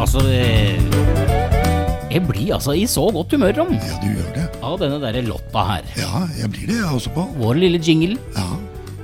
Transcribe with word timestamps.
Altså, 0.00 0.22
jeg 2.10 2.22
blir 2.26 2.54
altså 2.56 2.72
i 2.74 2.86
så 2.90 3.04
godt 3.14 3.32
humør, 3.36 3.52
Rom, 3.60 3.72
Ja, 3.76 3.98
du 4.02 4.08
gjør 4.10 4.30
det. 4.34 4.46
av 4.66 4.78
denne 4.80 4.98
derre 5.02 5.22
lotta 5.26 5.62
her. 5.68 5.84
Ja, 5.98 6.22
jeg 6.40 6.50
blir 6.50 6.66
det, 6.70 6.78
jeg 6.80 6.88
også, 6.96 7.12
Pål. 7.14 7.28
Vår 7.38 7.54
lille 7.60 7.78
jingle. 7.84 8.16
Ja, 8.36 8.48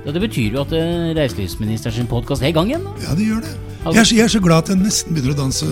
Ja, 0.07 0.13
det 0.15 0.21
betyr 0.23 0.53
jo 0.55 0.61
at 0.63 0.71
reiselivsministerens 1.17 1.97
sin 1.99 2.07
podkast 2.07 2.39
er 2.45 2.53
i 2.53 2.55
gang 2.55 2.69
igjen. 2.71 2.85
da. 2.87 2.93
ja, 3.03 3.15
det 3.17 3.25
gjør 3.27 3.41
det. 3.43 3.49
Jeg 3.87 3.99
er, 4.01 4.07
så, 4.07 4.15
jeg 4.15 4.23
er 4.23 4.31
så 4.31 4.39
glad 4.43 4.63
at 4.63 4.69
jeg 4.71 4.79
nesten 4.79 5.15
begynner 5.15 5.33
å 5.33 5.37
danse 5.41 5.67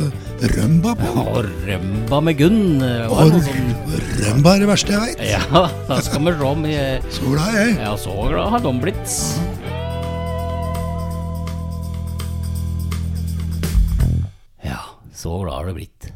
rømba, 0.55 0.91
Pål. 0.99 1.21
Og 1.23 1.47
rømba 1.69 2.19
med 2.27 2.37
Gunn. 2.39 2.59
eh, 2.83 3.07
Og 3.07 3.31
sånn- 3.31 4.03
rømba 4.25 4.55
er 4.57 4.59
det 4.65 4.69
verste 4.73 4.91
jeg 4.91 5.01
veit. 5.05 5.23
Ja, 5.31 5.41
da 5.89 5.99
skal 6.03 6.27
vi 6.27 6.35
se 6.35 6.49
om 6.51 6.65
er 6.67 7.07
Så 7.15 7.31
glad 7.31 7.55
er 7.55 7.61
jeg. 7.63 7.75
Ja, 7.79 7.95
så 7.95 8.15
glad 8.27 8.51
har 8.55 8.63
de 8.67 8.75
blitt. 8.83 9.15
Ja, 14.63 14.79
så 15.13 15.35
glad 15.43 15.53
har 15.55 15.65
det 15.69 15.75
blitt. 15.79 16.09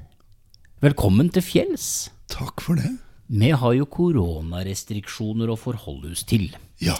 Velkommen 0.83 1.29
til 1.35 1.43
fjells. 1.43 1.87
Takk 2.31 2.61
for 2.63 2.79
det. 2.79 2.91
Vi 3.29 3.51
har 3.53 3.73
jo 3.77 3.85
koronarestriksjoner 3.85 5.51
å 5.53 5.57
forholde 5.59 6.13
oss 6.15 6.23
til. 6.27 6.47
Ja. 6.81 6.95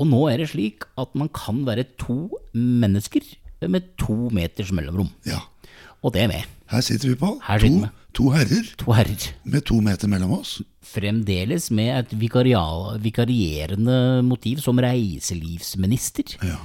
Og 0.00 0.06
nå 0.08 0.22
er 0.32 0.40
det 0.40 0.50
slik 0.52 0.86
at 0.98 1.12
man 1.18 1.28
kan 1.34 1.62
være 1.66 1.84
to 2.00 2.30
mennesker 2.56 3.26
med 3.68 3.92
to 4.00 4.16
meters 4.34 4.72
mellomrom. 4.74 5.10
ja. 5.28 5.42
Og 6.02 6.10
det 6.16 6.24
er 6.24 6.30
vi. 6.32 6.38
Her 6.72 6.80
sitter 6.82 7.12
vi, 7.12 7.14
Pål. 7.14 7.36
Her 7.46 7.60
To, 7.62 7.68
to 8.18 8.24
herrer 8.34 8.64
To 8.80 8.90
herrer. 8.96 9.26
med 9.44 9.62
to 9.68 9.76
meter 9.80 10.08
mellom 10.10 10.32
oss. 10.34 10.56
Fremdeles 10.82 11.68
med 11.70 11.92
et 11.94 12.14
vikarierende 12.18 13.98
motiv 14.26 14.58
som 14.64 14.80
reiselivsminister. 14.82 16.34
Ja. 16.42 16.56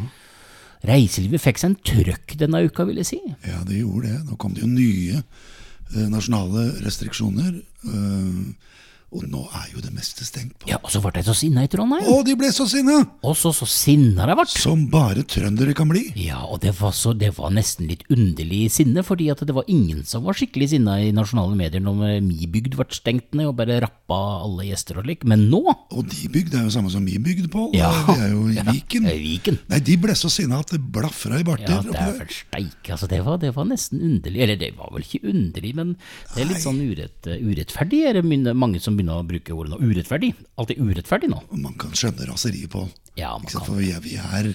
Reiselivet 0.88 1.44
fikk 1.44 1.62
seg 1.62 1.70
en 1.74 1.78
trøkk 1.86 2.34
denne 2.42 2.64
uka, 2.66 2.88
vil 2.90 2.98
jeg 3.04 3.12
si. 3.12 3.20
ja, 3.46 3.62
det 3.68 3.78
gjorde 3.84 4.10
det. 4.10 4.24
Nå 4.26 4.40
kom 4.42 4.56
det 4.58 4.64
jo 4.66 4.72
nye 4.72 5.22
eh, 5.22 6.08
nasjonale 6.10 6.72
restriksjoner. 6.86 7.60
eh, 7.86 8.74
og 9.08 9.24
nå 9.24 9.40
er 9.56 9.70
jo 9.72 9.80
det 9.80 9.94
meste 9.96 10.26
stengt 10.28 10.58
på. 10.60 10.68
Ja, 10.68 10.82
Og 10.84 10.92
så 10.92 11.00
ble 11.00 11.14
de 11.16 11.22
så 11.24 11.32
sinna 11.38 11.62
i 11.64 11.70
Trondheim. 11.72 12.04
Å, 12.12 12.18
de 12.28 12.34
ble 12.36 12.50
så 12.52 12.66
sinna! 12.68 12.98
Og 13.24 13.38
så 13.40 13.54
så 13.56 13.64
sinna 13.72 14.26
de 14.28 14.36
ble. 14.36 14.44
Som 14.52 14.82
bare 14.92 15.24
trøndere 15.24 15.72
kan 15.78 15.88
bli. 15.88 16.10
Ja, 16.20 16.42
og 16.44 16.60
det 16.66 16.74
var, 16.82 16.92
så, 16.92 17.14
det 17.16 17.30
var 17.38 17.54
nesten 17.56 17.88
litt 17.88 18.04
underlig 18.12 18.66
sinne, 18.76 19.06
fordi 19.08 19.30
at 19.32 19.46
det 19.48 19.56
var 19.56 19.70
ingen 19.72 20.02
som 20.08 20.26
var 20.28 20.36
skikkelig 20.36 20.74
sinna 20.74 20.98
i 21.00 21.14
nasjonale 21.16 21.56
medier 21.56 21.84
når 21.86 22.20
mi 22.26 22.50
bygd 22.52 22.76
ble 22.76 22.88
stengt 22.98 23.32
ned 23.38 23.48
og 23.48 23.56
bare 23.62 23.80
rappa 23.86 24.18
alle 24.44 24.68
gjester 24.68 25.00
og 25.00 25.08
slik. 25.08 25.24
Men 25.24 25.48
nå 25.54 25.64
Og 25.64 26.04
de 26.12 26.28
bygd 26.34 26.60
er 26.60 26.68
jo 26.68 26.76
samme 26.76 26.92
som 26.92 27.08
mi 27.08 27.16
bygd, 27.16 27.48
Pål. 27.54 27.72
Ja. 27.80 27.94
Vi 28.10 28.18
er 28.20 28.36
jo 28.36 28.44
i 28.52 28.60
Viken. 28.74 29.08
Ja, 29.08 29.16
Viken. 29.24 29.62
Nei, 29.72 29.80
de 29.88 29.96
ble 30.04 30.18
så 30.20 30.28
sinna 30.34 30.60
at 30.66 30.76
det 30.76 30.82
blafra 30.84 31.40
i 31.40 31.48
barter. 31.48 31.78
Ja, 31.78 31.80
det 31.86 31.96
er 31.96 32.14
vel 32.20 32.36
steike. 32.42 32.92
Altså, 32.98 33.08
det, 33.08 33.22
var, 33.24 33.40
det 33.40 33.54
var 33.56 33.72
nesten 33.72 34.04
underlig. 34.04 34.44
Eller 34.44 34.60
det 34.60 34.74
var 34.76 34.92
vel 34.92 35.08
ikke 35.08 35.24
underlig, 35.32 35.74
men 35.80 35.96
det 36.36 36.44
er 36.44 36.52
litt 36.52 36.66
sånn 36.66 36.84
urett, 36.84 37.24
urettferdig. 37.24 38.04
Er 38.12 38.20
det 38.20 38.56
mange 38.58 38.84
som 38.84 38.97
begynner 38.98 39.22
å 39.22 39.28
bruke 39.28 39.54
ordet 39.56 39.72
nå. 39.74 39.80
Urettferdig. 39.86 40.34
Alt 40.60 40.74
er 40.74 40.82
urettferdig 40.84 41.30
nå. 41.32 41.40
Man 41.56 41.78
kan 41.80 41.94
skjønne 41.98 42.28
raseriet, 42.30 42.70
Pål. 42.74 42.90
Ja, 43.20 43.36
man 43.38 43.48
kan. 43.50 43.64
For 43.66 43.80
vi 43.80 43.92
er, 43.96 44.02
vi, 44.04 44.18
er, 44.18 44.52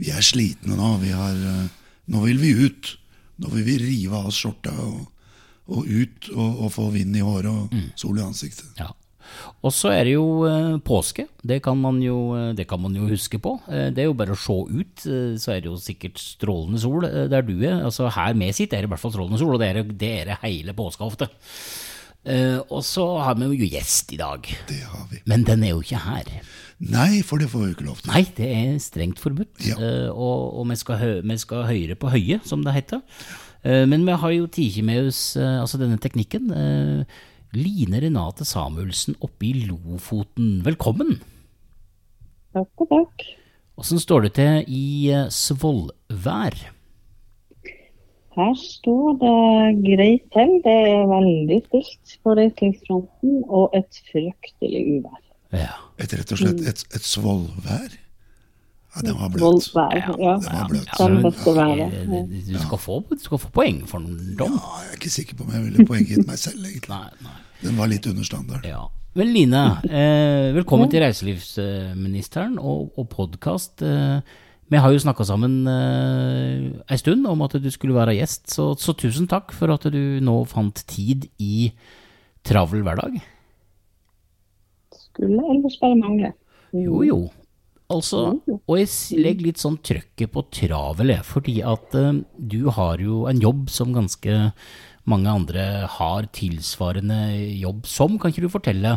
vi 0.00 0.10
er 0.14 0.24
slitne 0.24 0.78
nå. 0.78 0.94
Vi 1.02 1.10
har, 1.14 1.34
eh, 1.50 1.66
nå 2.14 2.22
vil 2.26 2.40
vi 2.42 2.54
ut. 2.64 2.94
Nå 3.40 3.52
vil 3.54 3.64
vi 3.68 3.76
rive 3.82 4.16
av 4.18 4.30
oss 4.32 4.40
skjorta 4.42 4.72
og, 4.84 5.04
og 5.70 5.86
ut 5.88 6.30
og, 6.34 6.64
og 6.66 6.72
få 6.74 6.88
vind 6.96 7.16
i 7.16 7.22
håret 7.24 7.50
og 7.52 7.70
Mm. 7.76 7.90
sol 7.96 8.18
i 8.18 8.24
ansiktet. 8.24 8.66
Ja. 8.80 8.90
Og 9.62 9.70
så 9.70 9.92
er 9.94 10.04
det 10.08 10.14
jo 10.16 10.42
eh, 10.48 10.78
påske. 10.82 11.28
Det 11.46 11.60
kan, 11.62 11.78
man 11.78 12.00
jo, 12.02 12.16
eh, 12.34 12.48
det 12.58 12.66
kan 12.68 12.80
man 12.82 12.96
jo 12.98 13.06
huske 13.06 13.38
på. 13.40 13.52
Det 13.70 14.02
er 14.02 14.08
jo 14.08 14.16
bare 14.18 14.34
å 14.34 14.40
se 14.40 14.56
ut, 14.74 15.04
så 15.38 15.52
er 15.54 15.60
det 15.62 15.70
jo 15.70 15.76
sikkert 15.78 16.18
strålende 16.18 16.80
sol 16.82 17.06
der 17.30 17.46
du 17.46 17.54
er. 17.62 17.78
Altså 17.86 18.10
Her 18.10 18.34
med 18.34 18.56
sitt 18.58 18.74
er 18.74 18.82
det 18.82 18.90
i 18.90 18.92
hvert 18.92 19.00
fall 19.04 19.14
strålende 19.14 19.38
sol, 19.38 19.54
og 19.54 19.62
det 19.62 19.68
er 19.70 19.82
det 19.86 20.10
er 20.26 20.40
hele 20.42 20.74
påska 20.74 21.06
ofte. 21.06 21.30
Eh, 22.28 22.58
og 22.68 22.82
så 22.84 23.04
har 23.24 23.38
vi 23.38 23.48
jo 23.48 23.68
gjest 23.76 24.12
i 24.12 24.18
dag. 24.20 24.44
Det 24.68 24.82
har 24.84 25.06
vi. 25.10 25.22
Men 25.30 25.44
den 25.48 25.64
er 25.64 25.72
jo 25.72 25.84
ikke 25.84 26.02
her. 26.04 26.28
Nei, 26.80 27.20
for 27.24 27.40
det 27.40 27.50
får 27.52 27.64
vi 27.64 27.70
ikke 27.74 27.86
lov 27.88 28.00
til. 28.00 28.10
Nei, 28.12 28.24
det 28.36 28.48
er 28.56 28.76
strengt 28.80 29.20
forbudt. 29.20 29.52
Ja. 29.68 29.76
Uh, 29.76 30.08
og 30.12 30.60
og 30.60 30.68
vi, 30.70 30.76
skal 30.80 31.00
hø 31.00 31.10
vi 31.20 31.36
skal 31.40 31.66
høyere 31.68 31.96
på 32.00 32.12
høye, 32.12 32.40
som 32.44 32.64
det 32.64 32.76
heter. 32.76 33.02
Uh, 33.64 33.84
men 33.88 34.06
vi 34.08 34.16
har 34.16 34.32
jo 34.32 34.48
tatt 34.48 34.80
med 34.84 35.10
oss 35.10 35.22
altså 35.36 35.80
denne 35.80 36.00
teknikken. 36.00 36.48
Eh, 36.52 37.20
Line 37.56 38.00
Renate 38.00 38.46
Samuelsen 38.46 39.16
oppe 39.20 39.48
i 39.48 39.66
Lofoten. 39.66 40.60
Velkommen! 40.64 41.18
Takk 42.54 42.84
og 42.84 42.92
takk. 42.92 43.24
Åssen 43.80 44.00
står 44.00 44.28
det 44.28 44.32
til 44.38 44.68
i 44.70 45.10
Svolvær? 45.34 46.56
Her 48.40 48.54
står 48.56 49.16
det 49.20 49.38
greit 49.84 50.28
til. 50.32 50.52
Det 50.64 50.76
er 50.90 51.08
veldig 51.10 51.58
stilt 51.66 52.14
på 52.24 52.36
reiselivsfronten 52.38 53.42
og 53.48 53.74
et 53.76 53.98
fryktelig 54.08 54.84
uvær. 54.94 55.18
Ja. 55.52 55.74
Et 56.00 56.14
rett 56.16 56.32
og 56.32 56.40
slett 56.40 56.62
et, 56.64 56.84
et 56.96 57.04
svollvær. 57.04 57.98
Ja, 58.90 59.02
den 59.06 59.18
var 59.20 59.28
bløt. 59.34 59.68
Ja, 59.76 59.88
ja. 60.18 60.36
Den 60.40 60.54
var 60.56 60.70
bløt. 60.70 60.88
Ja, 60.98 62.22
Du 62.24 62.58
skal, 62.58 62.78
få, 62.78 63.02
du 63.10 63.20
skal 63.22 63.38
få 63.38 63.50
poeng 63.54 63.84
for 63.86 64.02
den. 64.02 64.16
Ja, 64.38 64.48
jeg 64.48 64.88
er 64.88 64.96
ikke 64.96 65.12
sikker 65.14 65.38
på 65.38 65.46
om 65.46 65.52
jeg 65.54 65.66
ville 65.68 65.86
poenggitt 65.86 66.24
meg 66.26 66.40
selv, 66.40 66.64
egentlig. 66.64 66.96
Nei, 66.96 67.26
nei. 67.26 67.36
Den 67.60 67.76
var 67.78 67.92
litt 67.92 68.08
under 68.10 68.26
standard. 68.26 68.64
Ja. 68.66 68.86
Men 69.18 69.32
Line, 69.34 69.64
eh, 70.00 70.48
velkommen 70.56 70.90
til 70.90 71.04
reiselivsministeren 71.04 72.56
og, 72.58 72.90
og 72.98 73.10
podkast. 73.12 73.84
Eh, 73.86 74.40
vi 74.70 74.78
har 74.78 74.92
jo 74.94 75.02
snakka 75.02 75.26
sammen 75.26 75.64
eh, 75.66 76.70
ei 76.86 76.98
stund 77.00 77.26
om 77.26 77.42
at 77.42 77.56
du 77.58 77.66
skulle 77.74 77.96
være 77.96 78.14
gjest, 78.20 78.46
så, 78.54 78.70
så 78.78 78.94
tusen 78.94 79.26
takk 79.30 79.50
for 79.56 79.72
at 79.74 79.88
du 79.90 80.20
nå 80.22 80.36
fant 80.50 80.84
tid 80.90 81.26
i 81.42 81.72
travel 82.46 82.84
hverdag. 82.86 83.18
Skulle 84.94 85.42
ellers 85.52 85.76
bare 85.82 85.98
mangle. 85.98 86.32
Jo, 86.70 87.02
jo. 87.02 87.20
Altså, 87.90 88.36
og 88.46 88.76
jeg 88.78 89.18
legger 89.18 89.48
litt 89.48 89.58
sånn 89.58 89.80
trøkket 89.82 90.30
på 90.30 90.44
travel, 90.54 91.10
fordi 91.26 91.56
at 91.66 91.96
eh, 91.98 92.22
du 92.38 92.70
har 92.76 93.02
jo 93.02 93.24
en 93.30 93.42
jobb 93.42 93.66
som 93.74 93.90
ganske 93.96 94.36
mange 95.10 95.32
andre 95.32 95.64
har 95.96 96.28
tilsvarende 96.36 97.18
jobb 97.58 97.88
som. 97.90 98.20
Kan 98.20 98.30
ikke 98.30 98.46
du 98.46 98.52
fortelle 98.52 98.94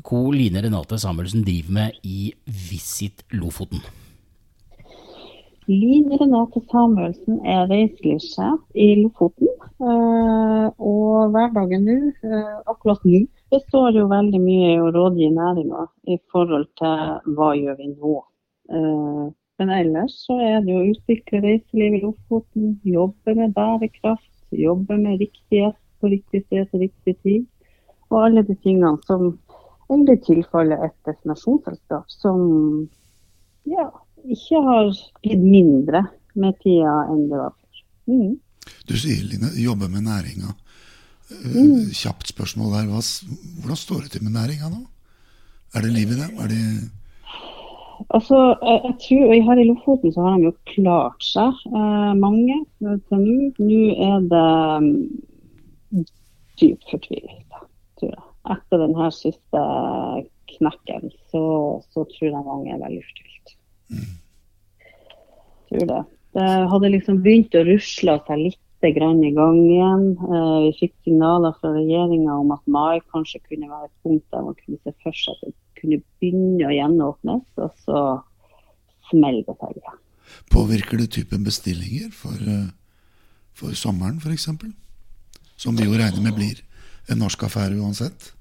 hva 0.00 0.22
Line 0.32 0.64
Renate 0.64 0.96
Samuelsen 0.98 1.44
driver 1.44 1.76
med 1.76 2.00
i 2.08 2.32
Visit 2.48 3.26
Lofoten? 3.36 3.84
Line 5.68 6.18
Renate 6.20 6.60
Samuelsen 6.68 7.38
er 7.48 7.68
reiselivssjef 7.70 8.60
i 8.74 8.88
Lofoten. 9.00 9.48
eh, 9.80 10.66
Og 10.78 11.30
hverdagen 11.32 11.84
nå, 11.88 11.96
eh, 12.22 12.56
akkurat 12.66 13.00
nå, 13.04 13.26
består 13.50 13.96
jo 13.96 14.06
veldig 14.08 14.40
mye 14.40 14.74
i 14.74 14.82
å 14.82 14.92
rådgi 14.92 15.30
næringa 15.32 15.86
i 16.08 16.18
forhold 16.32 16.68
til 16.76 17.34
hva 17.36 17.54
gjør 17.56 17.76
vi 17.78 17.88
nå. 17.94 18.14
Eh, 18.70 19.32
Men 19.58 19.70
ellers 19.70 20.26
så 20.26 20.34
er 20.42 20.60
det 20.66 20.74
å 20.74 20.86
utvikle 20.90 21.40
reiseliv 21.40 21.94
i 21.94 22.00
Lofoten, 22.02 22.80
jobbe 22.84 23.36
med 23.36 23.54
bærekraft, 23.54 24.32
jobbe 24.50 24.98
med 24.98 25.20
riktighet 25.20 25.76
på 26.00 26.10
riktig 26.10 26.44
sted 26.46 26.66
til 26.70 26.80
riktig 26.80 27.16
tid. 27.22 27.46
Og 28.10 28.24
alle 28.24 28.42
de 28.42 28.54
tingene 28.56 28.98
som 29.06 29.38
egentlig 29.88 30.24
tilfaller 30.26 30.84
et 30.84 30.96
destinasjonsselskap 31.06 32.04
som 32.08 32.88
ja, 33.64 33.90
ikke 34.30 34.60
har 34.64 34.90
blitt 35.22 35.44
mindre 35.44 36.04
med 36.34 36.56
tida 36.62 36.94
enn 37.12 37.28
det 37.30 37.38
var 37.38 37.54
før. 37.54 37.84
Mm. 38.10 38.34
Du 38.88 38.94
sier, 38.96 39.22
Line, 39.28 39.52
jobbe 39.60 39.88
med 39.92 40.06
næringa. 40.08 40.54
Eh, 41.30 41.54
Mm. 41.54 41.88
Kjapt 41.92 42.28
spørsmål 42.28 42.72
der. 42.72 42.90
Hvordan 42.90 43.76
står 43.76 44.00
det 44.04 44.10
til 44.12 44.24
med 44.24 44.32
næringa 44.32 44.68
nå? 44.68 44.82
Er 45.74 45.80
det 45.80 45.92
liv 45.92 46.08
i 46.12 46.20
dem? 46.20 46.38
Er 46.38 46.48
det 46.48 46.90
Altså, 48.10 48.36
jeg, 48.62 48.80
jeg 48.84 48.94
tror, 49.04 49.32
Her 49.46 49.60
i 49.62 49.68
Lofoten 49.68 50.12
så 50.12 50.20
har 50.20 50.36
de 50.38 50.48
jo 50.48 50.52
klart 50.66 51.22
seg, 51.24 51.60
eh, 51.70 52.12
mange 52.18 52.56
til 52.82 53.20
nå. 53.22 53.36
Nå 53.58 53.82
er 54.08 54.24
det 54.32 54.50
um, 54.76 56.02
dypt 56.60 56.90
fortvilelse, 56.90 57.60
tror 58.00 58.10
jeg. 58.10 58.24
Etter 58.54 58.82
denne 58.82 59.10
siste 59.14 59.62
knekken, 60.52 61.12
så, 61.32 61.44
så 61.94 62.04
tror 62.10 62.28
jeg 62.28 62.44
mange 62.50 62.74
er 62.74 62.82
veldig 62.82 63.04
fortvilt. 63.06 63.54
Tror 65.70 65.88
det. 65.90 66.02
Det 66.34 66.50
hadde 66.70 66.90
liksom 66.90 67.22
begynt 67.22 67.54
å 67.54 67.64
rusle 67.66 68.18
seg 68.26 68.40
litt 68.42 68.60
grann 68.92 69.22
i 69.24 69.32
gang 69.32 69.56
igjen. 69.64 70.04
Eh, 70.18 70.56
vi 70.66 70.72
fikk 70.82 70.94
signaler 71.06 71.54
fra 71.60 71.72
regjeringa 71.72 72.36
om 72.36 72.52
at 72.52 72.64
mai 72.68 73.00
kanskje 73.14 73.40
kunne 73.48 73.70
være 73.70 73.88
et 73.88 73.96
punkt 74.04 74.26
der 74.34 74.44
man 74.44 74.58
kunne 74.60 74.80
se 74.82 74.94
for 75.02 75.16
seg 75.16 75.38
at 75.38 75.48
det 75.48 75.80
kunne 75.80 76.00
begynne 76.20 76.68
å 76.68 76.74
gjenåpnes, 76.74 77.44
og 77.64 77.84
så 77.86 78.04
smeller 79.10 79.46
det 79.48 79.72
igjen. 79.78 80.00
Påvirker 80.52 81.00
det 81.00 81.10
typen 81.16 81.44
bestillinger 81.46 82.12
for, 82.12 82.36
eh, 82.36 82.70
for 83.54 83.72
sommeren, 83.78 84.20
f.eks.? 84.20 84.48
Som 85.56 85.76
vi 85.76 85.86
jo 85.86 85.96
regner 85.96 86.20
med 86.20 86.34
blir 86.36 86.60
en 87.08 87.20
norsk 87.22 87.46
affære 87.46 87.78
uansett? 87.78 88.32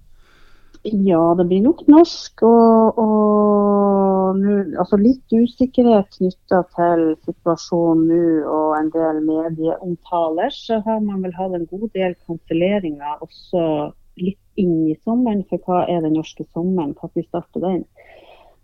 Ja, 0.84 1.34
det 1.40 1.46
blir 1.48 1.62
nok 1.64 1.86
norsk. 1.88 2.44
Og, 2.44 2.98
og 3.00 4.42
altså 4.82 5.00
litt 5.00 5.32
usikkerhet 5.32 6.10
knytta 6.18 6.64
til 6.76 7.04
situasjonen 7.24 8.10
nå 8.10 8.24
og 8.52 8.74
en 8.80 8.90
del 8.92 9.22
medieomtaler, 9.24 10.52
så 10.52 10.82
har 10.84 11.00
man 11.06 11.24
vel 11.24 11.36
hatt 11.38 11.56
en 11.56 11.70
god 11.72 11.88
del 11.96 12.18
kanselleringer 12.28 13.24
også 13.24 13.94
litt 14.20 14.60
inn 14.60 14.90
i 14.92 14.98
sommeren. 15.06 15.46
For 15.48 15.64
hva 15.64 15.86
er 15.88 16.04
den 16.04 16.18
norske 16.20 16.44
sommeren? 16.52 16.92
Når 17.00 17.30
starter 17.30 17.64
den? 17.64 17.86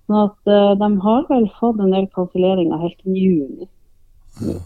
Sånn 0.10 0.26
at 0.26 0.52
uh, 0.52 0.76
De 0.82 0.92
har 1.06 1.24
vel 1.30 1.48
fått 1.56 1.80
en 1.80 1.96
del 1.96 2.10
kanselleringer 2.18 2.84
helt 2.84 3.08
i 3.08 3.16
juni. 3.16 3.72
Ja. 4.44 4.60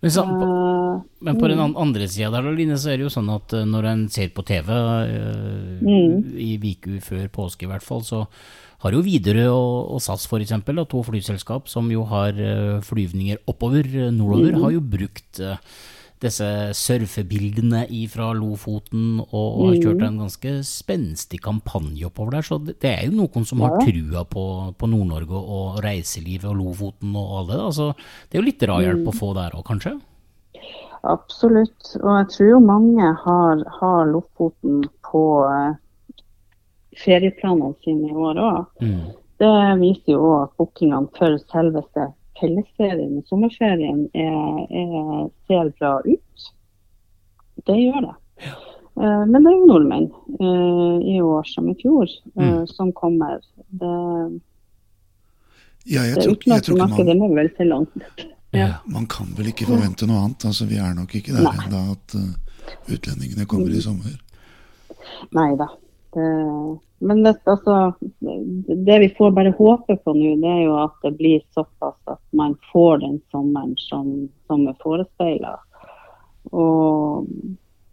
Men, 0.00 0.12
så, 0.12 0.24
på, 0.24 0.46
uh, 0.48 1.02
men, 1.26 1.36
på, 1.36 1.50
den 1.50 1.60
andre 1.60 2.08
sida 2.08 2.30
der, 2.32 2.48
Line, 2.56 2.78
så 2.80 2.92
er 2.92 3.00
det 3.00 3.06
jo 3.08 3.12
sånn 3.12 3.28
at 3.34 3.54
uh, 3.56 3.66
når 3.68 3.88
en 3.90 4.06
ser 4.12 4.32
på 4.32 4.44
TV 4.48 4.70
uh, 4.72 5.78
mm. 5.84 6.34
i 6.40 6.54
Viku 6.62 6.98
før 7.04 7.28
påske 7.34 7.66
i 7.66 7.70
hvert 7.70 7.84
fall, 7.84 8.04
så 8.06 8.24
har 8.80 8.96
jo 8.96 9.04
Widerøe 9.04 9.52
og, 9.52 9.94
og 9.96 10.00
SAS 10.00 10.24
f.eks., 10.24 10.54
to 10.88 11.02
flyselskap 11.04 11.68
som 11.68 11.90
jo 11.92 12.06
har 12.08 12.38
flyvninger 12.86 13.42
oppover, 13.50 13.84
nordover, 14.08 14.54
mm. 14.56 14.62
har 14.64 14.72
jo 14.72 14.84
brukt 14.96 15.42
disse 16.20 16.46
surfebildene 16.76 17.86
fra 18.12 18.30
Lofoten 18.36 19.20
og, 19.22 19.32
og, 19.32 19.62
har 19.70 19.78
kjørt 19.80 20.04
en 20.04 20.20
ganske 20.24 20.52
spenstig 20.68 21.40
kampanje 21.44 22.06
oppover 22.08 22.36
der. 22.36 22.46
Så 22.46 22.58
det, 22.60 22.76
det 22.84 22.92
er 22.92 23.08
jo 23.08 23.22
noen 23.22 23.46
som 23.48 23.64
har 23.64 23.78
trua 23.80 24.26
på, 24.28 24.44
på 24.76 24.90
Nord-Norge 24.92 25.40
og 25.40 25.80
reiselivet 25.84 26.50
og 26.50 26.58
Lofoten 26.60 27.16
og 27.16 27.34
alle 27.40 27.58
det. 27.62 27.72
Så 27.78 27.90
det 27.96 28.36
er 28.36 28.42
jo 28.42 28.48
litt 28.50 28.62
drahjelp 28.62 29.08
å 29.08 29.16
få 29.16 29.32
der 29.38 29.56
òg, 29.56 29.64
kanskje? 29.70 29.96
Absolutt. 31.08 31.94
Og 32.02 32.10
jeg 32.18 32.28
tror 32.34 32.50
jo 32.50 32.60
mange 32.64 33.14
har, 33.24 33.64
har 33.80 34.12
Lofoten 34.12 34.84
på 35.08 35.24
uh, 35.48 35.72
ferieplanene 37.00 37.72
sine 37.84 38.12
i 38.12 38.16
år 38.28 38.44
òg. 38.44 38.62
Mm. 38.84 39.02
Det 39.40 39.54
viser 39.80 40.18
jo 40.18 40.24
òg 40.34 40.40
at 40.44 40.56
bookingene 40.60 41.08
for 41.16 41.40
selveste 41.48 42.10
fellesferien 42.40 43.18
og 43.20 43.28
sommerferien 43.30 44.06
er, 44.14 44.64
er, 44.80 45.28
ser 45.48 45.70
bra 45.78 45.94
ut. 46.06 46.50
Det 47.66 47.76
gjør 47.76 48.06
det. 48.08 48.16
Ja. 48.46 48.56
Uh, 49.00 49.24
men 49.28 49.44
det 49.44 49.52
er 49.52 49.56
jo 49.56 49.68
nordmenn 49.68 50.08
uh, 50.40 50.98
i 51.06 51.20
år 51.24 51.46
som 51.48 51.70
i 51.70 51.76
fjor 51.80 52.08
uh, 52.08 52.42
mm. 52.42 52.64
som 52.68 52.90
kommer. 52.96 53.38
Det, 53.80 53.92
ja, 55.88 56.04
jeg 56.04 56.18
det 56.18 56.26
utenlandske 56.34 56.76
markedet 56.80 57.16
må 57.20 57.30
vel 57.36 57.52
til 57.56 57.70
langt. 57.72 58.26
Ja. 58.56 58.80
Man 58.90 59.06
kan 59.08 59.30
vel 59.38 59.52
ikke 59.52 59.68
forvente 59.68 60.08
noe 60.10 60.24
annet. 60.24 60.48
altså 60.50 60.66
Vi 60.68 60.80
er 60.82 60.96
nok 60.96 61.14
ikke 61.14 61.36
der 61.36 61.48
ennå 61.52 61.84
at 61.94 62.16
utlendingene 62.90 63.46
kommer 63.48 63.70
i 63.70 63.78
mm. 63.78 63.86
sommer. 63.86 64.18
Nei 65.36 65.52
da. 65.60 65.70
Det, 66.14 66.28
men 67.06 67.22
det, 67.22 67.36
altså, 67.46 67.92
det 68.86 68.98
vi 69.04 69.08
får 69.18 69.30
bare 69.36 69.54
håpe 69.58 69.96
på 69.96 70.14
nå, 70.16 70.34
det 70.42 70.50
er 70.50 70.62
jo 70.64 70.76
at 70.82 70.96
det 71.06 71.14
blir 71.20 71.40
såpass 71.54 71.96
at 72.10 72.22
man 72.36 72.56
får 72.72 73.02
den 73.04 73.18
sommeren 73.30 73.76
som, 73.78 74.12
som 74.50 74.66
er 74.68 74.78
forespeila. 74.82 75.56
Og 76.50 77.28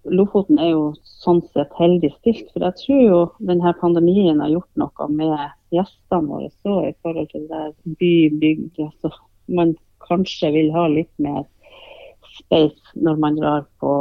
Lofoten 0.07 0.59
er 0.61 0.71
jo 0.71 0.83
sånn 1.03 1.41
sett 1.51 1.73
heldig 1.79 2.11
stilt. 2.17 2.47
For 2.53 2.63
jeg 2.63 2.79
tror 2.81 3.01
jo 3.03 3.19
denne 3.49 3.73
pandemien 3.81 4.39
har 4.43 4.53
gjort 4.53 4.79
noe 4.79 5.07
med 5.11 5.35
gjestene 5.75 6.29
våre 6.29 6.49
så 6.63 6.77
i 6.87 6.93
forhold 7.03 7.27
til 7.33 7.47
det 7.51 7.63
by, 7.99 8.13
bygd. 8.41 8.79
Altså, 8.85 9.11
man 9.51 9.75
kanskje 10.07 10.53
vil 10.55 10.71
ha 10.75 10.87
litt 10.91 11.11
mer 11.23 11.43
space 12.37 12.95
når 12.95 13.19
man 13.23 13.39
drar 13.39 13.67
på, 13.81 13.93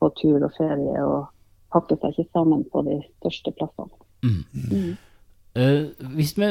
på 0.00 0.10
tur 0.22 0.40
og 0.40 0.56
ferie. 0.56 1.04
og 1.04 1.28
pakker 1.72 1.98
seg 2.00 2.14
ikke 2.14 2.36
sammen 2.36 2.66
på 2.72 2.84
de 2.86 3.00
største 3.20 3.54
plassene. 3.56 4.04
Mm. 4.22 4.44
Mm. 4.52 4.92
Uh, 5.52 5.90
hvis 6.16 6.30
vi 6.38 6.46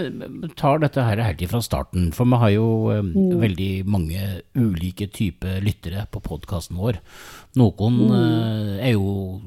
tar 0.60 0.82
dette 0.84 1.02
her 1.02 1.24
helt 1.26 1.42
fra 1.50 1.62
starten, 1.66 2.12
for 2.14 2.30
vi 2.30 2.38
har 2.44 2.52
jo 2.54 2.68
uh, 2.92 3.00
mm. 3.02 3.32
veldig 3.42 3.72
mange 3.90 4.26
ulike 4.54 5.08
typer 5.10 5.58
lyttere 5.66 6.06
på 6.14 6.22
podkasten 6.22 6.78
vår. 6.78 7.00
Noen 7.58 7.98
uh, 8.12 8.78
er 8.78 8.94
jo 8.94 9.42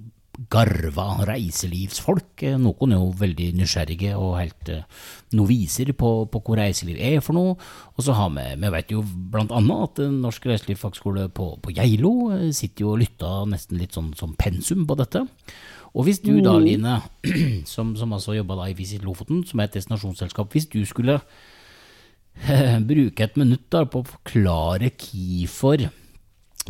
garva 0.50 1.24
reiselivsfolk, 1.28 2.42
noen 2.60 2.94
er 2.94 3.00
jo 3.00 3.10
veldig 3.20 3.48
nysgjerrige 3.58 4.14
og 4.18 4.36
helt 4.40 4.70
uh, 4.74 5.04
noviser 5.36 5.92
på, 5.96 6.10
på 6.30 6.42
hvor 6.42 6.58
reiseliv 6.58 6.98
er 6.98 7.20
for 7.24 7.36
noe. 7.38 7.54
Og 7.94 8.06
så 8.06 8.16
har 8.18 8.32
vi, 8.34 8.46
vi 8.62 8.72
vet 8.74 8.94
jo 8.94 9.04
blant 9.04 9.54
annet 9.54 9.86
at 9.86 10.02
Norsk 10.14 10.48
reiselivsfagskole 10.50 11.28
på, 11.34 11.52
på 11.62 11.76
Geilo 11.76 12.14
sitter 12.54 12.86
jo 12.86 12.94
og 12.94 13.00
lytter 13.04 13.48
nesten 13.50 13.80
litt 13.80 13.96
sånn 13.96 14.12
som 14.18 14.34
pensum 14.38 14.84
på 14.88 14.98
dette. 14.98 15.24
Og 15.94 16.08
hvis 16.08 16.20
du 16.24 16.32
da, 16.42 16.56
mm. 16.58 16.64
Line, 16.64 16.94
som, 17.74 17.94
som 17.98 18.14
altså 18.16 18.34
jobba 18.34 18.66
i 18.66 18.76
Visit 18.76 19.04
Lofoten, 19.06 19.44
som 19.46 19.60
er 19.60 19.68
et 19.68 19.76
destinasjonsselskap, 19.78 20.50
hvis 20.50 20.66
du 20.72 20.80
skulle 20.88 21.20
bruke 22.90 23.26
et 23.26 23.36
minutt 23.38 23.68
da 23.70 23.84
på 23.86 24.02
å 24.02 24.08
forklare 24.16 24.90
hvorfor 24.90 25.86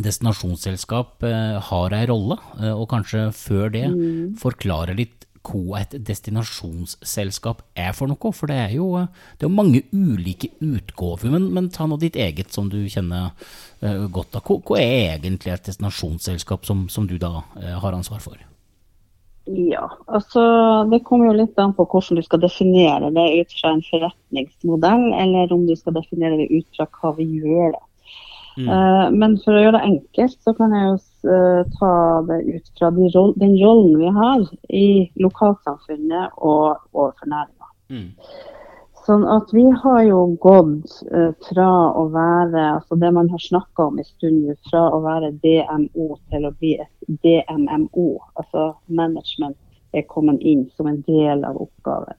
destinasjonsselskap 0.03 1.23
eh, 1.27 1.59
har 1.69 1.95
ei 1.95 2.07
rolle, 2.11 2.39
eh, 2.61 2.73
og 2.73 2.89
kanskje 2.91 3.29
før 3.37 3.71
det 3.75 3.87
mm. 3.93 4.35
forklare 4.41 4.97
litt 4.99 5.29
hva 5.45 5.83
et 5.83 5.93
destinasjonsselskap 6.09 7.61
er 7.77 7.93
for 7.93 8.09
noe. 8.09 8.33
For 8.33 8.49
det 8.49 8.57
er 8.63 8.71
jo, 8.79 8.89
det 9.37 9.45
er 9.45 9.53
mange 9.53 9.83
ulike 9.93 10.49
utgaver. 10.65 11.29
Men, 11.35 11.51
men, 11.53 11.69
ta 11.69 11.85
nå 11.85 11.99
ditt 12.01 12.17
eget 12.17 12.55
som 12.57 12.71
du 12.73 12.79
kjenner 12.89 13.37
godt 14.09 14.39
av. 14.41 14.49
Hva, 14.49 14.81
er 14.81 15.19
egentlig 15.19 15.53
et 15.53 15.69
destinasjonsselskap 15.69 16.65
som, 16.65 16.87
som 16.89 17.05
du 17.11 17.19
da 17.21 17.43
har 17.53 17.93
ansvar 17.93 18.25
for? 18.25 18.41
Ja, 19.45 19.85
altså 20.09 20.43
det 20.89 21.03
kommer 21.05 21.29
jo 21.29 21.41
litt 21.43 21.59
an 21.61 21.75
på 21.77 21.85
hvordan 21.85 22.17
du 22.17 22.25
skal 22.25 22.41
definere 22.41 23.11
det 23.13 23.27
ut 23.43 23.59
fra 23.59 23.75
en 23.75 23.83
forretningsmodell, 23.85 25.11
eller 25.21 25.53
om 25.53 25.67
du 25.69 25.75
skal 25.77 25.99
definere 25.99 26.39
det 26.41 26.49
ut 26.49 26.69
fra 26.73 26.89
hva 26.89 27.13
vi 27.19 27.29
gjør. 27.43 27.77
da. 27.77 27.83
Mm. 28.57 28.69
Uh, 28.71 29.11
men 29.11 29.35
for 29.43 29.57
å 29.57 29.63
gjøre 29.65 29.79
det 29.79 29.87
enkelt, 29.89 30.37
så 30.47 30.55
kan 30.55 30.75
jeg 30.77 30.87
jo 30.87 30.97
uh, 31.27 31.77
ta 31.79 31.93
det 32.29 32.41
ut 32.47 32.73
fra 32.79 32.91
de 32.95 33.11
roll, 33.17 33.33
den 33.43 33.55
rollen 33.59 33.97
vi 33.99 34.11
har 34.15 34.45
i 34.71 34.89
lokalsamfunnet 35.19 36.37
og 36.39 36.77
overfor 36.95 37.33
næringa. 37.33 37.71
Mm. 37.91 38.11
Sånn 39.05 39.27
at 39.29 39.51
vi 39.53 39.65
har 39.83 40.01
jo 40.07 40.21
gått 40.41 40.95
uh, 41.11 41.33
fra 41.49 41.69
å 41.99 42.07
være 42.15 42.63
altså 42.79 42.97
det 43.03 43.11
man 43.17 43.29
har 43.33 43.43
snakka 43.43 43.91
om 43.91 43.99
en 44.01 44.09
stund, 44.09 44.47
fra 44.71 44.87
å 44.95 45.03
være 45.05 45.35
DMO 45.43 46.15
til 46.31 46.47
å 46.47 46.55
bli 46.55 46.77
et 46.85 47.17
DMMO. 47.27 48.09
Altså 48.39 48.71
management 48.87 49.59
er 49.95 50.07
kommet 50.11 50.41
inn 50.47 50.69
som 50.79 50.89
en 50.91 51.03
del 51.09 51.43
av 51.47 51.59
oppgaven. 51.67 52.17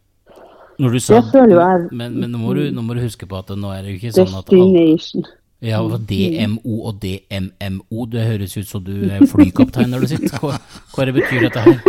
Når 0.76 0.92
du 0.92 1.00
sa, 1.00 1.22
er, 1.24 1.88
men, 1.96 2.18
men 2.20 2.28
nå, 2.34 2.40
må 2.44 2.54
du, 2.58 2.66
nå, 2.76 2.84
må 2.84 2.98
du, 2.98 3.00
huske 3.06 3.28
på 3.32 3.38
at 3.40 3.54
nå 3.56 3.72
er 3.72 3.86
det 3.86 3.94
jo 3.94 4.00
ikke 4.02 4.16
sånn 4.18 4.34
at 4.36 4.50
Destination. 4.52 5.24
Ja, 5.66 5.82
DMO 5.82 6.76
og 6.86 7.02
DMMO, 7.02 8.06
det 8.12 8.26
høres 8.28 8.58
ut 8.58 8.70
som 8.70 8.84
du 8.86 9.08
er 9.10 9.26
flykaptein 9.32 9.90
når 9.90 10.06
du 10.06 10.12
sitter. 10.14 10.38
Hva, 10.44 10.60
hva 10.94 11.08
det 11.10 11.16
betyr 11.18 11.48
dette 11.48 11.66
her? 11.66 11.80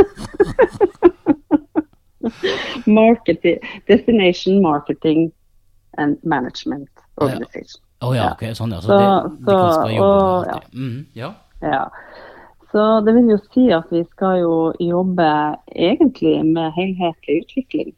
marketing, 2.86 3.58
Destination 3.88 4.62
Marketing 4.62 5.32
and 5.98 6.16
Management 6.22 6.88
Organization. 7.16 7.82
Å 8.04 8.06
ja. 8.06 8.08
Oh, 8.08 8.14
ja, 8.16 8.24
ok, 8.34 8.44
sånn 8.56 8.74
ja. 8.74 8.80
Så, 8.84 8.88
så 8.90 8.96
det, 9.00 9.10
så, 9.44 9.56
de 9.56 9.68
skal 9.72 9.92
jobbe 9.96 10.08
og, 10.08 10.32
med 10.32 10.48
det. 10.50 10.80
Mm, 10.80 10.98
ja. 11.16 11.30
ja. 11.64 11.84
Så 12.72 12.88
det 13.06 13.14
vil 13.16 13.30
jo 13.32 13.38
si 13.54 13.68
at 13.72 13.92
vi 13.94 14.02
skal 14.10 14.40
jo 14.42 14.56
jobbe 14.84 15.28
egentlig 15.72 16.34
med 16.44 16.74
helhetlig 16.76 17.38
utvikling 17.44 17.94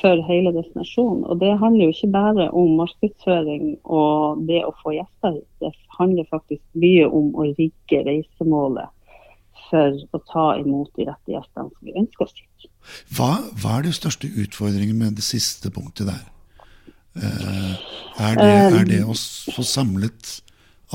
for 0.00 0.22
hele 0.28 0.52
destinasjonen. 0.54 1.24
Og 1.28 1.40
det 1.40 1.52
handler 1.60 1.88
jo 1.88 1.94
ikke 1.94 2.12
bare 2.14 2.48
om 2.50 2.74
markedsføring 2.80 3.76
og 3.84 4.42
det 4.48 4.64
å 4.66 4.74
få 4.82 4.96
gjester 4.96 5.38
hit. 5.38 5.48
Det 5.62 5.72
handler 5.98 6.30
faktisk 6.30 6.62
mye 6.84 7.06
om 7.06 7.30
å 7.38 7.48
rigge 7.52 8.02
reisemålet 8.08 8.90
for 9.68 9.98
å 10.14 10.20
ta 10.30 10.46
imot 10.60 10.90
de 10.98 11.06
rette 11.08 11.34
gjestene 11.34 11.70
som 11.70 11.86
vi 11.86 11.96
ønsker 12.00 12.26
oss 12.26 12.36
hit. 12.40 12.70
Hva, 13.16 13.30
hva, 13.60 13.78
er 13.78 13.86
de 13.86 13.94
største 13.96 14.28
utfordringene 14.28 15.06
med 15.06 15.20
det 15.20 15.24
siste 15.26 15.70
punktet 15.72 16.10
der? 16.10 16.24
Eh, 17.14 17.72
er, 18.18 18.34
det, 18.40 18.50
er, 18.50 18.84
det, 18.88 19.00
å 19.06 19.14
få 19.54 19.62
samlet 19.62 20.40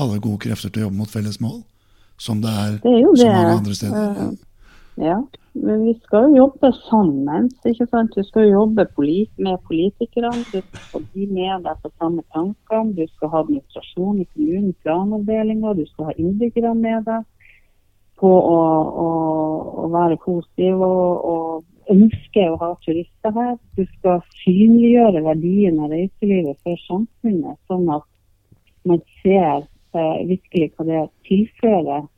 alle 0.00 0.20
gode 0.20 0.44
krefter 0.44 0.70
til 0.70 0.84
å 0.84 0.88
jobbe 0.88 1.00
mot 1.00 1.10
felles 1.10 1.40
mål, 1.42 1.62
som 2.20 2.40
det 2.44 2.52
er, 2.52 2.78
det 2.84 2.94
er 3.00 3.16
så 3.16 3.32
mange 3.32 3.56
andre 3.56 3.76
steder? 3.76 4.20
Uh, 4.28 4.49
ja, 4.96 5.16
men 5.52 5.84
vi 5.86 5.94
skal 6.04 6.28
jo 6.28 6.36
jobbe 6.36 6.72
sammen. 6.86 7.50
ikke 7.66 7.86
sant? 7.90 8.14
Du 8.16 8.22
skal 8.26 8.46
jo 8.46 8.60
jobbe 8.60 8.86
polit 8.94 9.30
med 9.38 9.58
politikerne. 9.68 10.44
Du 10.52 10.60
skal 10.60 10.82
få 10.92 11.02
de 11.14 11.26
med 11.26 11.64
deg 11.66 11.82
på 11.82 11.90
samme 11.98 12.22
tankene. 12.34 12.94
Du 12.98 13.06
skal 13.14 13.32
ha 13.32 13.42
administrasjon 13.44 14.20
i 14.20 14.28
kommunen, 14.34 14.74
planavdelinga. 14.82 15.74
Du 15.78 15.86
skal 15.90 16.10
ha 16.10 16.16
innbyggerne 16.18 16.74
med 16.74 17.06
deg 17.08 17.26
på 18.20 18.30
å, 18.30 18.60
å, 19.04 19.08
å 19.84 19.88
være 19.94 20.20
positiv 20.24 20.82
og, 20.84 21.24
og 21.32 21.94
ønske 21.94 22.46
å 22.50 22.58
ha 22.60 22.70
turister 22.84 23.34
her. 23.34 23.56
Du 23.78 23.84
skal 23.96 24.22
synliggjøre 24.42 25.24
verdien 25.24 25.80
av 25.80 25.92
reiselivet 25.94 26.60
for 26.66 26.80
samfunnet, 26.86 27.58
sånn 27.70 27.88
at 27.94 28.06
man 28.88 29.02
ser 29.20 29.64
eh, 29.96 30.18
virkelig 30.28 30.72
hva 30.76 30.86
det 30.88 31.04
tilfører 31.28 32.08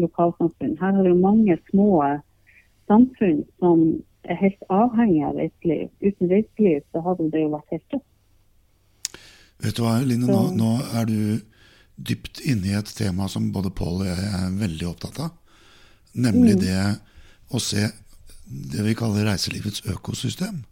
lokalsamfunn. 0.00 0.78
Her 0.80 0.96
har 0.96 1.06
vi 1.06 1.14
mange 1.18 1.58
små 1.70 1.90
samfunn 2.90 3.42
som 3.58 3.84
er 4.22 4.38
helt 4.38 4.66
avhengig 4.70 5.22
av 5.26 5.38
reiseliv. 5.38 5.90
Uten 6.02 6.30
reiseliv 6.30 6.82
så 6.92 7.02
hadde 7.06 7.28
det 7.32 7.44
jo 7.44 7.52
vært 7.54 7.74
helt 7.74 7.86
dødt. 7.94 8.08
Vet 9.62 9.78
du 9.78 9.84
hva, 9.84 9.98
Line, 10.02 10.26
nå, 10.26 10.42
nå, 10.58 10.72
er 10.98 11.06
du 11.06 11.18
dypt 12.02 12.40
inne 12.48 12.72
i 12.72 12.78
et 12.78 12.90
tema 12.96 13.28
som 13.30 13.52
både 13.54 13.70
Pål 13.74 14.02
og 14.02 14.08
jeg 14.08 14.30
er 14.38 14.56
veldig 14.58 14.88
opptatt 14.90 15.20
av. 15.22 15.36
Nemlig 16.18 16.56
mm. 16.56 16.62
det 16.62 16.80
å 17.54 17.60
se 17.62 17.86
det 18.72 18.82
vi 18.84 18.96
kaller 18.98 19.28
reiselivets 19.28 19.84
økosystem. 19.88 20.64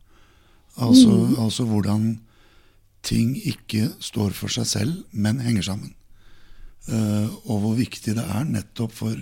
Altså, 0.80 1.12
mm. 1.12 1.38
altså, 1.44 1.66
hvordan 1.68 2.10
ting 3.06 3.32
ikke 3.36 3.88
står 4.02 4.34
for 4.36 4.52
seg 4.52 4.68
selv, 4.68 4.98
men 5.12 5.40
henger 5.44 5.70
sammen. 5.70 5.94
Uh, 6.88 7.28
og 7.44 7.60
hvor 7.60 7.74
viktig 7.76 8.14
det 8.16 8.24
er 8.24 8.46
nettopp 8.48 8.94
for 8.96 9.18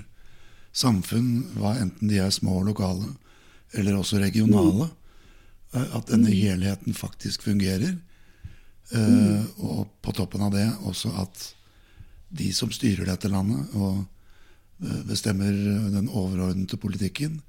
samfunn, 0.76 1.48
hva 1.58 1.74
enten 1.82 2.10
de 2.10 2.20
er 2.22 2.30
små 2.34 2.60
og 2.60 2.68
lokale 2.70 3.08
eller 3.76 3.98
også 3.98 4.20
regionale, 4.22 4.86
uh, 5.74 5.88
at 5.98 6.08
denne 6.12 6.30
mm. 6.30 6.36
helheten 6.38 6.96
faktisk 6.96 7.48
fungerer. 7.48 7.96
Uh, 8.94 9.42
og 9.58 9.88
på 10.00 10.14
toppen 10.16 10.46
av 10.46 10.54
det 10.54 10.68
også 10.88 11.12
at 11.20 11.42
de 12.28 12.52
som 12.56 12.70
styrer 12.72 13.08
dette 13.08 13.28
landet 13.32 13.74
og 13.76 14.04
bestemmer 15.08 15.50
den 15.90 16.06
overordnede 16.06 16.76
politikken, 16.78 17.40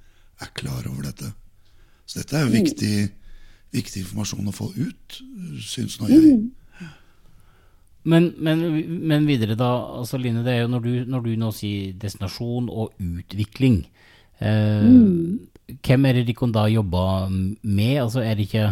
er 0.42 0.50
klar 0.58 0.88
over 0.90 1.04
dette. 1.06 1.28
Så 2.10 2.24
dette 2.24 2.40
er 2.40 2.48
jo 2.48 2.56
viktig, 2.56 2.94
viktig 3.76 4.02
informasjon 4.02 4.50
å 4.50 4.56
få 4.56 4.72
ut, 4.74 5.20
syns 5.62 6.00
nå 6.00 6.10
jeg. 6.10 6.32
Men, 8.04 8.30
men, 8.40 8.62
men, 9.08 9.26
videre, 9.28 9.58
da. 9.60 9.70
altså 10.00 10.18
Line, 10.18 10.44
det 10.46 10.54
er 10.54 10.62
jo 10.64 10.70
når 10.72 10.86
du, 10.86 10.92
når 11.10 11.26
du 11.26 11.34
nå 11.38 11.50
sier 11.52 11.92
destinasjon 12.00 12.70
og 12.72 12.94
utvikling. 13.04 13.82
Eh, 14.40 14.86
mm. 14.86 15.76
Hvem 15.86 16.08
er 16.08 16.20
det 16.20 16.30
de 16.30 16.52
da 16.56 16.64
jobber 16.72 17.28
med? 17.30 17.98
Altså 18.02 18.24
Er 18.24 18.40
det 18.40 18.48
ikke 18.48 18.70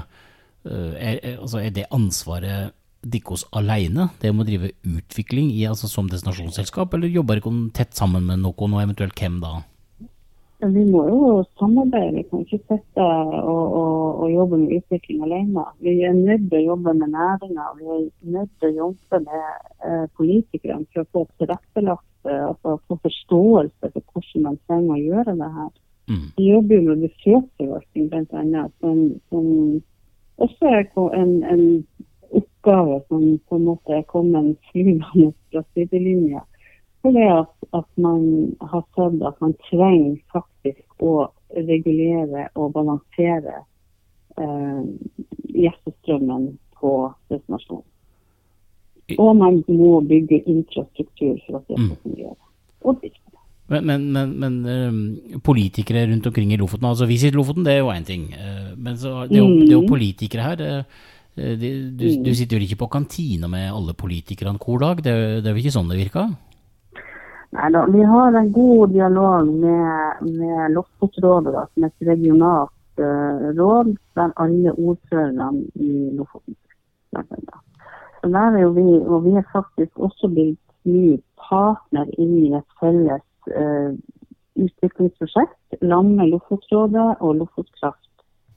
Eh, 0.68 0.94
er, 0.98 1.38
altså 1.38 1.62
er 1.62 1.72
det 1.74 1.88
ansvaret 1.94 2.74
deres 3.08 3.46
alene, 3.56 4.10
det 4.20 4.34
med 4.34 4.44
å 4.44 4.48
drive 4.48 4.72
utvikling 4.98 5.52
i, 5.54 5.64
altså 5.70 5.88
som 5.88 6.10
destinasjonsselskap, 6.12 6.94
eller 6.94 7.12
jobber 7.14 7.40
dere 7.40 7.60
tett 7.78 7.96
sammen 7.96 8.26
med 8.28 8.42
noen, 8.44 8.74
og 8.76 8.82
eventuelt 8.82 9.16
hvem 9.20 9.38
da? 9.44 9.54
Vi 10.60 10.84
må 10.90 11.04
jo 11.06 11.44
samarbeide, 11.60 12.16
vi 12.16 12.24
kan 12.32 12.42
ikke 12.42 12.58
sitte 12.66 13.04
og, 13.04 13.34
og, 13.46 14.22
og, 14.24 14.30
jobbe 14.32 14.58
med 14.58 14.72
utvikling 14.80 15.20
alene. 15.28 15.66
Vi 15.86 15.94
er 16.02 16.16
nødt 16.18 16.48
til 16.50 16.58
å 16.58 16.70
jobbe 16.72 16.94
med 16.98 17.14
næringa, 17.14 17.68
vi 17.78 17.90
er 17.94 18.08
nødt 18.34 18.56
til 18.58 18.72
å 18.72 18.78
jobbe 18.80 19.20
med 19.28 19.44
eh, 19.86 20.08
politikerne 20.18 20.88
for 20.90 21.04
å 21.04 21.12
få 21.14 21.24
tilrettelagt, 21.38 22.10
eh, 22.26 22.42
altså 22.48 22.80
få 22.90 22.98
forståelse 23.06 23.92
for 23.94 24.02
hvordan 24.02 24.48
man 24.48 24.58
trenger 24.66 24.96
å 24.96 25.04
gjøre 25.04 25.38
det 25.44 25.52
her. 25.60 25.72
Mm. 26.08 26.26
Vi 26.40 26.50
jobber 26.50 26.76
jo 26.76 26.88
med 26.90 27.06
besøksforvaltning 27.06 28.10
bl.a. 28.10 28.66
Som, 28.82 29.00
som 29.30 29.48
også 30.42 30.74
er 30.74 30.84
en, 31.22 31.34
en 31.54 31.66
oppgave 32.32 33.02
som 33.08 33.40
på 33.46 33.56
en 33.56 33.66
måte 33.70 33.94
er 33.94 34.10
kommet 34.10 34.58
flyvende 34.72 35.32
fra 35.52 35.62
sidelinja. 35.74 36.42
For 36.42 36.57
det 37.16 37.28
at, 37.32 37.54
at, 37.78 37.90
man 37.96 38.22
har 38.62 38.84
sett 38.96 39.22
at 39.28 39.42
man 39.44 39.54
trenger 39.70 40.18
faktisk 40.34 41.04
å 41.04 41.28
regulere 41.56 42.48
og 42.60 42.74
balansere 42.76 43.62
eh, 44.38 44.82
gjestestrømmen 45.56 46.50
på 46.78 46.94
destinasjonen. 47.32 47.86
Og 49.16 49.32
man 49.40 49.62
må 49.72 50.02
bygge 50.04 50.42
infrastruktur 50.52 51.38
for 51.46 51.62
at 51.62 51.70
det 51.70 51.80
skal 51.80 52.00
fungere. 52.04 52.36
Og. 52.84 53.06
Men, 53.68 53.86
men, 53.88 54.04
men, 54.16 54.34
men 54.40 54.58
uh, 54.68 55.40
politikere 55.44 56.06
rundt 56.08 56.28
omkring 56.28 56.54
i 56.56 56.58
Lofoten 56.60 56.88
altså 56.88 57.08
Visit 57.08 57.36
Lofoten, 57.36 57.66
det 57.68 57.74
er 57.74 57.82
jo 57.82 57.92
én 57.92 58.08
ting. 58.08 58.30
Uh, 58.32 58.76
men 58.76 59.00
så, 59.00 59.26
det, 59.28 59.40
er 59.40 59.44
jo, 59.44 59.48
det 59.60 59.70
er 59.70 59.78
jo 59.78 59.86
mm. 59.86 59.90
politikere 59.92 60.44
her. 60.44 60.62
Det, 61.38 61.72
du, 62.00 62.06
du, 62.26 62.32
sitter 62.36 62.58
jo 62.58 62.66
ikke 62.66 62.82
på 62.84 62.92
kantina 62.96 63.48
med 63.52 63.70
alle 63.70 63.96
politikerne 63.96 64.60
hver 64.60 64.84
dag. 64.84 65.04
Det, 65.04 65.16
det 65.44 65.50
er 65.50 65.56
jo 65.56 65.64
ikke 65.64 65.76
sånn 65.76 65.92
det 65.92 66.00
virker? 66.00 66.32
Nei 67.58 67.72
da, 67.74 67.86
vi 67.90 68.04
har 68.06 68.36
en 68.38 68.52
god 68.54 68.92
dialog 68.94 69.48
med, 69.48 70.22
med 70.22 70.74
Lofotrådet, 70.76 71.56
som 71.74 71.84
er 71.84 71.90
et 71.90 72.10
regionalt 72.12 72.74
råd 73.58 73.98
der 74.16 74.32
alle 74.36 74.72
ordførerne 74.72 75.66
i 75.76 76.10
Lofoten 76.18 76.56
Så 78.22 78.30
der 78.30 78.58
er 78.58 78.60
jo 78.60 78.70
vi, 78.70 79.06
og 79.06 79.26
vi 79.26 79.30
er 79.30 79.44
faktisk 79.52 80.00
også 80.00 80.28
blitt 80.28 80.60
ny 80.84 81.18
partner 81.50 82.06
inn 82.18 82.38
i 82.46 82.54
et 82.58 82.78
felles 82.80 83.26
uh, 83.54 83.94
utviklingsprosjekt 84.58 85.78
sammen 85.82 86.16
med 86.18 86.32
Lofotrådet 86.34 87.16
og 87.20 87.36
Lofotkraft, 87.36 88.10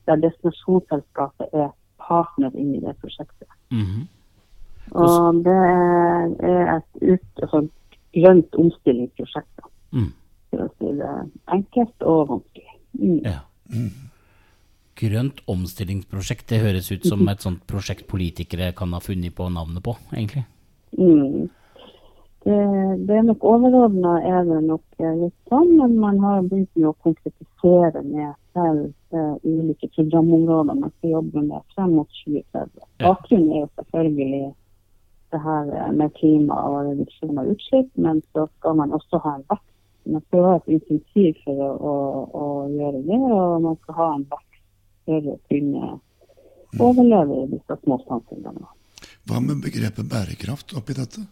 der 0.06 0.16
destinasjonsselskapet 0.16 1.52
er 1.52 1.68
partner 2.00 2.50
inn 2.56 2.74
i 2.74 2.80
det 2.80 2.96
prosjektet. 3.00 3.48
Mm 3.70 3.84
-hmm. 3.84 4.06
Og 4.90 5.34
det 5.44 5.60
er 6.42 6.76
et 6.76 7.12
ut, 7.12 7.44
grønt 8.16 8.56
omstillingsprosjekt, 8.58 9.66
mm. 9.94 10.10
for 10.50 10.64
å 10.64 10.70
si 10.76 10.94
det 10.98 11.12
enkelt 11.56 12.06
og 12.06 12.22
vanskelig. 12.34 12.78
Mm. 12.98 13.20
Ja. 13.26 13.38
Mm. 13.70 13.90
Grønt 15.00 15.40
omstillingsprosjekt, 15.48 16.48
det 16.50 16.60
høres 16.64 16.90
ut 16.92 17.06
som 17.08 17.22
et 17.32 17.44
sånt 17.44 17.62
prosjekt 17.70 18.08
politikere 18.10 18.74
kan 18.76 18.92
ha 18.92 19.00
funnet 19.00 19.34
på 19.36 19.48
navnet 19.52 19.84
på, 19.84 19.94
egentlig? 20.12 20.44
Mm. 20.98 21.48
Det, 22.44 22.56
det 23.06 23.16
er 23.16 23.24
nok 23.28 23.42
overordna 23.44 24.14
er 24.24 24.46
det 24.48 24.60
nok 24.64 25.02
litt 25.20 25.36
sånn, 25.52 25.74
men 25.76 25.98
man 26.00 26.20
har 26.24 26.46
begynt 26.48 26.70
med 26.72 26.88
å 26.88 26.94
konkretisere 27.04 28.00
med 28.06 28.32
selv 28.56 28.86
uh, 29.12 29.36
ulike 29.44 29.90
programområder 29.94 30.78
man 30.78 30.92
skal 30.98 31.18
jobbe 31.18 31.42
med 31.44 31.66
frem 31.74 31.92
mot 31.98 32.08
2030. 32.24 32.86
Bakgrunnen 33.04 33.52
er 33.52 33.60
jo 33.60 33.68
selvfølgelig 33.80 34.42
det 35.32 35.40
her 35.44 35.92
med 35.96 36.14
klima 36.18 36.56
og 36.68 36.78
reduksjon 36.88 37.38
av 37.40 37.50
utslipp, 37.52 37.90
men 37.94 38.22
så 38.34 38.46
skal 38.58 38.78
man 38.80 38.94
også 38.96 39.20
ha 39.24 39.34
en 39.38 39.46
vekst. 39.50 39.66
Man 40.10 40.22
skal 40.26 40.46
ha 40.46 40.52
et 40.58 40.70
insentiv 40.76 41.40
for 41.44 41.64
å, 41.64 41.70
å, 41.90 41.96
å, 42.40 42.46
gjøre 42.72 43.02
det, 43.06 43.18
og 43.20 43.66
man 43.66 43.76
skal 43.82 43.98
ha 43.98 44.08
en 44.14 44.24
vekst 44.32 44.62
for 45.06 45.28
å 45.32 45.36
kunne 45.52 45.90
mm. 45.90 46.80
overleve 46.86 47.42
i 47.42 47.50
disse 47.52 47.78
små 47.84 48.00
samfunnene. 48.06 48.72
Hva 49.28 49.42
med 49.44 49.60
begrepet 49.62 50.08
bærekraft 50.10 50.74
oppi 50.78 50.96
dette? 50.96 51.22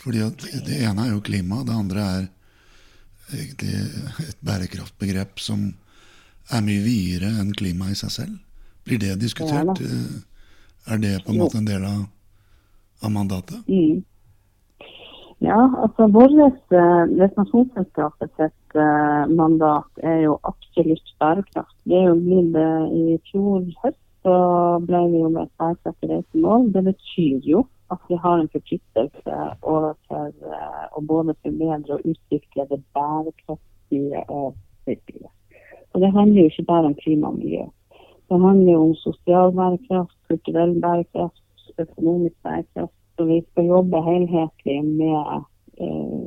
Fordi 0.00 0.22
Det 0.64 0.80
ene 0.80 1.06
er 1.06 1.12
jo 1.12 1.20
klima, 1.20 1.60
det 1.66 1.76
andre 1.76 2.06
er 2.16 2.28
egentlig 3.36 3.74
et 4.28 4.38
bærekraftbegrep 4.40 5.40
som 5.42 5.68
er 6.50 6.64
mye 6.66 6.82
videre 6.82 7.34
enn 7.42 7.52
klima 7.54 7.90
i 7.92 7.98
seg 7.98 8.14
selv. 8.14 8.38
Blir 8.88 8.98
det 9.02 9.18
diskutert? 9.20 9.82
Ja, 9.84 9.98
er 10.94 10.98
det 11.02 11.12
på 11.26 11.34
en 11.34 11.42
måte 11.42 11.60
en 11.60 11.68
del 11.68 11.84
av, 11.84 12.06
av 13.04 13.12
mandatet? 13.14 13.68
Mm. 13.68 14.02
Ja, 15.40 15.60
altså 15.82 16.06
vårt 16.12 16.74
uh, 16.76 17.04
destinasjonsselskapet 17.16 18.42
uh, 18.76 19.24
mandat 19.32 20.02
er 20.04 20.26
jo 20.26 20.36
absolutt 20.44 21.14
bærekraft. 21.22 21.76
Det 21.88 21.96
er 21.96 22.10
jo 22.10 22.18
blitt 22.20 22.58
uh, 22.60 22.84
I 22.92 23.16
fjor 23.30 23.64
høst 23.84 24.02
så 24.20 24.36
ble 24.84 25.00
vi 25.12 25.20
jo 25.22 25.28
med 25.32 25.46
et 25.46 25.52
bærekraftig 25.60 26.10
reisemål. 26.10 26.68
Det 26.74 26.84
betyr 26.90 27.48
jo 27.48 27.64
at 27.90 28.02
vi 28.08 28.18
har 28.22 28.38
en 28.38 28.52
forpliktelse 28.52 29.36
overfor 29.62 30.30
uh, 30.44 30.86
å 30.92 31.02
både 31.08 31.34
forbedre 31.40 31.96
og 31.96 32.04
utvikle 32.12 32.66
det 32.70 32.82
bærekraftige 32.96 34.24
av 34.28 34.52
reiselivet. 34.86 35.32
Og 35.90 36.04
det 36.04 36.12
handler 36.14 36.42
jo 36.42 36.52
ikke 36.52 36.68
bare 36.68 36.90
om 36.92 36.98
klima 37.00 37.32
og 37.32 37.40
miljø. 37.40 37.64
Det 38.30 38.38
handler 38.44 38.72
jo 38.72 38.82
om 38.90 38.94
sosial 39.00 39.56
bærekraft, 39.56 40.16
kulturell 40.28 40.76
bærekraft, 40.84 41.39
økonomisk 41.86 42.36
bærekraft. 42.46 42.96
Så 43.16 43.26
vi 43.28 43.38
skal 43.50 43.64
jobbe 43.74 44.02
helhetlig 44.10 44.78
med 44.84 45.16
eh, 45.84 46.26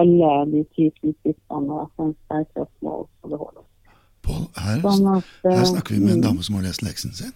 alle 0.00 0.30
de 0.52 0.64
ti 0.74 0.90
prinsippene 1.00 1.80
og 1.80 1.90
FNs 1.96 2.16
bærekraftsmål. 2.28 3.04
Pål, 4.26 4.42
her, 4.64 4.80
sånn 4.82 5.06
her 5.46 5.68
snakker 5.70 5.94
vi 5.94 6.00
med 6.04 6.18
en 6.18 6.24
dame 6.26 6.44
som 6.44 6.58
har 6.58 6.66
lest 6.66 6.82
leksen 6.84 7.14
sin. 7.16 7.34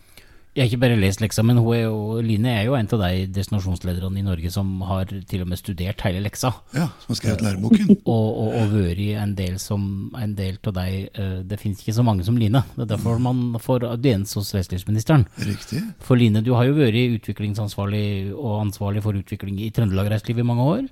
Jeg 0.52 0.66
har 0.66 0.68
ikke 0.68 0.82
bare 0.82 0.96
lest 1.00 1.22
leksa, 1.22 1.40
men 1.48 1.56
hun 1.56 1.72
er 1.72 1.86
jo, 1.86 2.18
Line 2.20 2.50
er 2.52 2.66
jo 2.66 2.74
en 2.76 2.88
av 2.92 3.00
de 3.06 3.22
destinasjonslederne 3.32 4.20
i 4.20 4.24
Norge 4.26 4.50
som 4.52 4.68
har 4.84 5.08
til 5.08 5.44
og 5.44 5.48
med 5.48 5.56
studert 5.56 6.04
hele 6.04 6.20
leksa. 6.20 6.50
Ja, 6.76 6.90
som 7.00 7.14
har 7.14 7.18
skrevet 7.22 7.44
læreboken. 7.46 7.94
og, 8.12 8.26
og, 8.28 8.50
og 8.58 8.74
vært 8.74 9.00
en 9.22 9.32
del 9.38 9.56
som 9.62 9.86
en 10.20 10.34
del 10.36 10.58
av 10.68 10.76
deg 10.76 11.16
uh, 11.16 11.38
Det 11.48 11.56
finnes 11.62 11.80
ikke 11.80 11.96
så 11.96 12.04
mange 12.04 12.26
som 12.28 12.36
Line. 12.36 12.60
Det 12.76 12.84
er 12.84 12.92
derfor 12.92 13.22
man 13.24 13.56
får 13.64 13.88
audiens 13.94 14.36
hos 14.36 14.52
reiselivsministeren. 14.52 15.24
Riktig. 15.40 15.80
For 16.04 16.20
Line, 16.20 16.44
du 16.44 16.52
har 16.58 16.68
jo 16.68 16.76
vært 16.76 17.00
utviklingsansvarlig 17.00 18.04
og 18.36 18.60
ansvarlig 18.66 19.06
for 19.08 19.16
utvikling 19.16 19.56
i 19.64 19.72
Trøndelag 19.72 20.12
Reiseliv 20.12 20.44
i 20.44 20.48
mange 20.52 20.68
år. 20.76 20.86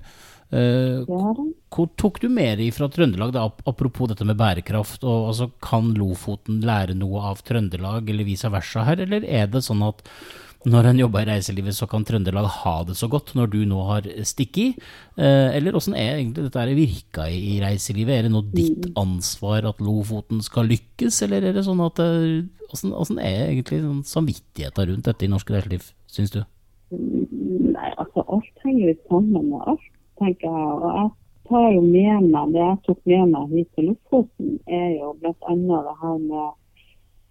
Uh, 0.51 1.07
hvor 1.71 1.87
tok 2.01 2.19
du 2.25 2.27
med 2.27 2.59
deg 2.59 2.75
fra 2.75 2.89
Trøndelag, 2.91 3.31
da, 3.37 3.47
apropos 3.71 4.11
dette 4.11 4.27
med 4.27 4.39
bærekraft? 4.41 5.05
Og, 5.07 5.31
altså, 5.31 5.51
kan 5.63 5.93
Lofoten 5.99 6.63
lære 6.67 6.97
noe 6.99 7.23
av 7.31 7.43
Trøndelag, 7.47 8.11
eller 8.11 8.27
vice 8.27 8.51
versa 8.51 8.85
her? 8.89 9.05
Eller 9.07 9.27
er 9.27 9.51
det 9.51 9.63
sånn 9.67 9.85
at 9.87 10.03
når 10.69 10.91
en 10.91 10.99
jobber 11.01 11.23
i 11.23 11.31
reiselivet, 11.31 11.73
så 11.73 11.87
kan 11.89 12.03
Trøndelag 12.05 12.49
ha 12.59 12.75
det 12.85 12.99
så 12.99 13.09
godt 13.09 13.31
når 13.39 13.53
du 13.55 13.61
nå 13.71 13.85
har 13.89 14.09
stikket? 14.29 14.81
Uh, 15.15 15.55
eller 15.55 15.79
åssen 15.79 15.95
er 15.97 16.19
egentlig 16.19 16.49
dette 16.49 16.67
virka 16.77 17.29
i 17.31 17.61
reiselivet? 17.63 18.19
Er 18.19 18.27
det 18.27 18.35
nå 18.35 18.43
ditt 18.51 18.91
mm. 18.91 18.97
ansvar 19.01 19.71
at 19.71 19.81
Lofoten 19.81 20.43
skal 20.45 20.69
lykkes, 20.69 21.23
eller 21.29 21.47
er 21.47 21.57
det 21.57 21.67
sånn 21.69 21.85
at 21.87 22.03
Åssen 22.71 23.17
er 23.19 23.49
egentlig 23.49 23.81
sånn 23.83 24.05
samvittigheten 24.07 24.93
rundt 24.93 25.09
dette 25.09 25.27
i 25.27 25.31
norsk 25.33 25.49
reiseliv, 25.51 25.89
syns 26.07 26.31
du? 26.31 26.39
Nei, 26.95 27.89
altså 27.99 28.23
alt 28.31 28.63
henger 28.63 28.93
jo 28.93 28.95
sammen 29.09 29.49
med 29.49 29.65
alt, 29.73 29.89
tenker 30.21 30.49
jeg. 30.49 30.71
Og 30.77 30.89
jeg 30.99 31.11
tar 31.51 31.69
jo 31.75 31.83
med 31.85 32.31
meg 32.31 32.55
det 32.55 32.65
jeg 32.65 32.81
tok 32.87 33.01
med 33.13 33.35
meg 33.35 33.55
hit 33.55 33.71
til 33.75 33.91
Lofoten, 33.91 34.57
er 34.69 34.89
jo 35.01 35.13
bl.a. 35.21 35.55
det 35.59 35.97
her 36.03 36.17
med 36.25 36.49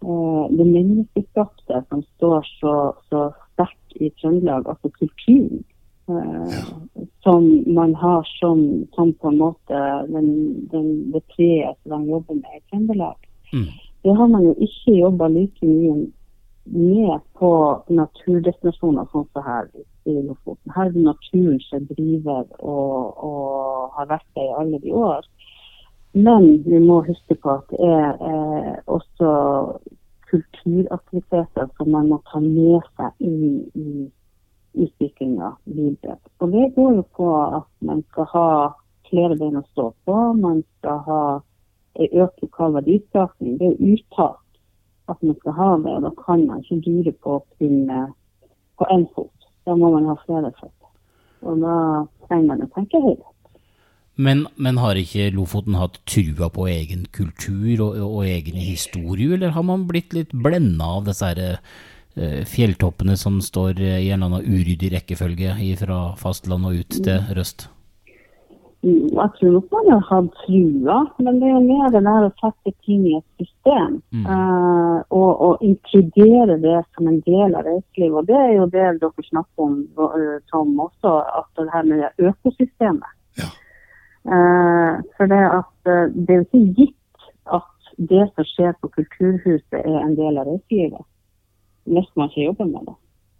uh, 0.05 0.45
det 0.57 0.67
menneskeskapte 0.67 1.83
som 1.89 2.05
står 2.15 2.47
så, 2.59 2.75
så 3.09 3.29
sterkt 3.53 3.99
i 3.99 4.11
Trøndelag, 4.21 4.67
altså 4.67 4.91
kulturen. 4.99 5.63
Uh, 6.09 6.49
som 7.21 7.45
man 7.69 7.91
har 7.95 8.23
som, 8.39 8.87
som, 8.95 9.11
på 9.13 9.29
en 9.29 9.37
måte 9.37 9.81
den, 10.09 10.29
den, 10.71 10.87
det 11.13 11.21
treet 11.35 11.77
som 11.83 12.01
de 12.01 12.15
jobber 12.15 12.39
med 12.39 12.57
i 12.57 12.63
Trøndelag. 12.71 13.29
Mm. 13.53 13.67
Det 14.03 14.15
har 14.15 14.27
man 14.31 14.47
jo 14.47 14.55
ikke 14.63 14.95
jobba 14.95 15.27
like 15.27 15.67
mye 15.67 16.07
med 16.71 17.21
på 17.39 17.51
naturdestinasjoner 17.89 19.07
sånn 19.11 19.27
som 19.33 19.45
her 19.45 19.69
i 20.09 20.15
Lofoten. 20.21 20.73
Her 20.75 20.89
er 20.89 20.95
det 20.95 21.05
naturen 21.05 21.59
som 21.67 21.85
driver 21.89 22.45
og, 22.59 23.23
og, 23.29 23.95
har 23.97 24.09
vært 24.09 24.27
det 24.37 24.45
i 24.45 24.57
alle 24.61 24.81
de 24.83 24.93
år. 24.95 25.25
Men 26.13 26.47
vi 26.65 26.79
må 26.81 27.01
huske 27.05 27.37
på 27.37 27.55
at 27.59 27.73
det 27.73 27.89
er 27.89 28.21
eh, 28.29 28.77
også 28.89 29.33
kulturaktiviteter 30.29 31.69
som 31.77 31.91
man 31.93 32.09
må 32.09 32.21
ta 32.29 32.41
med 32.41 32.85
seg 32.97 33.25
inn 33.25 33.61
i 33.77 34.07
utviklinga 34.79 35.53
videre. 35.65 36.17
Og 36.39 36.53
det 36.53 36.71
går 36.75 36.99
jo 36.99 37.05
på 37.17 37.29
at 37.43 37.69
man 37.85 38.03
skal 38.09 38.29
ha 38.33 38.49
flere 39.09 39.37
bein 39.37 39.57
å 39.57 39.65
stå 39.71 39.89
på. 40.05 40.17
Man 40.37 40.61
skal 40.77 41.01
ha 41.07 41.23
økt 41.99 42.43
lokal 42.45 42.77
verdiskapning. 42.77 43.57
Det 43.59 43.73
er 43.73 43.93
uttalt 43.93 44.43
at 45.09 45.25
man 45.25 45.37
skal 45.41 45.57
ha 45.57 45.69
det, 45.83 45.95
og 45.97 46.05
da 46.05 46.11
kan 46.21 46.45
man 46.47 46.63
ikke 46.63 46.81
dure 46.85 47.13
på 47.23 47.37
å 47.37 47.43
kunne 47.57 48.05
på 48.79 48.87
én 48.93 49.05
fot. 49.15 49.49
Da 49.67 49.75
må 49.77 49.91
man 49.95 50.07
ha 50.09 50.15
flere 50.23 50.51
føtter. 50.55 50.89
Og 51.45 51.61
da 51.63 51.75
trenger 52.27 52.47
man 52.51 52.65
å 52.65 52.71
tenke 52.75 53.01
høyt. 53.03 53.27
Men, 54.19 54.43
men, 54.59 54.81
har 54.83 54.99
ikke 54.99 55.29
Lofoten 55.31 55.77
hatt 55.79 56.01
trua 56.09 56.49
på 56.51 56.65
egen 56.67 57.05
kultur 57.15 57.85
og, 57.85 57.95
og 58.03 58.25
egen 58.27 58.59
historie, 58.59 59.31
eller 59.37 59.55
har 59.55 59.63
man 59.63 59.87
blitt 59.87 60.15
litt 60.15 60.33
blenda 60.35 60.89
av 60.97 61.07
disse 61.07 61.29
her, 61.29 61.59
uh, 62.19 62.41
fjelltoppene 62.49 63.15
som 63.19 63.39
står 63.43 63.79
i 63.79 63.91
en 64.09 64.19
eller 64.19 64.41
annen 64.41 64.59
uryddig 64.59 64.91
rekkefølge 64.97 65.55
fra 65.79 66.01
fastland 66.19 66.67
og 66.67 66.81
ut 66.81 66.97
til 66.99 67.15
mm. 67.15 67.31
Røst? 67.39 67.69
Jeg 68.81 69.29
tror 69.35 69.51
nok 69.51 69.73
man 69.75 69.89
har 69.91 70.03
hatt 70.07 70.27
trua, 70.45 70.99
men 71.19 71.39
det 71.41 71.49
er 71.51 71.65
mer 71.65 71.89
det 71.91 71.99
der 72.05 72.27
å 72.29 72.35
sette 72.39 72.71
ting 72.87 73.01
i 73.09 73.17
et 73.17 73.41
system. 73.41 73.97
Mm. 74.15 74.23
Uh, 74.23 74.99
og, 75.11 75.31
og, 75.33 75.65
inkludere 75.67 76.55
det 76.63 76.77
som 76.95 77.09
en 77.11 77.19
del 77.25 77.57
av 77.59 77.67
reiselivet. 77.67 78.21
Og 78.21 78.29
det 78.29 78.37
er 78.39 78.53
jo 78.55 78.69
det 78.71 78.85
dere 79.01 79.25
snakker 79.27 79.65
om, 79.65 79.75
Tom, 80.53 80.71
også. 80.85 81.17
At 81.41 81.49
det 81.59 81.67
her 81.73 81.89
med 81.91 82.23
økosystemet. 82.29 83.11
Ja. 83.41 83.49
Uh, 84.29 85.03
for 85.17 85.27
det 85.31 85.43
at 85.43 85.91
det 86.15 86.31
er 86.31 86.39
jo 86.39 86.47
ikke 86.47 86.65
gitt 86.79 87.29
at 87.59 87.93
det 87.99 88.25
som 88.31 88.47
skjer 88.47 88.73
på 88.79 88.93
Kulturhuset 88.95 89.79
er 89.83 89.99
en 90.05 90.15
del 90.15 90.39
av 90.39 90.47
reiselivet. 90.47 91.03
Hvis 91.89 92.11
man 92.15 92.31
ikke 92.31 92.47
jobber 92.47 92.71
med 92.71 92.87
det. 92.87 92.97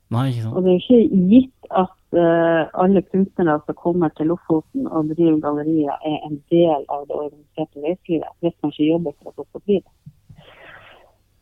Nei, 0.10 0.30
ikke 0.32 0.46
sant. 0.48 0.56
Og 0.58 0.66
det 0.66 0.72
er 0.74 0.80
ikke 0.82 1.25
gitt 1.30 1.72
at 1.80 2.18
uh, 2.18 2.82
alle 2.82 3.04
kunstnere 3.12 3.60
som 3.66 3.78
kommer 3.78 4.13
til 4.18 4.32
Lofoten 4.32 4.88
og 4.89 5.12
driver 5.13 5.38
gallerier, 5.44 5.98
er 6.01 6.24
en 6.25 6.39
del 6.50 6.88
av 6.89 7.06
det 7.10 7.18
organiserte 7.18 7.84
reiselivet, 7.84 8.32
hvis 8.42 8.56
man 8.63 8.74
ikke 8.74 8.89
jobber 8.89 9.18
for 9.20 9.30
at 9.30 9.38
det 9.38 9.48
skal 9.50 9.66
bli 9.68 9.78
det. 9.84 9.94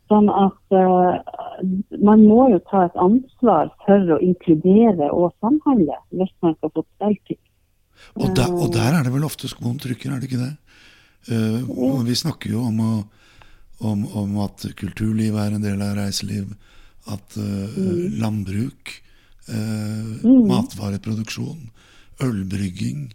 Sånn 0.08 0.30
at 0.32 0.76
uh, 0.76 1.16
man 2.10 2.24
må 2.28 2.48
jo 2.54 2.62
ta 2.70 2.86
et 2.88 3.00
ansvar 3.04 3.72
for 3.86 4.16
å 4.16 4.22
inkludere 4.24 5.10
og 5.12 5.34
samhandle 5.44 5.98
hvis 6.16 6.32
man 6.44 6.56
skal 6.60 6.72
få 6.76 6.84
til 6.88 7.18
ting. 7.28 7.42
Og, 8.20 8.30
der, 8.38 8.52
og 8.54 8.72
der 8.76 8.94
er 8.94 9.04
det 9.04 9.12
vel 9.16 9.26
ofte 9.26 9.50
skoen 9.50 9.80
trykker, 9.82 10.12
er 10.12 10.22
det 10.22 10.30
ikke 10.30 10.44
det? 10.44 10.54
Uh, 11.28 12.04
vi 12.08 12.16
snakker 12.16 12.54
jo 12.54 12.68
om, 12.70 12.80
å, 12.80 12.94
om, 13.88 14.04
om, 14.22 14.40
at 14.46 14.68
kulturliv 14.80 15.36
er 15.40 15.56
en 15.56 15.64
del 15.64 15.82
av 15.84 15.98
reiseliv, 16.00 16.52
at 17.14 17.38
mm. 17.38 18.18
landbruk 18.22 18.98
Eh, 19.48 20.24
mm. 20.24 20.48
Matvareproduksjon, 20.48 21.70
ølbrygging 22.24 23.14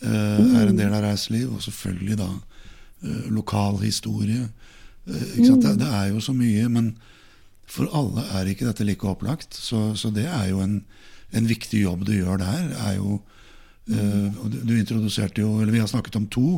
eh, 0.00 0.08
mm. 0.08 0.54
er 0.56 0.70
en 0.70 0.78
del 0.78 0.94
av 0.94 1.04
reiseliv. 1.04 1.52
Og 1.56 1.64
selvfølgelig 1.64 2.20
da 2.22 2.30
lokal 3.30 3.76
historie. 3.82 4.48
Mm. 5.06 5.60
Det, 5.60 5.76
det, 5.82 5.86
er 5.86 6.10
jo 6.14 6.22
så 6.24 6.34
mye. 6.36 6.66
Men 6.72 6.94
for 7.70 7.92
alle 7.94 8.24
er 8.38 8.50
ikke 8.50 8.68
dette 8.68 8.86
like 8.88 9.06
opplagt. 9.06 9.54
Så, 9.54 9.92
så 9.98 10.10
det 10.14 10.26
er 10.30 10.50
jo 10.50 10.62
en, 10.64 10.80
en, 11.30 11.48
viktig 11.48 11.84
jobb 11.84 12.06
du 12.08 12.16
gjør 12.16 12.44
der. 12.44 12.76
er 12.88 13.00
jo 13.00 13.22
Uh, 13.86 14.34
du, 14.50 14.56
du, 14.66 14.72
introduserte 14.74 15.38
jo, 15.38 15.60
eller 15.62 15.70
Vi 15.70 15.78
har 15.78 15.86
snakket 15.86 16.16
om 16.18 16.24
to 16.26 16.56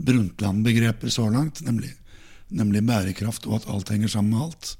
Brundtland-begreper 0.00 1.12
så 1.12 1.26
langt, 1.28 1.60
nemlig, 1.60 1.90
nemlig, 2.48 2.80
bærekraft 2.88 3.44
og 3.50 3.58
at 3.58 3.66
alt 3.68 3.92
henger 3.92 4.08
sammen 4.08 4.32
med 4.32 4.46
alt. 4.46 4.70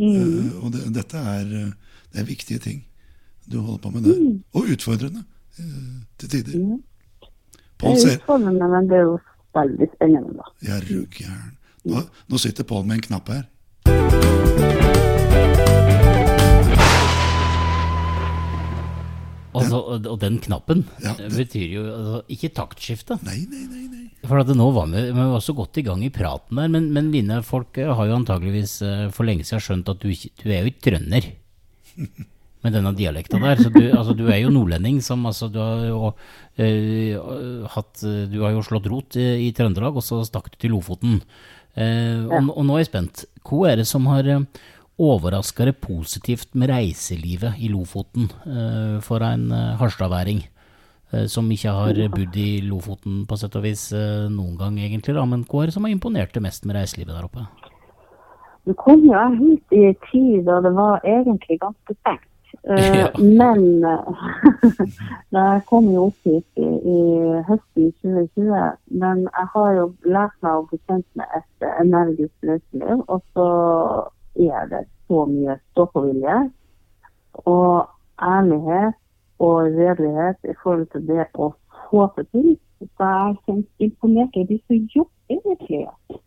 Mm. 0.00 0.14
Uh, 0.16 0.64
og 0.64 0.72
det, 0.72 0.86
dette 0.96 1.20
er, 1.20 1.50
det 2.10 2.22
er 2.22 2.28
viktige 2.28 2.62
ting 2.62 2.86
du 3.52 3.60
holder 3.60 3.78
på 3.78 3.90
med 3.90 4.02
der. 4.02 4.20
Mm. 4.20 4.42
Og 4.52 4.62
utfordrende 4.72 5.24
eh, 5.58 5.64
til 6.18 6.28
tider. 6.28 6.58
Mm. 6.58 6.82
Pål 7.78 7.98
ser 7.98 8.16
Utfordrende, 8.16 8.68
men 8.68 8.88
det 8.90 8.96
er 8.96 9.02
jo 9.02 9.18
veldig 9.54 9.88
spennende, 9.94 10.36
da. 10.36 10.52
Ja, 10.68 10.80
ruggeren. 10.90 11.56
Nå, 11.84 12.04
nå 12.28 12.38
sitter 12.38 12.64
Pål 12.64 12.86
med 12.86 13.00
en 13.00 13.08
knapp 13.08 13.28
her. 13.28 14.89
Altså, 19.50 19.80
og 19.98 20.16
den 20.22 20.38
knappen 20.42 20.84
ja, 21.02 21.14
det, 21.18 21.30
betyr 21.34 21.66
jo 21.74 21.84
altså, 21.90 22.22
ikke 22.36 22.52
taktskifte. 22.54 23.18
Nei, 23.26 23.40
nei, 23.50 23.64
nei, 23.66 23.84
nei. 23.90 24.06
For 24.26 24.42
at 24.42 24.50
nå 24.54 24.66
var 24.76 24.90
vi, 24.92 25.06
vi 25.10 25.28
var 25.32 25.42
så 25.44 25.54
godt 25.56 25.80
i 25.80 25.84
gang 25.86 26.02
i 26.06 26.12
praten 26.14 26.60
der, 26.60 26.70
men, 26.70 26.90
men 26.94 27.08
Line, 27.14 27.40
folk 27.46 27.78
har 27.80 28.04
jo 28.06 28.18
antageligvis 28.20 28.76
eh, 28.86 29.06
for 29.14 29.26
lenge 29.26 29.46
siden 29.48 29.64
skjønt 29.64 29.90
at 29.90 30.04
du, 30.04 30.12
du 30.12 30.46
er 30.50 30.62
jo 30.62 30.72
ikke 30.72 30.86
trønder. 30.90 31.32
med 32.60 32.74
denne 32.76 32.92
dialekta 32.96 33.40
der. 33.40 33.60
Så 33.60 33.70
du, 33.72 33.80
altså, 33.88 34.14
du, 34.16 34.26
er 34.28 34.42
jo 34.42 34.52
nordlending 34.52 35.00
som 35.04 35.24
altså, 35.28 35.48
du 35.52 35.60
har 35.62 35.86
jo 35.88 36.10
uh, 36.10 37.70
hatt 37.74 38.02
Du 38.30 38.42
har 38.44 38.54
jo 38.54 38.64
slått 38.66 38.88
rot 38.90 39.16
i, 39.20 39.28
i 39.46 39.52
Trøndelag, 39.56 39.96
og 39.96 40.04
så 40.04 40.20
stakk 40.28 40.50
du 40.52 40.60
til 40.60 40.74
Lofoten. 40.76 41.20
Uh, 41.78 42.28
og, 42.28 42.52
og, 42.52 42.64
nå 42.66 42.76
er 42.76 42.84
jeg 42.84 42.90
spent. 42.92 43.24
Hva 43.46 43.70
er 43.70 43.80
det 43.80 43.88
som 43.88 44.08
har 44.10 44.28
overraska 45.00 45.72
positivt 45.80 46.54
med 46.54 46.70
reiselivet 46.70 47.58
i 47.58 47.70
Lofoten 47.72 48.30
uh, 48.46 49.00
for 49.04 49.24
en 49.26 49.50
uh, 49.52 49.76
harstadværing? 49.80 50.46
som 51.26 51.48
ikke 51.50 51.72
har 51.74 51.96
bodd 52.14 52.36
i 52.38 52.60
Lofoten 52.62 53.24
på 53.26 53.34
sett 53.34 53.56
og 53.58 53.64
vis 53.64 53.88
noen 54.30 54.52
gang, 54.54 54.76
egentlig. 54.78 55.10
da, 55.16 55.24
Men 55.26 55.42
hva 55.42 55.64
er 55.64 55.66
det 55.66 55.74
som 55.74 55.82
har 55.82 55.90
imponert 55.90 56.30
det 56.30 56.42
mest 56.44 56.62
med 56.62 56.76
reiselivet 56.78 57.10
der 57.10 57.26
oppe? 57.26 57.48
Nå 58.62 58.76
kom 58.78 59.02
jo 59.02 59.10
jeg 59.10 59.38
hit 59.40 59.74
i 59.74 59.80
en 59.88 59.96
tid 60.04 60.44
da 60.46 60.60
det 60.62 60.70
var 60.76 61.02
egentlig 61.02 61.58
ganske 61.58 61.96
stengt. 61.96 62.30
Eh, 62.68 62.98
ja. 63.00 63.08
Men 63.18 63.62
jeg 65.36 65.62
kom 65.70 65.88
jo 65.94 66.06
opp 66.10 66.28
hit 66.28 66.60
i, 66.60 66.68
i, 66.94 67.00
høsten 67.48 67.92
2020. 68.04 68.78
Men 69.02 69.24
jeg 69.26 69.50
har 69.54 69.70
jo 69.78 69.86
lært 70.04 70.36
meg 70.44 70.58
å 70.58 70.66
bli 70.68 70.80
kjent 70.86 71.06
med 71.18 71.38
et 71.38 71.68
energisk 71.80 72.50
løsliv. 72.50 73.04
Og 73.08 73.22
så 73.34 73.48
er 74.48 74.70
det 74.70 74.84
så 75.08 75.26
mye 75.28 75.58
stå-på-vilje 75.72 76.38
og 77.44 77.88
ærlighet 78.22 78.96
og 79.40 79.58
redelighet 79.76 80.50
i 80.52 80.56
forhold 80.62 80.88
til 80.92 81.06
det 81.08 81.26
å 81.34 81.52
få 81.90 82.08
til 82.16 82.26
ting. 82.32 82.50
Så 82.80 82.88
jeg 83.04 83.30
er 83.30 83.38
kjent 83.46 83.86
imponert 83.86 84.36
over 84.36 84.48
de 84.48 84.58
som 84.66 84.90
jobber 84.96 85.34
i 85.34 85.38
reiselivet. 85.44 86.20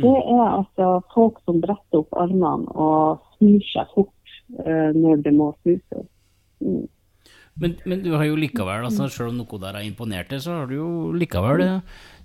Det 0.00 0.08
mm. 0.08 0.34
er 0.38 0.46
altså 0.46 0.88
folk 1.14 1.38
som 1.44 1.60
bretter 1.60 2.00
opp 2.00 2.14
armene 2.16 2.70
og 2.72 3.22
snur 3.36 3.64
seg 3.72 3.90
fort 3.94 4.22
Eh, 4.58 4.90
når 4.94 5.16
det 5.24 5.32
må 5.34 5.52
snuses. 5.62 6.08
Mm. 6.60 6.88
Men, 7.60 7.74
men, 7.84 8.00
du 8.04 8.12
har 8.16 8.24
jo 8.24 8.36
likevel, 8.38 8.84
altså, 8.86 9.08
selv 9.12 9.28
om 9.32 9.36
noe 9.42 9.58
der 9.60 9.74
har 9.76 9.84
imponert 9.84 10.30
deg, 10.32 10.40
så 10.44 10.50
har 10.60 10.66
du 10.70 10.74
jo 10.78 10.88
likevel. 11.16 11.80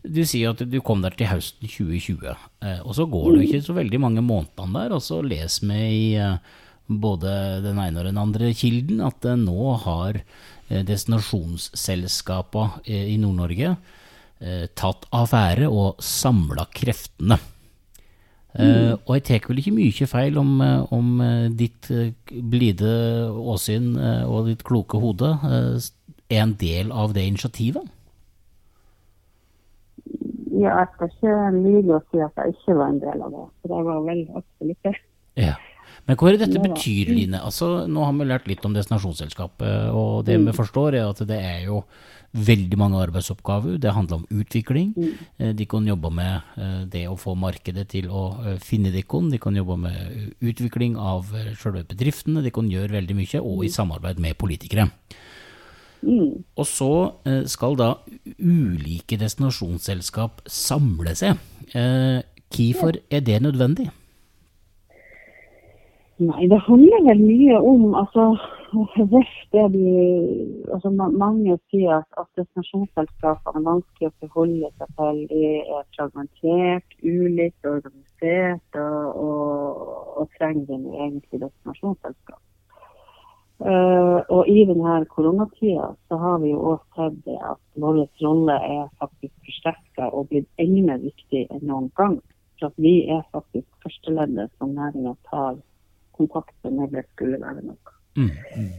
Du 0.07 0.25
sier 0.27 0.49
at 0.53 0.61
du 0.63 0.81
kom 0.85 1.01
der 1.03 1.13
til 1.19 1.27
høsten 1.27 1.67
2020, 1.67 2.35
eh, 2.63 2.79
og 2.83 2.95
så 2.95 3.05
går 3.11 3.25
det 3.33 3.39
jo 3.41 3.47
ikke 3.49 3.65
så 3.65 3.73
veldig 3.75 3.99
mange 4.05 4.21
månedene 4.23 4.73
der. 4.77 4.89
Og 4.95 5.01
så 5.03 5.15
les 5.25 5.53
vi 5.63 5.75
i 5.75 6.15
eh, 6.21 6.37
både 6.87 7.61
den 7.65 7.79
ene 7.83 7.99
og 7.99 8.05
den 8.07 8.21
andre 8.21 8.53
kilden 8.55 9.01
at 9.03 9.23
nå 9.41 9.75
har 9.83 10.13
destinasjonsselskapene 10.67 12.69
i 12.87 13.17
Nord-Norge 13.19 13.77
tatt 14.75 15.05
affære 15.15 15.67
og 15.71 15.95
samla 16.03 16.65
kreftene. 16.75 17.37
Uh, 18.57 18.95
og 19.05 19.11
jeg 19.17 19.23
tar 19.27 19.43
vel 19.51 19.61
ikke 19.61 19.75
mye 19.75 20.07
feil 20.09 20.39
om, 20.41 20.57
om 20.93 21.21
ditt 21.59 21.91
blide 22.51 22.89
åsyn 23.53 23.91
og 24.25 24.49
ditt 24.49 24.63
kloke 24.65 24.97
hode 25.01 25.35
er 26.27 26.41
en 26.41 26.55
del 26.59 26.91
av 26.91 27.13
det 27.15 27.27
initiativet? 27.27 27.85
Ja, 30.57 30.73
jeg 30.81 30.89
skal 30.95 31.11
ikke 31.11 31.33
lyve 31.53 31.97
og 31.99 32.05
si 32.09 32.21
at 32.23 32.39
jeg 32.41 32.55
ikke 32.55 32.77
var 32.79 32.91
en 32.91 33.01
del 33.01 33.23
av 33.23 33.33
det. 33.33 33.47
For 33.61 33.73
det 33.73 33.81
var 33.87 34.05
vel 34.07 34.21
absolutt 34.39 34.87
det. 34.87 34.93
Ja. 35.37 35.55
Men 36.07 36.17
hva 36.17 36.29
er 36.29 36.37
det 36.37 36.47
dette 36.47 36.63
betyr, 36.63 37.11
Line? 37.11 37.39
Altså, 37.43 37.67
nå 37.89 38.05
har 38.05 38.13
vi 38.15 38.27
lært 38.27 38.47
litt 38.49 38.65
om 38.65 38.75
destinasjonsselskapet, 38.75 39.91
og 39.91 40.23
det 40.27 40.37
vi 40.37 40.47
mm. 40.47 40.55
forstår 40.55 40.97
er 40.97 41.09
at 41.09 41.21
det 41.27 41.37
er 41.37 41.65
jo 41.67 41.81
veldig 42.33 42.77
mange 42.79 42.99
arbeidsoppgaver. 43.01 43.77
Det 43.81 43.93
handler 43.93 44.21
om 44.21 44.41
utvikling. 44.41 44.93
Mm. 44.97 45.11
Eh, 45.37 45.53
de 45.55 45.65
kan 45.65 45.87
jobbe 45.87 46.11
med 46.13 46.41
eh, 46.57 46.81
det 46.91 47.05
å 47.07 47.17
få 47.19 47.35
markedet 47.39 47.87
til 47.93 48.09
å 48.09 48.25
eh, 48.43 48.57
finne 48.59 48.91
dere. 48.91 49.21
De 49.31 49.39
kan 49.41 49.55
jobbe 49.55 49.77
med 49.79 50.33
utvikling 50.41 50.97
av 50.97 51.31
selve 51.59 51.85
bedriftene. 51.87 52.43
De 52.43 52.51
kan 52.51 52.69
gjøre 52.69 52.97
veldig 52.97 53.17
mye, 53.17 53.41
og 53.41 53.63
i 53.63 53.71
mm. 53.71 53.75
samarbeid 53.77 54.19
med 54.19 54.37
politikere. 54.37 54.89
Mm. 56.03 56.43
Og 56.55 56.65
så 56.67 56.91
skal 57.49 57.73
da 57.79 57.87
ulike 58.37 59.17
destinasjonsselskap 59.17 60.43
samle 60.45 61.15
seg. 61.17 61.39
Hvorfor 62.53 62.99
er 63.09 63.23
det 63.25 63.39
nødvendig? 63.41 63.87
Nei, 66.17 66.47
det 66.49 66.59
handler 66.65 67.03
vel 67.05 67.19
mye 67.21 67.57
om 67.61 67.91
altså, 67.97 68.31
det 69.51 69.65
de, 69.73 69.85
altså 70.73 70.89
Mange 70.91 71.57
sier 71.71 71.93
at, 72.01 72.09
at 72.19 72.27
destinasjonsselskapene 72.39 73.61
er 73.61 73.67
vanskelig 73.67 74.09
å 74.09 74.15
forholde 74.25 74.71
seg 74.75 74.91
til. 74.99 75.21
De 75.31 75.43
er 75.61 75.87
fragmentert, 75.95 76.97
ulikt 77.03 77.69
organisert 77.71 78.79
og, 78.81 79.23
og, 79.23 79.87
og 80.19 80.35
trenger 80.35 80.75
en 80.75 80.85
egentlig 80.91 81.41
destinasjonsselskap. 81.45 82.43
Uh, 83.57 84.21
og 84.29 84.45
i 84.53 84.67
denne 84.69 84.99
koronatida 85.09 85.87
så 86.05 86.17
har 86.21 86.35
vi 86.43 86.51
jo 86.51 86.59
også 86.75 87.07
sett 87.07 87.15
det 87.25 87.37
at 87.41 87.61
vår 87.81 88.03
rolle 88.21 88.57
er 88.67 88.83
faktisk 89.01 89.33
forsterka 89.47 90.11
og 90.11 90.27
blitt 90.29 90.61
enda 90.61 90.99
viktig 91.01 91.47
enn 91.47 91.65
noen 91.65 91.89
gang. 91.97 92.19
For 92.59 92.69
at 92.69 92.77
vi 92.81 92.99
er 93.09 93.25
faktisk 93.33 93.69
førsteleddet 93.85 94.53
som 94.57 94.75
næringa 94.77 95.15
tar 95.31 95.57
kontakter 96.17 96.73
når 96.73 96.93
det 96.93 97.07
skulle 97.15 97.41
være 97.41 97.65
noe. 97.65 97.96
Mm. 98.17 98.29
Mm. 98.57 98.71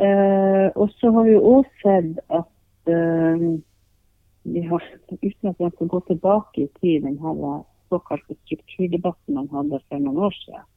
Eh, 0.00 0.70
og 0.74 0.90
så 0.98 1.10
har 1.14 1.28
vi 1.28 1.36
òg 1.38 1.68
sett 1.82 2.18
at 2.34 2.90
uh, 2.90 3.44
vi 4.44 4.62
har, 4.68 4.86
uten 5.14 5.50
at 5.50 5.60
jeg 5.62 5.72
skal 5.74 5.90
gå 5.92 6.00
tilbake 6.08 6.64
i 6.64 6.70
tid, 6.80 7.04
den 7.06 7.16
her 7.22 7.62
såkalte 7.92 8.36
strukturdebatten 8.42 9.38
man 9.38 9.48
hadde 9.54 9.80
for 9.88 10.04
noen 10.04 10.24
år 10.30 10.40
siden, 10.44 10.70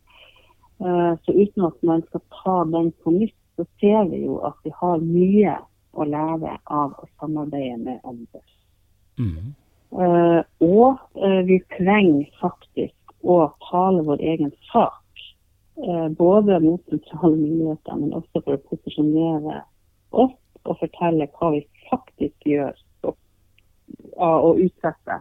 Uh, 0.77 1.17
så 1.25 1.33
uten 1.33 1.63
at 1.65 1.77
man 1.89 2.03
skal 2.05 2.21
ta 2.29 2.55
den 2.69 2.91
på 3.01 3.09
nytt, 3.09 3.33
så 3.57 3.63
ser 3.81 4.03
vi 4.11 4.19
jo 4.27 4.35
at 4.45 4.53
vi 4.61 4.69
har 4.77 4.99
mye 5.01 5.55
å 5.97 6.05
lære 6.05 6.51
av 6.69 6.91
å 7.01 7.07
samarbeide 7.17 7.79
med 7.81 7.97
andre. 8.05 8.41
Mm. 9.17 9.55
Uh, 9.89 10.45
og 10.61 11.01
uh, 11.17 11.41
vi 11.49 11.57
trenger 11.79 12.29
faktisk 12.37 13.17
å 13.25 13.39
tale 13.71 14.05
vår 14.05 14.21
egen 14.21 14.53
sak 14.69 15.01
Eh, 15.06 15.06
både 16.17 16.59
mot 16.59 16.81
sentrale 16.89 17.35
myndigheter, 17.35 17.95
men 17.95 18.13
også 18.13 18.41
for 18.41 18.57
å 18.57 18.63
posisjonere 18.69 19.61
oss 20.11 20.35
og 20.65 20.79
fortelle 20.81 21.29
hva 21.37 21.51
vi 21.53 21.61
faktisk 21.89 22.49
gjør 22.49 22.73
og, 23.05 24.59
utsette 24.59 25.19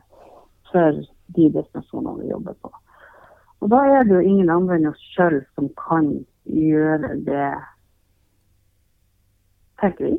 for 0.71 1.03
de 1.37 1.49
destinasjonene 1.55 2.25
vi 2.25 2.31
jobber 2.31 2.57
på. 2.65 2.73
Og 3.61 3.71
Da 3.71 3.83
er 3.85 4.05
det 4.05 4.15
jo 4.15 4.25
ingen 4.25 4.51
andre 4.51 4.79
enn 4.79 4.89
oss 4.91 5.05
sjøl 5.15 5.39
som 5.55 5.69
kan 5.81 6.09
gjøre 6.45 7.13
det, 7.29 7.53
tenker 9.81 10.09
vi. 10.09 10.17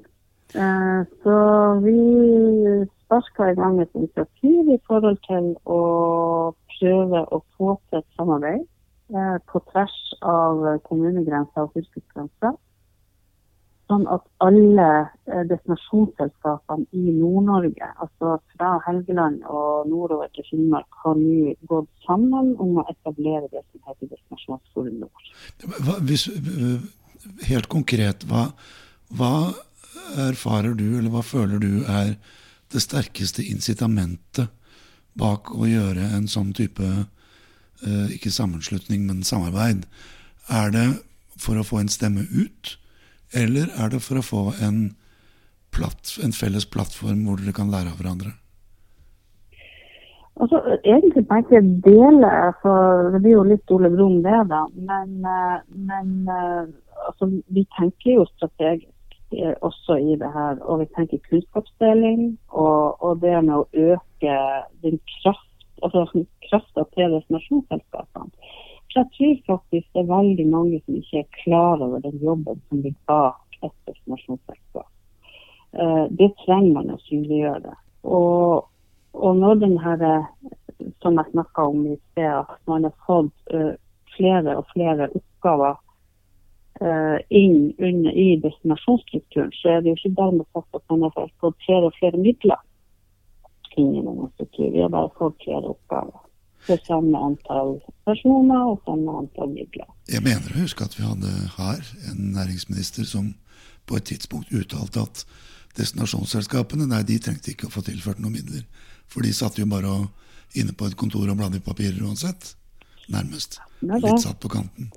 Eh, 0.55 1.01
så 1.23 1.35
vi 1.83 1.97
sparka 3.03 3.51
i 3.51 3.57
gang 3.57 3.81
et 3.81 3.93
initiativ 3.95 4.71
i 4.71 4.79
forhold 4.87 5.19
til 5.27 5.53
å 5.65 5.81
prøve 6.77 7.25
å 7.33 7.43
få 7.57 7.75
til 7.89 7.99
et 7.99 8.09
samarbeid 8.15 8.63
Eh, 8.63 8.76
på 9.07 9.59
tvers 9.71 9.97
av 10.27 10.63
kommunegrenser 10.87 11.63
og 11.63 11.75
fylkesgrenser. 11.75 12.57
Sånn 13.87 14.03
at 14.11 14.25
alle 14.43 14.87
eh, 15.31 15.43
destinasjonsselskapene 15.47 16.89
i 16.91 17.13
Nord-Norge, 17.15 17.87
altså 18.03 18.33
fra 18.51 18.73
Helgeland 18.83 19.45
og 19.47 19.87
nordover 19.87 20.27
til 20.35 20.43
Finnmark, 20.49 20.89
har 21.05 21.15
nå 21.15 21.53
gått 21.71 21.87
sammen 22.03 22.51
om 22.59 22.81
å 22.81 22.85
etablere 22.91 23.47
det 23.53 23.63
som 23.69 23.87
heter 23.87 24.11
Destinasjonsforum 24.11 24.99
Nord. 25.05 26.03
Hvis, 26.09 26.27
helt 27.47 27.71
konkret, 27.71 28.27
hva, 28.27 28.49
hva 29.15 29.33
erfarer 30.27 30.75
du, 30.75 30.89
eller 30.97 31.13
hva 31.13 31.23
føler 31.23 31.63
du 31.63 31.71
er 31.87 32.17
det 32.73 32.83
sterkeste 32.83 33.45
incitamentet 33.47 34.51
bak 35.17 35.53
å 35.55 35.63
gjøre 35.63 36.11
en 36.17 36.27
sånn 36.27 36.51
type 36.55 36.83
Eh, 36.83 37.16
ikke 38.13 38.31
sammenslutning, 38.33 39.05
men 39.05 39.23
samarbeid. 39.23 39.85
Er 40.49 40.71
det 40.73 40.87
for 41.37 41.59
å 41.59 41.65
få 41.67 41.81
en 41.81 41.91
stemme 41.91 42.25
ut, 42.31 42.73
eller 43.35 43.69
er 43.77 43.93
det 43.93 44.01
for 44.01 44.19
å 44.19 44.25
få 44.25 44.43
en, 44.63 44.95
platt, 45.75 46.15
en 46.23 46.33
felles 46.33 46.65
plattform 46.65 47.25
hvor 47.27 47.41
dere 47.41 47.55
kan 47.55 47.71
lære 47.73 47.93
av 47.93 48.01
hverandre? 48.01 48.33
Altså, 50.39 50.59
Egentlig 50.85 51.25
jeg 51.51 51.81
deler. 51.85 52.51
For 52.61 53.09
det 53.13 53.21
blir 53.23 53.37
jo 53.37 53.47
litt 53.47 53.71
Ole 53.73 53.89
Brumm, 53.89 54.21
det, 54.25 54.41
da. 54.51 54.65
Men, 54.75 55.15
eh, 55.25 55.57
men 55.89 56.29
eh, 56.29 56.69
altså, 57.07 57.31
vi 57.47 57.65
tenker 57.79 58.19
jo 58.19 58.27
strategisk 58.35 58.93
også 59.61 59.97
i 59.97 60.15
det 60.21 60.29
her. 60.33 60.61
Og 60.61 60.79
vi 60.83 60.89
tenker 60.95 61.23
kunnskapsdeling 61.29 62.37
og, 62.49 63.01
og 63.03 63.21
det 63.21 63.33
med 63.43 63.55
å 63.57 63.67
øke 63.73 64.37
den 64.85 65.01
kraft 65.17 65.46
altså 65.83 66.23
krafta 66.49 66.83
til 66.95 67.13
destinasjonsselskapene. 67.15 68.31
For 68.87 69.01
jeg 69.01 69.09
tror 69.17 69.55
faktisk 69.55 69.87
det 69.93 70.01
er 70.01 70.13
veldig 70.13 70.47
mange 70.49 70.81
som 70.85 70.95
ikke 70.95 71.23
er 71.23 71.41
klar 71.43 71.83
over 71.85 71.99
den 72.05 72.17
jobben 72.23 72.61
som 72.69 72.81
ligger 72.81 73.03
bak 73.07 73.57
et 73.63 73.75
destinasjonsselskap. 73.89 74.89
Uh, 75.77 76.05
det 76.19 76.31
trenger 76.45 76.73
man 76.77 76.93
å 76.93 77.01
synliggjøre. 77.05 77.73
Og, 78.07 78.69
og 79.13 79.41
når 79.41 79.59
den 79.65 79.75
her, 79.83 80.05
som 81.03 81.19
jeg 81.19 81.33
snakka 81.33 81.67
om 81.73 81.83
i 81.91 81.97
sted, 82.13 82.31
at 82.39 82.71
man 82.71 82.87
har 82.87 82.95
fått 83.09 83.53
uh, 83.53 83.75
flere 84.15 84.57
og 84.57 84.71
flere 84.75 85.11
oppgaver 85.11 85.83
inn 87.33 87.71
under, 87.81 88.11
i 88.13 88.35
destinasjonsstrukturen, 88.37 89.49
så 89.57 89.71
er 89.71 89.79
det 89.81 89.89
jo 89.89 89.95
ikke 89.97 90.19
dermed 90.19 90.45
sagt 90.53 90.75
at 90.77 90.83
man 90.93 91.07
har 91.07 91.31
fått 91.41 91.55
flere 91.65 91.89
og 91.89 91.95
flere 91.97 92.19
midler 92.21 92.59
inn 93.81 94.05
man 94.05 94.31
skal 94.35 94.49
til. 94.55 94.77
Bare 94.93 95.11
fått 95.17 95.43
flere 95.43 95.73
oppgaver. 95.73 96.23
For 96.67 96.83
samme 96.87 97.19
antall 97.29 97.77
personer 98.07 98.71
og 98.73 98.81
samme 98.85 99.13
antall 99.21 99.53
midler. 99.53 99.87
Jeg 100.09 100.23
mener 100.25 100.51
å 100.51 100.63
huske 100.63 100.83
at 100.87 100.97
vi 100.97 101.05
hadde 101.05 101.31
her 101.55 101.83
en 102.11 102.33
næringsminister 102.35 103.07
som 103.07 103.33
på 103.87 103.99
et 103.99 104.09
tidspunkt 104.09 104.51
uttalte 104.51 105.05
at 105.05 105.23
destinasjonsselskapene 105.77 106.87
nei, 106.89 107.03
de 107.07 107.19
trengte 107.23 107.53
ikke 107.53 107.69
å 107.69 107.73
få 107.73 107.85
tilført 107.87 108.19
noen 108.19 108.39
midler. 108.39 108.65
For 109.07 109.23
de 109.23 109.31
satt 109.35 109.59
jo 109.61 109.67
bare 109.69 109.93
inne 110.57 110.75
på 110.75 110.89
et 110.89 110.97
kontor 110.99 111.29
og 111.29 111.39
bladde 111.39 111.61
i 111.61 111.63
papirer 111.63 112.01
uansett. 112.03 112.55
Nærmest. 113.13 113.61
Litt 113.85 114.23
satt 114.25 114.41
på 114.43 114.51
kanten. 114.51 114.91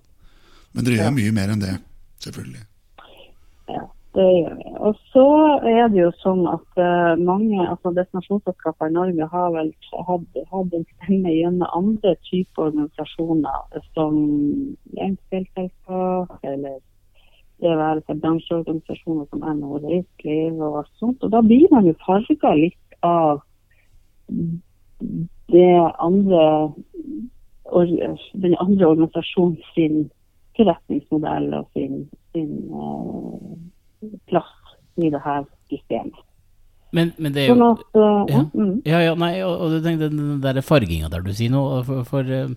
Men 0.72 0.86
dere 0.86 1.04
gjør 1.04 1.14
mye 1.14 1.34
mer 1.34 1.54
enn 1.54 1.62
det, 1.62 1.76
selvfølgelig. 2.24 2.64
Det 4.14 4.26
gjør 4.26 4.54
vi. 4.58 4.70
Og 4.86 4.96
så 5.12 5.24
er 5.70 5.84
det 5.92 6.00
jo 6.00 6.10
sånn 6.18 6.42
at 6.50 6.80
uh, 6.82 7.14
mange 7.22 7.60
altså 7.62 7.92
destinasjonsselskaper 7.94 8.90
i 8.90 8.94
Norge 8.96 9.28
har 9.34 9.52
vel 9.54 9.70
hatt, 10.08 10.40
en 10.50 10.86
stemme 10.96 11.34
gjennom 11.34 11.76
andre 11.78 12.16
typer 12.26 12.70
organisasjoner, 12.70 13.84
som 13.94 14.16
enkeltselskap 14.98 16.50
eller 16.52 16.80
det 17.60 17.76
være 17.76 18.02
seg 18.08 18.20
bransjeorganisasjoner 18.24 19.26
som 19.30 19.44
NHO 19.44 19.78
Reiseliv 19.84 20.62
og 20.64 20.80
alt 20.80 20.92
sånt. 20.98 21.22
Og 21.22 21.30
da 21.34 21.42
blir 21.44 21.68
man 21.70 21.86
jo 21.86 21.94
farga 22.02 22.54
litt 22.56 22.96
av 23.06 23.42
andre 26.00 26.44
den 28.32 28.54
andre 28.58 28.86
organisasjonen 28.86 29.58
sin 29.74 30.08
forretningsmodell 30.56 31.52
og 31.54 31.68
sin, 31.76 32.08
sin 32.32 32.56
uh, 32.74 33.54
plass 34.30 34.50
i 35.00 35.10
det 35.12 35.20
her 35.24 35.46
systemet. 35.70 36.18
Men, 36.90 37.12
men, 37.22 37.30
det 37.34 37.44
er 37.44 37.50
jo 37.52 37.54
sånn 37.54 37.68
at, 37.68 37.82
uh, 37.94 38.24
ja. 38.26 38.40
Mm. 38.50 38.82
ja, 38.88 38.98
ja, 39.04 39.12
nei, 39.18 39.42
og, 39.46 39.60
og 39.62 39.66
den, 39.84 39.98
den 40.00 40.40
der 40.42 40.58
farginga 40.66 41.08
der 41.12 41.22
du 41.22 41.30
sier 41.36 41.52
noe, 41.52 41.84
for, 41.86 42.00
for, 42.08 42.22
eh, 42.34 42.48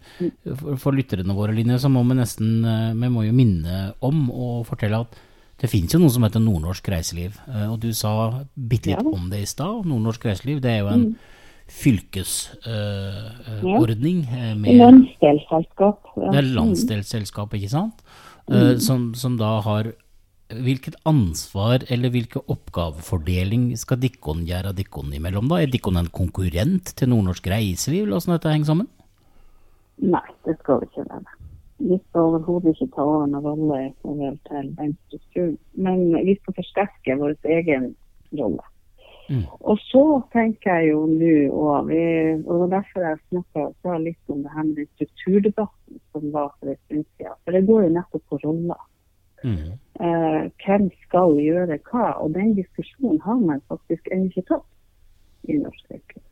for, 0.58 0.77
for 0.82 0.91
lytterne 0.97 1.36
våre, 1.38 1.53
Line, 1.53 1.77
så 1.82 1.89
må 1.93 2.01
vi 2.08 2.13
nesten 2.17 2.49
eh, 2.65 2.97
Vi 2.97 3.08
må 3.13 3.21
jo 3.27 3.34
minne 3.38 3.73
om 4.01 4.17
og 4.32 4.65
fortelle 4.71 4.97
at 5.06 5.12
det 5.62 5.69
finnes 5.69 5.93
jo 5.93 5.99
noe 6.01 6.12
som 6.12 6.23
heter 6.25 6.41
nordnorsk 6.43 6.86
reiseliv. 6.91 7.32
Og 7.69 7.77
du 7.79 7.93
sa 7.95 8.10
bitte 8.51 8.89
litt 8.89 8.99
ja. 8.99 9.03
om 9.06 9.29
det 9.32 9.39
i 9.45 9.47
stad. 9.47 9.86
Nordnorsk 9.88 10.25
reiseliv 10.27 10.60
det 10.63 10.71
er 10.73 10.79
jo 10.82 10.89
en 10.91 11.06
mm. 11.06 11.13
fylkesordning. 11.71 14.19
Uh, 14.25 14.29
uh, 14.58 14.63
landsdelsselskap. 14.82 15.99
Ja. 16.17 16.27
Det 16.34 16.39
er 16.41 16.51
landsdelsselskap, 16.58 17.49
ikke 17.56 17.71
sant? 17.71 17.97
Mm. 18.49 18.79
Som, 18.84 19.13
som, 19.15 19.38
da 19.39 19.62
har 19.63 19.93
Hvilket 20.62 20.98
ansvar 21.10 21.86
eller 21.92 22.12
hvilken 22.13 22.44
oppgavefordeling 22.52 23.72
skal 23.80 24.02
Dikkon 24.02 24.44
gjøre 24.48 24.74
Dikkon 24.78 25.13
imellom, 25.16 25.48
da? 25.52 25.62
Er 25.62 25.72
Dikkon 25.72 25.98
en 25.98 26.12
konkurrent 26.13 26.94
til 26.98 27.10
nordnorsk 27.10 27.48
reiseliv? 27.50 28.10
Nå 28.10 28.20
dette 28.28 28.52
henger 28.52 28.70
sammen? 28.74 28.89
Nei, 30.04 30.26
det 30.46 30.58
skal 30.60 30.82
vi 30.82 30.89
ikke 30.89 31.08
være. 31.10 31.39
Vi 31.84 31.98
skal 32.00 32.28
overhodet 32.30 32.76
ikke 32.76 32.92
ta 32.96 33.06
over 33.06 33.26
noen 33.28 33.48
rolle 33.48 33.80
i 33.88 33.89
forhold 34.04 34.38
til 34.50 34.70
den 34.78 34.94
strukturen. 35.08 35.58
Men 35.74 36.06
vi 36.28 36.38
skal 36.39 36.58
forsterke 36.60 37.18
vår 37.20 37.36
egen 37.58 37.89
rolle. 38.39 38.63
Mm. 39.30 39.46
Og 39.63 39.80
så 39.88 40.04
tenker 40.34 40.82
jeg 40.82 40.92
jo 40.92 41.06
nå, 41.08 41.34
og, 41.56 41.88
vi, 41.88 42.02
og 42.44 42.66
derfor 42.72 43.06
jeg 43.08 43.22
snakka 43.32 43.98
litt 44.04 44.34
om 44.34 44.44
det 44.44 44.52
her 44.52 44.68
med 44.68 44.89
strukturdebatten 44.98 46.02
som 46.12 46.28
var 46.36 46.52
for 46.58 46.74
en 46.74 46.80
stund 46.86 47.06
siden. 47.16 47.38
For 47.44 47.56
det 47.56 47.63
går 47.70 47.86
jo 47.86 47.94
nettopp 47.98 48.26
på 48.30 48.42
roller. 48.44 48.84
Mm. 49.44 49.72
Eh, 50.01 50.43
hvem 50.63 50.88
skal 51.06 51.36
gjøre 51.38 51.77
hva? 51.89 52.13
Og 52.23 52.34
den 52.34 52.56
diskusjonen 52.58 53.19
har 53.21 53.41
man 53.41 53.62
faktisk 53.69 54.10
ennå 54.12 54.32
ikke 54.32 54.47
tatt 54.49 55.49
i 55.49 55.60
norsk 55.60 55.91
reiseliv. 55.91 56.29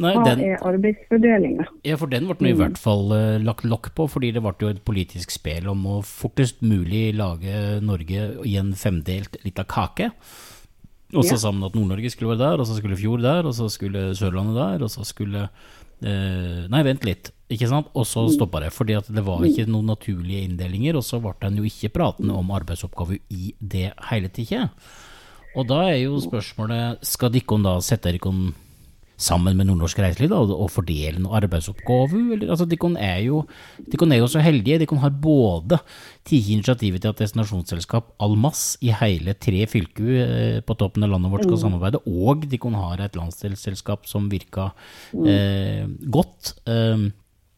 Nei, 0.00 0.14
Hva 0.16 0.22
den, 0.24 0.40
er 0.40 0.62
arbeidsfordelinga? 0.64 1.66
Ja, 1.84 1.98
for 2.00 2.08
den 2.08 2.28
ble 2.30 2.36
nå 2.38 2.48
i 2.48 2.54
mm. 2.54 2.60
hvert 2.62 2.78
fall 2.80 3.10
uh, 3.12 3.36
lagt 3.44 3.66
lokk 3.68 3.90
på, 3.98 4.06
fordi 4.08 4.30
det 4.32 4.40
ble 4.44 4.54
jo 4.62 4.72
et 4.72 4.80
politisk 4.86 5.34
spill 5.34 5.68
om 5.68 5.82
å 5.90 5.96
fortest 6.06 6.62
mulig 6.64 7.10
lage 7.18 7.82
Norge 7.84 8.28
i 8.48 8.56
en 8.60 8.72
femdelt 8.78 9.36
lita 9.44 9.66
kake. 9.68 10.08
Og 11.12 11.22
så 11.26 11.36
ja. 11.36 11.42
sammen 11.44 11.66
at 11.68 11.76
Nord-Norge 11.76 12.08
skulle 12.14 12.32
være 12.32 12.46
der, 12.46 12.62
og 12.62 12.68
så 12.70 12.78
skulle 12.78 12.98
Fjord 12.98 13.22
der, 13.26 13.46
og 13.46 13.52
så 13.58 13.68
skulle 13.72 14.08
Sørlandet 14.16 14.56
der, 14.58 14.86
og 14.86 14.92
så 14.92 15.04
skulle 15.06 15.48
uh, 15.50 16.62
Nei, 16.72 16.84
vent 16.86 17.04
litt. 17.04 17.34
Ikke 17.52 17.68
sant? 17.70 17.90
Og 17.94 18.06
så 18.08 18.24
stoppa 18.34 18.64
det, 18.64 18.72
fordi 18.74 18.96
at 18.98 19.08
det 19.12 19.22
var 19.26 19.44
ikke 19.46 19.68
noen 19.70 19.92
naturlige 19.92 20.48
inndelinger. 20.48 20.98
Og 20.98 21.06
så 21.06 21.20
ble 21.22 21.34
en 21.46 21.58
jo 21.60 21.66
ikke 21.68 21.92
pratende 21.94 22.34
om 22.34 22.54
arbeidsoppgaver 22.56 23.20
i 23.30 23.54
det 23.60 23.92
hele 24.10 24.30
tida. 24.34 24.68
Og 25.56 25.68
da 25.70 25.86
er 25.88 26.00
jo 26.02 26.20
spørsmålet, 26.20 27.04
skal 27.06 27.32
dere 27.32 27.60
da 27.64 27.78
sette 27.84 28.12
dere 28.12 28.32
sammen 29.16 29.56
med 29.56 29.68
Nordnorsk 29.68 29.98
Reiseliv 30.02 30.28
da, 30.28 30.38
og 30.42 30.68
fordele 30.74 31.16
noen 31.22 31.38
arbeidsoppgaver. 31.38 32.44
Altså, 32.44 32.66
dere 32.68 32.90
er 33.00 33.22
jo, 33.24 33.42
er 33.88 34.18
jo 34.18 34.28
så 34.28 34.42
heldige. 34.44 34.80
Dere 34.82 34.98
har 35.00 35.14
både 35.22 35.78
tatt 35.78 36.34
initiativet 36.36 37.02
til 37.02 37.14
at 37.14 37.22
destinasjonsselskap 37.22 38.12
Almas 38.22 38.64
i 38.84 38.92
hele 38.92 39.36
tre 39.40 39.64
fylker 39.70 40.10
eh, 40.20 40.58
på 40.66 40.76
toppen 40.76 41.06
av 41.06 41.14
landet 41.14 41.32
vårt 41.32 41.46
skal 41.46 41.56
mm. 41.56 41.62
samarbeide, 41.64 42.02
og 42.04 42.44
dere 42.50 42.74
har 42.82 43.06
et 43.06 43.16
landsdelsselskap 43.16 44.10
som 44.10 44.28
virka 44.32 44.72
mm. 45.14 45.30
eh, 45.30 45.86
godt. 46.12 46.58
Eh, 46.68 47.08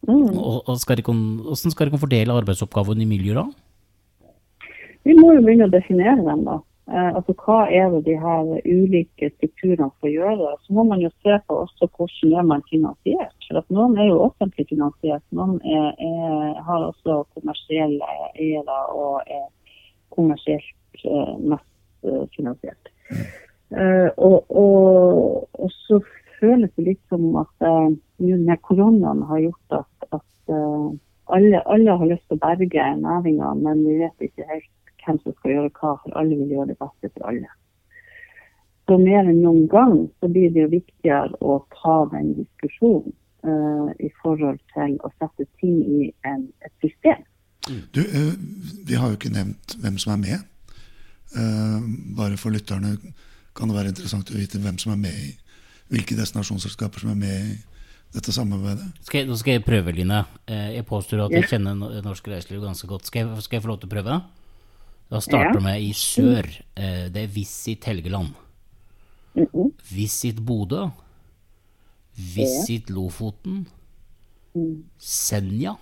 mm. 0.07 0.37
og, 0.37 0.63
og 0.69 0.79
skal 0.79 1.01
de, 1.01 1.05
hvordan 1.07 1.75
skal 1.75 1.99
fordele 1.99 2.39
arbeidsoppgavene 2.43 3.03
i 3.03 3.11
miljøet 3.11 3.43
da? 3.43 4.69
Vi 5.09 5.15
må 5.17 5.33
jo 5.35 5.45
begynne 5.45 5.69
å 5.69 5.73
definere 5.73 6.21
dem, 6.21 6.43
da. 6.45 6.59
Eh, 6.89 7.11
altså 7.19 7.35
Hva 7.37 7.59
er 7.69 7.91
det 7.93 8.01
de 8.07 8.15
her 8.21 8.47
ulike 8.65 9.29
strukturene 9.35 9.91
skal 9.99 10.13
gjøre? 10.15 10.55
Så 10.65 10.77
må 10.77 10.85
man 10.89 11.03
jo 11.05 11.11
se 11.25 11.37
på 11.49 11.59
også 11.65 11.89
hvordan 11.97 12.35
er 12.41 12.47
man 12.49 12.65
finansiert. 12.71 13.37
For 13.47 13.61
at 13.61 13.69
Noen 13.75 13.99
er 14.01 14.09
jo 14.09 14.23
offentlig 14.25 14.69
finansiert, 14.71 15.25
noen 15.37 15.59
er, 15.65 15.91
er, 16.01 16.63
har 16.65 16.87
også 16.87 17.23
kommersielle 17.37 18.09
eiere 18.35 18.79
og 18.95 19.21
er 19.27 19.47
kommersielt 20.17 21.05
eh, 21.05 21.35
mest 21.53 22.09
eh, 22.09 22.25
finansiert. 22.37 22.93
Eh, 23.13 24.09
og, 24.17 24.49
og, 24.49 25.49
og, 25.53 25.73
så 25.85 26.01
føles 26.41 26.73
det 26.77 26.87
litt 26.87 27.03
som 27.13 27.29
at 27.37 27.69
uh, 28.21 28.39
med 28.39 28.63
koronaen 28.67 29.23
har 29.29 29.45
gjort 29.47 29.79
at, 29.83 30.09
at 30.19 30.55
uh, 30.55 30.91
alle, 31.37 31.63
alle, 31.67 31.97
har 32.01 32.11
lyst 32.11 32.27
til 32.29 32.39
å 32.39 32.43
berge 32.43 32.91
næringa, 33.03 33.55
men 33.63 33.85
vi 33.87 34.01
vet 34.03 34.29
ikke 34.29 34.49
helt 34.49 34.75
hvem 35.05 35.21
som 35.23 35.35
skal 35.39 35.55
gjøre 35.55 35.73
hva, 35.79 35.95
for 36.03 36.21
alle 36.21 36.37
vil 36.37 36.53
gjøre 36.57 36.71
det 36.73 36.79
beste 36.83 37.11
for 37.15 37.31
alle. 37.31 37.49
Så 38.89 38.97
mer 39.01 39.27
enn 39.29 39.43
noen 39.45 39.67
gang 39.69 39.97
så 40.21 40.31
blir 40.33 40.53
det 40.53 40.65
jo 40.65 40.71
viktigere 40.73 41.37
å 41.45 41.59
ta 41.75 41.97
den 42.15 42.33
diskusjonen 42.39 43.13
uh, 43.45 43.91
i 44.01 44.09
forhold 44.23 44.61
til 44.75 44.97
å 45.05 45.11
sette 45.19 45.45
ting 45.61 45.83
i 45.85 46.09
en, 46.29 46.47
et 46.65 46.73
system. 46.85 47.25
Du, 47.69 48.01
uh, 48.01 48.33
Vi 48.89 48.97
har 48.97 49.11
jo 49.11 49.19
ikke 49.19 49.35
nevnt 49.35 49.77
hvem 49.83 49.99
som 50.01 50.17
er 50.17 50.23
med. 50.25 50.47
Uh, 51.37 51.85
bare 52.17 52.41
for 52.41 52.55
lytterne 52.55 52.97
kan 53.57 53.69
det 53.69 53.77
være 53.77 53.93
interessant 53.93 54.33
å 54.33 54.39
vite 54.39 54.61
hvem 54.63 54.79
som 54.81 54.95
er 54.95 55.03
med 55.03 55.21
i 55.27 55.35
hvilke 55.93 56.17
destinasjonsselskaper 56.17 57.05
som 57.05 57.13
er 57.13 57.21
med 57.21 57.53
i 57.53 57.59
dette 58.15 58.33
samarbeidet. 58.33 58.87
Skal 59.05 59.23
jeg, 59.23 59.29
nå 59.29 59.37
skal 59.37 59.59
jeg 59.59 59.65
prøve, 59.67 59.93
Line. 59.93 60.23
Jeg 60.49 60.85
påstår 60.89 61.27
at 61.27 61.35
jeg 61.37 61.49
kjenner 61.51 62.03
norsk 62.05 62.29
reiseliv 62.33 62.65
ganske 62.65 62.89
godt. 62.89 63.09
Skal 63.09 63.27
jeg, 63.27 63.47
skal 63.47 63.59
jeg 63.59 63.67
få 63.67 63.73
lov 63.73 63.81
til 63.83 63.91
å 63.91 63.95
prøve? 63.97 64.21
Da 65.09 65.21
starter 65.25 65.61
vi 65.65 65.73
ja. 65.73 65.81
i 65.81 65.93
sør. 65.97 66.49
Eh, 66.77 67.05
det 67.13 67.25
er 67.25 67.33
Visit 67.33 67.89
Helgeland. 67.89 68.37
Visit 69.89 70.41
Bodø. 70.45 70.89
Visit 72.19 72.91
Lofoten. 72.93 73.63
Mm. 74.57 74.83
Senja. 74.99 75.77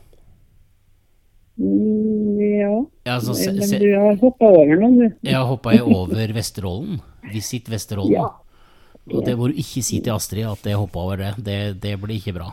Mm, 1.57 2.39
ja. 2.43 2.73
Altså, 3.09 3.35
se, 3.35 3.51
Men 3.57 3.81
du 3.81 3.89
har 3.97 4.19
hoppa 4.21 4.51
over 4.53 4.75
noen, 4.77 4.99
du. 5.01 5.07
Jeg 5.25 5.35
har 5.39 5.47
hoppa 5.49 5.75
over 5.83 6.35
Vesterålen. 6.37 7.01
Visit 7.33 7.71
Vesterålen. 7.73 8.19
Ja. 8.19 8.29
Og 9.15 9.23
det 9.27 9.37
må 9.39 9.49
du 9.51 9.59
ikke 9.61 9.85
si 9.87 10.01
til 10.03 10.17
Astrid 10.17 10.47
at 10.49 10.67
jeg 10.67 10.79
hoppa 10.79 11.03
over 11.05 11.21
det. 11.21 11.33
det. 11.47 11.59
Det 11.83 11.95
blir 12.03 12.19
ikke 12.19 12.35
bra. 12.39 12.51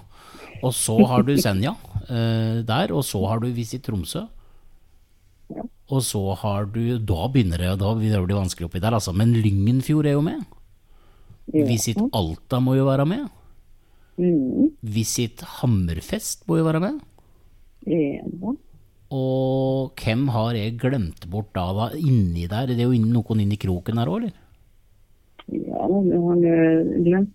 Og 0.64 0.72
så 0.76 0.96
har 1.10 1.26
du 1.26 1.34
Senja 1.42 1.74
eh, 2.08 2.62
der, 2.64 2.94
og 2.94 3.04
så 3.06 3.20
har 3.26 3.42
du 3.42 3.50
Visit 3.52 3.84
Tromsø. 3.88 4.28
Og 5.92 6.02
så 6.02 6.22
har 6.40 6.66
du 6.72 6.98
Da 7.04 7.28
begynner 7.30 7.60
det, 7.60 7.72
da 7.82 7.94
begynner 7.94 8.22
det 8.22 8.24
å 8.24 8.30
bli 8.30 8.38
vanskelig 8.38 8.70
oppi 8.70 8.82
der, 8.84 8.96
altså. 8.96 9.14
Men 9.16 9.34
Lyngenfjord 9.36 10.08
er 10.10 10.16
jo 10.16 10.26
med. 10.26 10.44
Visit 11.52 12.00
Alta 12.16 12.62
må 12.64 12.78
jo 12.78 12.88
være 12.88 13.08
med. 13.10 13.26
Mm. 14.22 14.70
Visit 14.94 15.42
Hammerfest 15.60 16.46
må 16.48 16.62
jo 16.62 16.68
være 16.70 16.84
med. 16.84 17.02
Og 19.14 20.00
hvem 20.00 20.30
har 20.34 20.56
jeg 20.58 20.78
glemt 20.82 21.28
bort 21.30 21.52
da, 21.54 21.68
da 21.76 21.90
inni 21.98 22.48
der? 22.50 22.72
Det 22.72 22.80
er 22.80 22.88
jo 22.88 23.04
noen 23.04 23.44
inni 23.44 23.60
kroken 23.62 24.00
her 24.00 24.10
òg, 24.10 24.24
eller? 24.24 24.40
Ja, 25.84 26.02
du 26.08 26.14
har 26.24 27.26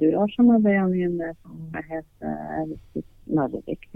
du 0.00 0.06
har 0.16 0.30
samarbeida 0.36 0.86
med, 0.88 1.34
som 1.42 1.82
heter 1.90 3.02
Narvik. 3.32 3.88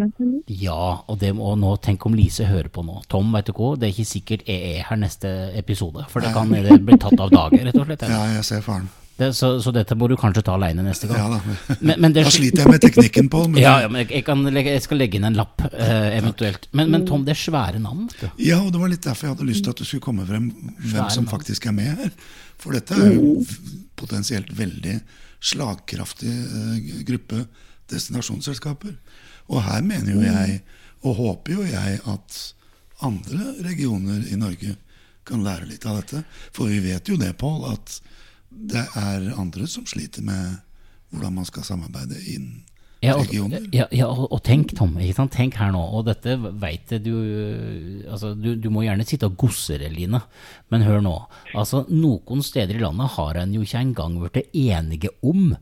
Ja, 0.46 1.02
og, 1.06 1.18
det, 1.20 1.32
og 1.32 1.56
nå 1.58 1.72
tenk 1.82 2.04
om 2.06 2.14
Lise 2.14 2.46
hører 2.46 2.68
på 2.72 2.84
nå. 2.86 3.00
Tom, 3.10 3.32
vet 3.34 3.48
du 3.48 3.56
hva, 3.56 3.72
det 3.76 3.88
er 3.88 3.94
ikke 3.94 4.12
sikkert 4.12 4.46
jeg 4.48 4.76
er 4.76 4.86
her 4.90 5.00
neste 5.00 5.32
episode. 5.58 6.04
For 6.12 6.24
det 6.24 6.34
kan 6.36 6.52
det 6.52 6.78
bli 6.86 7.00
tatt 7.00 7.18
av 7.18 7.32
dage, 7.32 7.64
rett 7.64 7.80
og 7.80 7.88
slett. 7.88 8.06
Ja, 8.12 8.22
jeg 8.36 8.46
ser 8.46 8.62
faren. 8.64 8.88
Det, 9.16 9.30
så, 9.32 9.54
så, 9.64 9.72
dette 9.72 9.96
må 9.96 10.10
du 10.12 10.16
kanskje 10.20 10.42
ta 10.44 10.54
aleine 10.58 10.82
neste 10.84 11.08
gang. 11.08 11.16
Ja 11.16 11.38
Da 11.38 11.76
men, 11.88 12.00
men 12.04 12.12
det, 12.12 12.26
da 12.26 12.32
sliter 12.34 12.64
jeg 12.64 12.72
med 12.74 12.82
teknikken, 12.84 13.30
Pål. 13.32 13.56
Ja, 13.62 13.78
ja, 13.86 13.88
men 13.88 14.02
jeg, 14.02 14.10
jeg, 14.20 14.40
legge, 14.52 14.74
jeg, 14.74 14.84
skal 14.84 15.00
legge 15.00 15.16
inn 15.16 15.28
en 15.28 15.38
lapp, 15.38 15.64
eh, 15.70 16.08
eventuelt. 16.18 16.68
Men, 16.76 16.92
men, 16.92 17.06
Tom, 17.08 17.24
det 17.24 17.32
er 17.32 17.40
svære 17.40 17.80
navn. 17.80 18.10
Ja, 18.36 18.60
og 18.60 18.74
det 18.74 18.82
var 18.82 18.92
litt 18.92 19.06
derfor 19.06 19.28
jeg 19.30 19.36
hadde 19.36 19.48
lyst 19.48 19.64
til 19.64 19.72
at 19.72 19.80
du 19.80 19.88
skulle 19.88 20.04
komme 20.04 20.26
frem 20.28 20.50
hvem 20.84 21.08
som 21.14 21.28
faktisk 21.30 21.68
er 21.70 21.76
med 21.78 22.02
her. 22.02 22.12
For 22.60 22.76
dette 22.76 22.96
er 22.96 23.14
jo 23.16 23.38
potensielt 23.96 24.52
veldig 24.58 24.98
slagkraftig 25.46 26.32
eh, 26.32 26.90
gruppe 27.08 27.46
destinasjonsselskaper. 27.92 28.96
Og 29.52 29.62
her 29.64 29.84
mener 29.86 30.12
jo 30.12 30.24
jeg, 30.24 30.60
og 31.06 31.16
håper 31.22 31.56
jo 31.56 31.64
jeg, 31.70 32.00
at 32.04 32.42
andre 33.06 33.54
regioner 33.64 34.28
i 34.28 34.36
Norge 34.40 34.76
kan 35.26 35.42
lære 35.44 35.68
litt 35.70 35.86
av 35.88 36.00
dette. 36.00 36.22
For 36.54 36.68
vi 36.70 36.82
vet 36.84 37.08
jo 37.08 37.18
det, 37.20 37.32
Pål, 37.40 37.64
at 37.72 37.98
det 38.50 38.86
er 38.96 39.32
andre 39.36 39.66
som 39.70 39.86
sliter 39.88 40.24
med 40.26 40.62
hvordan 41.12 41.38
man 41.38 41.48
skal 41.48 41.66
samarbeide 41.66 42.18
inn 42.32 42.48
ja, 43.04 43.12
og, 43.20 43.28
ja, 43.76 43.84
ja, 43.92 44.06
og, 44.08 44.38
tenk, 44.46 44.72
Tom. 44.74 44.94
Tenk 45.30 45.58
her 45.60 45.72
nå, 45.74 45.82
og 45.98 46.06
dette 46.08 46.32
veit 46.40 46.90
du 47.04 47.12
altså, 48.08 48.32
du, 48.32 48.54
du, 48.56 48.70
må 48.72 48.86
gjerne 48.86 49.04
sitte 49.06 49.28
og 49.28 49.36
gossere, 49.38 49.90
Line, 49.92 50.22
men 50.72 50.86
hør 50.86 51.04
nå. 51.04 51.14
Altså, 51.52 51.84
Noen 51.92 52.40
steder 52.42 52.78
i 52.78 52.82
landet 52.82 53.12
har 53.18 53.38
en 53.42 53.52
jo 53.54 53.66
ikke 53.66 53.82
engang 53.84 54.16
blitt 54.22 54.48
enige 54.56 55.12
om 55.20 55.52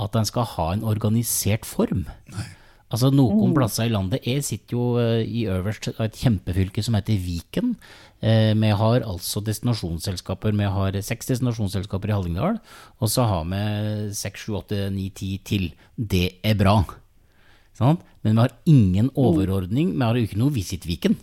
at 0.00 0.18
en 0.18 0.28
skal 0.28 0.48
ha 0.56 0.66
en 0.74 0.84
organisert 0.88 1.68
form. 1.68 2.08
Nei. 2.34 2.48
Altså 2.90 3.12
Noen 3.14 3.52
mm. 3.52 3.54
plasser 3.54 3.86
i 3.86 3.92
landet 3.92 4.24
Jeg 4.26 4.42
sitter 4.42 4.74
jo 4.74 4.84
uh, 4.98 5.20
i 5.22 5.44
øverst 5.46 5.92
av 5.92 6.08
et 6.08 6.16
kjempefylke 6.18 6.82
som 6.82 6.96
heter 6.98 7.20
Viken. 7.22 7.76
Uh, 8.20 8.52
vi 8.52 8.70
har 8.76 9.06
altså 9.08 9.40
destinasjonsselskaper. 9.44 10.56
Vi 10.56 10.70
har 10.76 10.98
seks 11.06 11.30
destinasjonsselskaper 11.32 12.12
i 12.12 12.16
Hallingdal. 12.16 12.60
Og 13.00 13.12
så 13.12 13.24
har 13.28 13.46
vi 13.48 13.62
seks, 14.16 14.46
sju, 14.46 14.58
åtte, 14.60 14.88
ni, 14.92 15.08
ti 15.14 15.38
til. 15.44 15.70
Det 15.96 16.40
er 16.44 16.58
bra. 16.60 16.78
Sånn? 17.80 18.00
Men 18.20 18.36
vi 18.36 18.44
har 18.44 18.56
ingen 18.68 19.08
mm. 19.08 19.16
overordning. 19.18 19.94
Vi 19.96 20.04
har 20.04 20.18
jo 20.18 20.28
ikke 20.28 20.40
noe 20.40 20.54
Visit 20.54 20.84
Viken. 20.88 21.16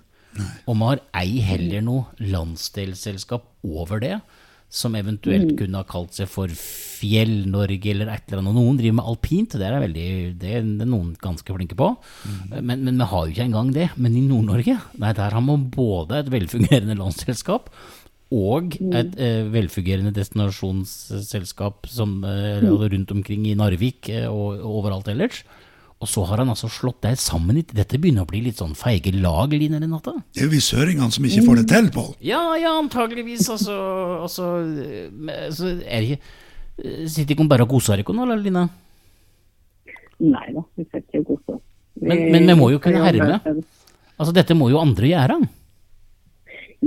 Og 0.68 0.76
vi 0.76 0.84
har 0.86 1.04
ei 1.18 1.40
heller 1.42 1.86
noe 1.86 2.28
landsdelsselskap 2.34 3.48
over 3.66 4.02
det. 4.04 4.18
Som 4.70 4.96
eventuelt 5.00 5.54
mm. 5.54 5.58
kunne 5.62 5.80
ha 5.80 5.88
kalt 5.88 6.18
seg 6.18 6.28
for 6.30 6.52
Fjell-Norge 6.52 7.92
eller 7.94 8.10
et 8.12 8.26
eller 8.28 8.42
annet. 8.42 8.58
Noen 8.58 8.80
driver 8.80 8.98
med 9.00 9.12
alpint, 9.14 9.56
det 9.56 9.68
er, 9.68 9.78
veldig, 9.80 10.08
det 10.42 10.56
er 10.60 10.66
noen 10.84 11.14
ganske 11.22 11.56
flinke 11.56 11.78
på. 11.80 11.94
Mm. 12.28 12.58
Men, 12.58 12.84
men, 12.84 12.98
vi 13.00 13.08
har 13.14 13.24
jo 13.24 13.36
ikke 13.36 13.46
engang 13.48 13.72
det. 13.76 13.88
Men 13.96 14.18
i 14.18 14.26
Nord-Norge, 14.26 14.80
der 14.98 15.38
har 15.38 15.46
man 15.46 15.70
både 15.74 16.20
et 16.20 16.34
velfungerende 16.34 16.98
landsselskap 17.02 17.72
og 18.36 18.76
mm. 18.76 18.96
et 19.00 19.14
eh, 19.24 19.46
velfungerende 19.54 20.12
destinasjonsselskap 20.16 21.88
som, 21.88 22.20
eh, 22.28 22.60
mm. 22.60 22.74
rundt 22.92 23.14
omkring 23.16 23.48
i 23.48 23.56
Narvik 23.56 24.10
eh, 24.12 24.28
og 24.28 24.60
overalt 24.68 25.08
ellers. 25.14 25.46
Og 25.98 26.10
så 26.10 26.22
har 26.30 26.44
han 26.44 26.52
altså 26.54 26.68
slått 26.70 27.00
deg 27.08 27.18
sammen. 27.18 27.58
Dette 27.74 27.98
begynner 27.98 28.28
å 28.28 28.30
bli 28.30 28.44
litt 28.46 28.60
sånn 28.62 28.76
feige 28.78 29.10
lag, 29.16 29.54
Line 29.54 29.80
Renate? 29.82 30.14
Det 30.30 30.44
er 30.44 30.46
jo 30.46 30.52
vi 30.52 30.62
søringene 30.62 31.10
som 31.14 31.26
ikke 31.26 31.46
får 31.48 31.62
det 31.62 31.68
til, 31.72 31.88
Pål. 31.96 32.12
Ja, 32.22 32.42
ja, 32.62 32.76
antageligvis. 32.78 33.48
Altså, 33.56 33.78
altså 34.28 34.52
så 35.58 35.72
er 35.82 36.04
det 36.04 36.04
ikke 36.12 36.36
Sitter 36.78 37.34
ikke 37.34 37.42
hun 37.42 37.50
bare 37.50 37.66
og 37.66 37.72
koser 37.72 37.98
dere 37.98 38.14
nå, 38.14 38.28
Line? 38.38 38.68
Nei 40.22 40.46
da, 40.54 40.62
vi 40.78 40.86
sitter 40.86 41.24
og 41.24 41.32
koser 41.32 41.58
Men, 41.98 42.28
men 42.36 42.46
vi 42.52 42.56
må 42.60 42.68
jo 42.70 42.82
kunne 42.82 43.02
herme? 43.02 43.40
Altså, 44.18 44.30
dette 44.38 44.54
må 44.58 44.70
jo 44.70 44.78
andre 44.78 45.10
gjøre? 45.10 45.40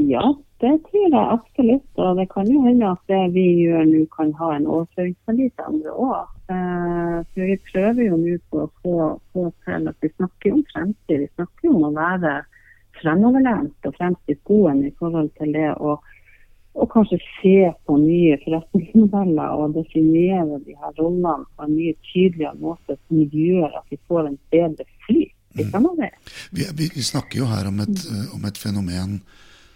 Ja, 0.07 0.23
det 0.61 0.73
tror 0.87 1.07
jeg 1.07 1.33
absolutt. 1.37 1.89
Og 2.05 2.19
det 2.19 2.27
kan 2.35 2.51
jo 2.53 2.63
hende 2.67 2.93
at 2.93 3.03
det 3.13 3.23
vi 3.37 3.47
gjør 3.65 3.89
nå 3.89 4.05
kan 4.17 4.33
ha 4.41 4.53
en 4.57 4.69
overføringsverdi 4.69 5.49
til 5.49 5.67
andre 5.73 5.97
òg. 6.07 6.37
Eh, 6.53 7.19
for 7.33 7.51
vi 7.51 7.57
prøver 7.73 8.03
jo 8.07 8.21
nå 8.21 8.37
på 8.51 8.63
å 8.65 8.71
få, 8.83 8.97
få, 9.33 9.49
til 9.67 9.91
at 9.93 10.05
vi 10.05 10.13
snakker 10.15 10.57
om 10.57 10.65
fremtid. 10.73 11.27
Vi 11.27 11.29
snakker 11.35 11.73
om 11.73 11.89
å 11.89 11.93
være 11.97 12.37
fremoverlent 13.01 13.89
og 13.89 13.97
fremst 13.97 14.33
i 14.33 14.37
skoen 14.43 14.85
i 14.85 14.95
forhold 15.01 15.33
til 15.41 15.55
det 15.57 15.73
å 15.79 15.99
og 16.81 16.87
kanskje 16.93 17.19
se 17.41 17.57
på 17.87 17.97
nye 17.99 18.37
forretningsmodeller 18.45 19.59
og 19.59 19.75
definere 19.75 20.61
de 20.63 20.77
her 20.79 20.93
rollene 21.01 21.49
på 21.57 21.67
en 21.67 21.75
mye 21.75 21.97
tydeligere 22.13 22.55
måte 22.63 22.95
som 22.95 23.25
gjør 23.35 23.75
at 23.81 23.91
vi 23.91 23.99
får 24.07 24.29
en 24.29 24.39
bedre 24.55 24.87
flyt 25.07 25.59
i 25.59 25.65
mm. 25.67 25.89
Vi, 26.51 26.65
vi, 26.79 26.91
vi, 26.95 27.03
snakker 27.03 27.41
jo 27.43 27.49
her 27.51 27.67
om 27.67 27.81
et, 27.83 28.05
om 28.37 28.45
et 28.47 28.59
fenomen 28.59 29.19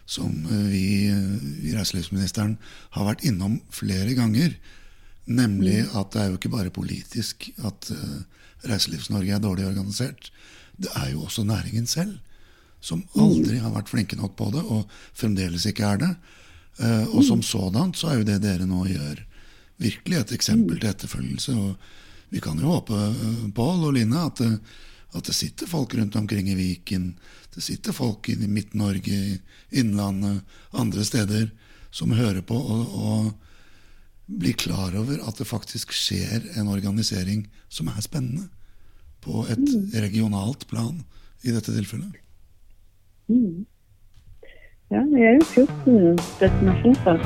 som 0.06 0.46
eh, 0.46 0.66
vi 0.68 0.84
i 1.68 1.72
reiselivsministeren 1.74 2.56
har 2.96 3.08
vært 3.08 3.24
innom 3.24 3.58
flere 3.72 4.14
ganger. 4.16 4.54
Nemlig 5.24 5.80
mm. 5.86 5.96
at 5.96 6.12
det 6.12 6.22
er 6.22 6.30
jo 6.30 6.38
ikke 6.38 6.52
bare 6.52 6.74
politisk 6.74 7.48
at 7.64 7.88
uh, 7.96 8.18
Reiselivs-Norge 8.68 9.32
er 9.32 9.40
dårlig 9.40 9.64
organisert. 9.70 10.28
Det 10.76 10.90
er 11.00 11.14
jo 11.14 11.24
også 11.24 11.46
næringen 11.48 11.86
selv, 11.88 12.18
som 12.84 13.00
mm. 13.00 13.20
aldri 13.24 13.60
har 13.62 13.72
vært 13.72 13.88
flinke 13.92 14.18
nok 14.20 14.36
på 14.36 14.50
det, 14.52 14.60
og 14.68 14.90
fremdeles 15.16 15.64
ikke 15.70 15.86
er 15.94 16.02
det. 16.02 16.10
Og 17.14 17.22
som 17.22 17.38
sådant 17.46 17.94
så 17.96 18.08
er 18.10 18.16
jo 18.18 18.26
det 18.26 18.40
dere 18.42 18.66
nå 18.66 18.80
gjør, 18.90 19.20
virkelig 19.78 20.16
et 20.18 20.32
eksempel 20.34 20.80
til 20.82 20.90
etterfølgelse. 20.90 21.54
Og 21.54 22.32
vi 22.34 22.42
kan 22.42 22.58
jo 22.58 22.72
håpe, 22.74 22.98
Pål 23.54 23.86
og 23.88 23.94
Line, 23.94 24.24
at, 24.26 24.42
at 25.14 25.28
det 25.30 25.36
sitter 25.38 25.70
folk 25.70 25.94
rundt 25.94 26.18
omkring 26.18 26.50
i 26.50 26.58
Viken 26.58 27.12
det 27.54 27.62
sitter 27.62 27.94
folk 27.94 28.28
i 28.28 28.36
Midt-Norge, 28.36 29.38
Innlandet, 29.70 30.42
andre 30.72 31.04
steder 31.06 31.48
som 31.94 32.14
hører 32.14 32.42
på 32.42 32.58
og, 32.58 32.94
og 32.94 33.32
blir 34.26 34.56
klar 34.58 34.94
over 34.96 35.20
at 35.28 35.38
det 35.38 35.46
faktisk 35.46 35.92
skjer 35.94 36.48
en 36.58 36.70
organisering 36.72 37.44
som 37.68 37.90
er 37.92 38.00
spennende. 38.04 38.48
På 39.24 39.44
et 39.48 39.60
mm. 39.60 39.92
regionalt 40.04 40.66
plan 40.68 40.98
i 41.44 41.52
dette 41.54 41.72
tilfellet. 41.72 42.18
Mm. 43.28 43.64
Ja, 44.92 45.00
vi 45.08 45.22
er 45.24 45.38
jo 45.38 45.46
14 45.64 46.18
destinasjoner. 46.42 47.22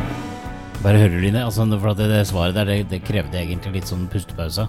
Bare 0.83 1.01
hører, 1.03 1.19
Line. 1.19 1.43
Altså, 1.43 1.67
for 1.75 1.99
det, 1.99 2.07
det 2.13 2.27
svaret 2.31 2.55
der, 2.55 2.69
det, 2.71 2.77
det 2.93 3.03
krevde 3.07 3.41
egentlig 3.41 3.81
litt 3.81 3.91
sånn 3.91 4.07
pustepause. 4.13 4.69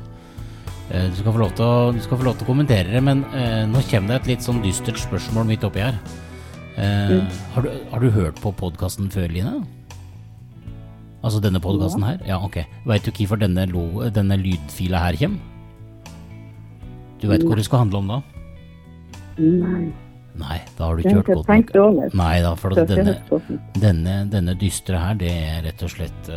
Eh, 0.90 1.10
du 1.10 1.20
skal, 1.20 1.34
få 1.36 1.42
lov 1.44 1.52
til 1.54 1.66
å, 1.66 2.16
få 2.18 2.26
lov 2.26 2.38
til 2.40 2.48
å 2.48 2.50
kommentere 2.50 2.90
det, 2.90 3.02
men 3.06 3.22
eh, 3.38 3.62
nå 3.70 3.84
kommer 3.92 4.16
det 4.16 4.22
et 4.24 4.30
litt 4.32 4.46
sånn 4.46 4.62
dystert 4.64 4.98
spørsmål 4.98 5.46
midt 5.52 5.66
oppi 5.68 5.84
her. 5.86 6.00
Eh, 6.80 7.12
mm. 7.20 7.36
har, 7.54 7.68
du, 7.68 7.76
har, 7.92 8.02
du, 8.02 8.10
hørt 8.16 8.42
på 8.42 8.54
podkasten 8.58 9.12
før, 9.14 9.28
Line? 9.30 9.60
Altså 11.20 11.42
denne 11.44 11.62
podkasten 11.62 12.02
ja. 12.02 12.14
her? 12.14 12.26
Ja, 12.32 12.40
ok. 12.42 12.64
Veit 12.90 13.06
du 13.06 13.12
hvorfor 13.14 13.42
denne, 13.42 13.68
denne 14.16 14.40
lydfila 14.42 15.04
her 15.04 15.20
kommer? 15.22 15.46
Du 17.20 17.28
veit 17.28 17.44
hvor 17.44 17.60
det 17.60 17.68
skal 17.68 17.84
handle 17.84 18.00
om 18.00 18.14
da? 18.16 18.20
Nei. 19.38 19.90
Nei, 20.40 20.58
da 20.78 20.88
har 20.88 20.96
du 20.96 21.04
ikke 21.04 21.18
hørt 21.20 21.32
godt 21.36 21.50
nok. 21.52 22.16
Nei 22.16 22.34
da, 22.46 22.54
for 22.56 22.72
denne, 22.88 23.18
denne, 23.76 24.16
denne 24.32 24.56
dystre 24.58 25.02
her, 25.04 25.20
det 25.20 25.34
er 25.36 25.62
rett 25.68 25.84
og 25.84 25.92
slett 25.92 26.32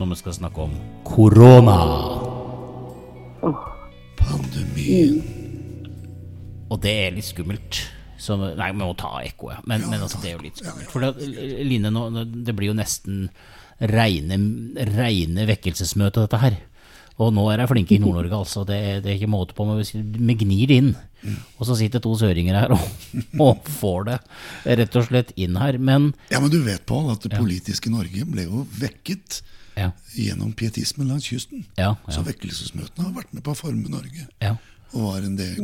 når 0.00 0.10
vi 0.10 0.20
skal 0.24 0.38
snakke 0.42 0.66
om 0.66 0.74
korona. 1.06 1.78
Oh. 3.46 3.77
Pandemien. 4.18 5.22
Og 6.68 6.80
det 6.84 6.94
er 7.06 7.14
litt 7.16 7.30
skummelt. 7.30 7.82
Så, 8.18 8.34
nei, 8.36 8.72
vi 8.74 8.80
må 8.80 8.90
ta 8.98 9.20
ekkoet. 9.22 9.62
Men, 9.70 9.84
ja, 9.84 9.92
men 9.92 10.02
altså, 10.04 10.20
det 10.22 10.32
er 10.32 10.36
jo 10.36 10.46
litt 10.48 10.60
skummelt. 10.60 10.90
For 10.90 11.04
det, 11.04 11.28
Line, 11.64 11.92
nå, 11.94 12.08
det 12.44 12.54
blir 12.56 12.72
jo 12.72 12.78
nesten 12.78 13.28
reine, 13.78 14.40
reine 14.96 15.46
vekkelsesmøte, 15.48 16.26
dette 16.26 16.42
her. 16.42 16.58
Og 17.18 17.32
nå 17.34 17.44
er 17.50 17.58
de 17.58 17.66
flinke 17.70 17.96
i 17.96 18.00
Nord-Norge, 18.02 18.34
altså. 18.36 18.62
Det, 18.66 18.78
det, 19.02 19.10
er 19.10 19.16
ikke 19.18 19.30
måte 19.30 19.54
på. 19.58 19.66
Vi 19.66 20.36
gnir 20.42 20.74
inn. 20.74 20.92
Og 21.58 21.66
så 21.66 21.74
sitter 21.78 22.02
to 22.02 22.12
søringer 22.14 22.54
her 22.54 22.74
og, 22.76 22.82
og, 23.46 23.64
får 23.80 24.04
det 24.06 24.18
rett 24.78 24.98
og 25.00 25.08
slett 25.08 25.32
inn 25.34 25.58
her. 25.58 25.80
Men 25.82 26.12
Ja, 26.30 26.38
men 26.42 26.52
du 26.52 26.60
vet, 26.62 26.84
Pål, 26.86 27.10
at 27.16 27.26
det 27.26 27.34
politiske 27.34 27.90
Norge 27.90 28.26
ble 28.28 28.46
jo 28.46 28.62
vekket 28.78 29.40
ja. 29.78 29.92
gjennom 30.16 30.52
pietismen 30.58 31.10
langs 31.12 31.28
kysten. 31.30 31.64
Ja, 31.78 31.94
ja. 31.94 32.14
Så 32.14 32.24
vekkelsesmøtene 32.26 33.08
har 33.08 33.16
vært 33.16 33.32
med 33.36 33.44
på 33.46 33.54
å 33.54 33.58
forme 33.58 33.90
Norge. 33.92 34.28
Og 34.96 35.00
var 35.04 35.24
en, 35.24 35.36
del, 35.36 35.58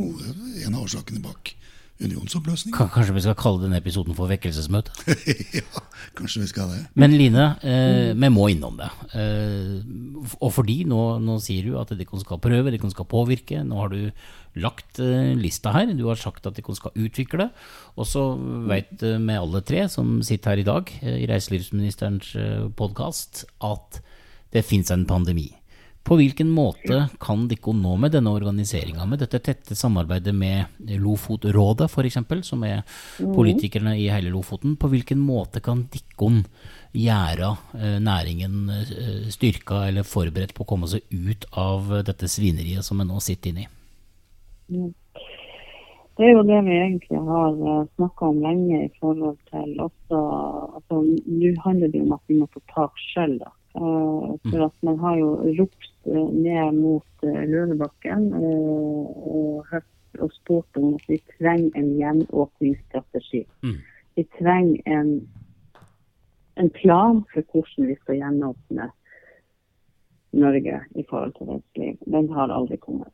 en 0.64 0.74
av 0.74 0.85
årsakene 0.85 1.22
bak 1.24 1.55
unionsoppløsningen. 2.03 2.74
Kanskje 2.74 3.14
vi 3.14 3.22
skal 3.22 3.37
kalle 3.38 3.62
denne 3.62 3.79
episoden 3.79 4.16
for 4.18 4.31
vekkelsesmøte? 4.31 4.92
ja, 5.61 5.83
kanskje 6.18 6.42
vi 6.42 6.48
skal 6.50 6.72
det. 6.72 6.81
Men 6.98 7.14
Line, 7.14 7.44
eh, 7.62 8.11
vi 8.18 8.31
må 8.35 8.48
innom 8.50 8.81
det. 8.81 8.88
Eh, 9.14 9.77
og 10.40 10.50
fordi 10.57 10.81
nå, 10.90 11.03
nå, 11.22 11.38
sier 11.44 11.68
du 11.68 11.79
at 11.79 11.94
dere 11.94 12.22
skal 12.22 12.42
prøve, 12.42 12.72
dere 12.74 12.90
skal 12.92 13.09
påvirke. 13.11 13.62
Nå 13.66 13.79
har 13.79 13.94
du 13.94 14.00
lagt 14.64 14.98
eh, 15.03 15.33
lista 15.38 15.74
her. 15.77 15.92
Du 15.94 16.09
har 16.11 16.18
sagt 16.18 16.46
at 16.50 16.59
dere 16.59 16.79
skal 16.79 16.98
utvikle. 16.98 17.48
Og 17.94 18.11
så 18.11 18.27
veit 18.70 18.96
vi 18.98 19.14
eh, 19.14 19.38
alle 19.38 19.62
tre 19.66 19.87
som 19.92 20.18
sitter 20.27 20.55
her 20.55 20.64
i 20.64 20.66
dag 20.66 20.90
eh, 21.00 21.20
i 21.22 21.31
reiselivsministerens 21.31 22.35
eh, 22.35 22.66
podkast, 22.74 23.46
at 23.62 24.03
det 24.55 24.62
fins 24.62 24.90
en 24.95 25.05
pandemi. 25.05 25.51
På 26.05 26.19
hvilken 26.21 26.51
måte 26.53 27.07
kan 27.21 27.47
dere 27.49 27.73
nå 27.75 27.95
med 27.97 28.12
denne 28.12 28.33
organiseringa, 28.37 29.07
med 29.09 29.23
dette 29.25 29.40
tette 29.40 29.75
samarbeidet 29.75 30.35
med 30.37 30.83
Lofotrådet 31.01 31.88
f.eks., 31.88 32.19
som 32.45 32.62
er 32.69 32.83
mhm. 32.85 33.33
politikerne 33.33 33.97
i 33.97 34.11
hele 34.12 34.31
Lofoten, 34.35 34.77
på 34.77 34.90
hvilken 34.93 35.23
måte 35.25 35.64
kan 35.64 35.87
dere 35.88 36.45
gjøre 36.95 37.51
eh, 37.81 37.97
næringen 38.05 38.69
eh, 38.77 39.25
styrka 39.33 39.87
eller 39.88 40.07
forberedt 40.07 40.53
på 40.55 40.62
å 40.67 40.71
komme 40.75 40.93
seg 40.93 41.09
ut 41.09 41.49
av 41.57 41.88
dette 42.07 42.29
svineriet 42.31 42.85
som 42.85 43.01
vi 43.01 43.09
nå 43.09 43.25
sitter 43.25 43.51
inne 43.51 43.64
i? 43.64 43.73
Det 46.14 46.29
er 46.29 46.37
jo 46.37 46.45
det 46.47 46.61
vi 46.69 46.77
egentlig 46.79 47.25
har 47.33 47.57
eh, 47.59 47.83
snakka 47.97 48.29
om 48.29 48.45
lenge 48.45 48.85
i 48.85 48.93
forhold 49.01 49.40
til 49.51 49.73
også 49.88 50.21
altså, 50.79 51.03
Nå 51.27 51.55
handler 51.64 51.90
det 51.90 52.05
om 52.05 52.14
at 52.14 52.29
vi 52.29 52.38
må 52.38 52.47
få 52.53 52.62
tak 52.77 53.01
sjøl. 53.09 53.40
Uh, 53.40 53.63
for 53.75 54.65
at 54.67 54.83
man 54.83 54.99
har 54.99 55.17
jo 55.19 55.31
ropt 55.59 55.91
uh, 56.07 56.29
ned 56.31 56.77
mot 56.79 57.25
uh, 57.27 57.43
Løvebakken 57.51 58.33
og 58.35 59.65
hørt 59.71 59.91
og 60.23 60.31
spurt 60.33 60.79
om 60.79 60.95
at 60.95 61.09
vi 61.09 61.19
trenger 61.39 61.75
en 61.75 61.89
gjenåpningsstrategi. 61.99 63.41
Mm. 63.67 63.81
Vi 64.15 64.25
trenger 64.39 64.83
en, 64.87 65.09
en, 66.57 66.71
plan 66.71 67.25
for 67.33 67.43
hvordan 67.51 67.89
vi 67.89 67.97
skal 67.99 68.21
gjenåpne 68.21 68.87
Norge 70.39 70.81
i 70.95 71.05
forhold 71.11 71.35
til 71.35 71.51
reiseliv. 71.51 71.99
Den 72.07 72.31
har 72.31 72.55
aldri 72.55 72.79
kommet. 72.79 73.11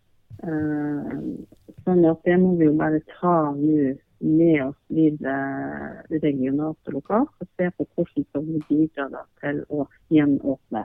sånn 1.85 2.05
at 2.09 2.21
det 2.25 2.37
må 2.41 2.55
vi 2.61 2.69
jo 2.69 2.77
bare 2.77 3.01
ta 3.17 3.53
nå 3.57 3.95
med 4.21 4.65
oss 4.65 4.79
videre 4.93 6.05
regionalt 6.11 6.89
og 6.89 6.97
lokalt 6.99 7.33
og 7.41 7.49
se 7.57 7.71
på 7.77 7.87
hvordan 7.95 8.27
skal 8.29 8.47
vi 8.47 8.63
bidra 8.69 9.25
til 9.41 9.63
å 9.73 9.87
gjenåpne 10.13 10.85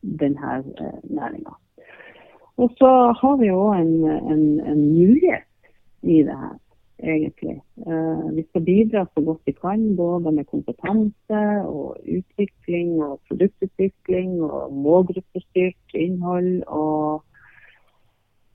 denne 0.00 0.54
eh, 0.80 1.00
næringa. 1.04 1.56
Og 2.58 2.72
så 2.78 2.92
har 3.20 3.36
vi 3.38 3.50
jo 3.50 3.68
en, 3.74 3.92
en, 4.08 4.46
en, 4.60 4.80
mulighet 4.92 5.46
i 6.02 6.22
det 6.26 6.34
her, 6.34 6.56
egentlig. 6.98 7.60
Eh, 7.86 8.24
vi 8.34 8.44
skal 8.48 8.64
bidra 8.66 9.04
så 9.12 9.22
godt 9.28 9.46
vi 9.46 9.54
kan, 9.54 9.84
både 9.96 10.32
med 10.32 10.48
kompetanse 10.50 11.42
og 11.66 12.00
utvikling 12.02 12.96
og 13.02 13.20
produktutvikling 13.28 14.40
og 14.42 14.72
målgruppestyrt 14.74 15.94
innhold 15.94 16.64
og 16.66 17.22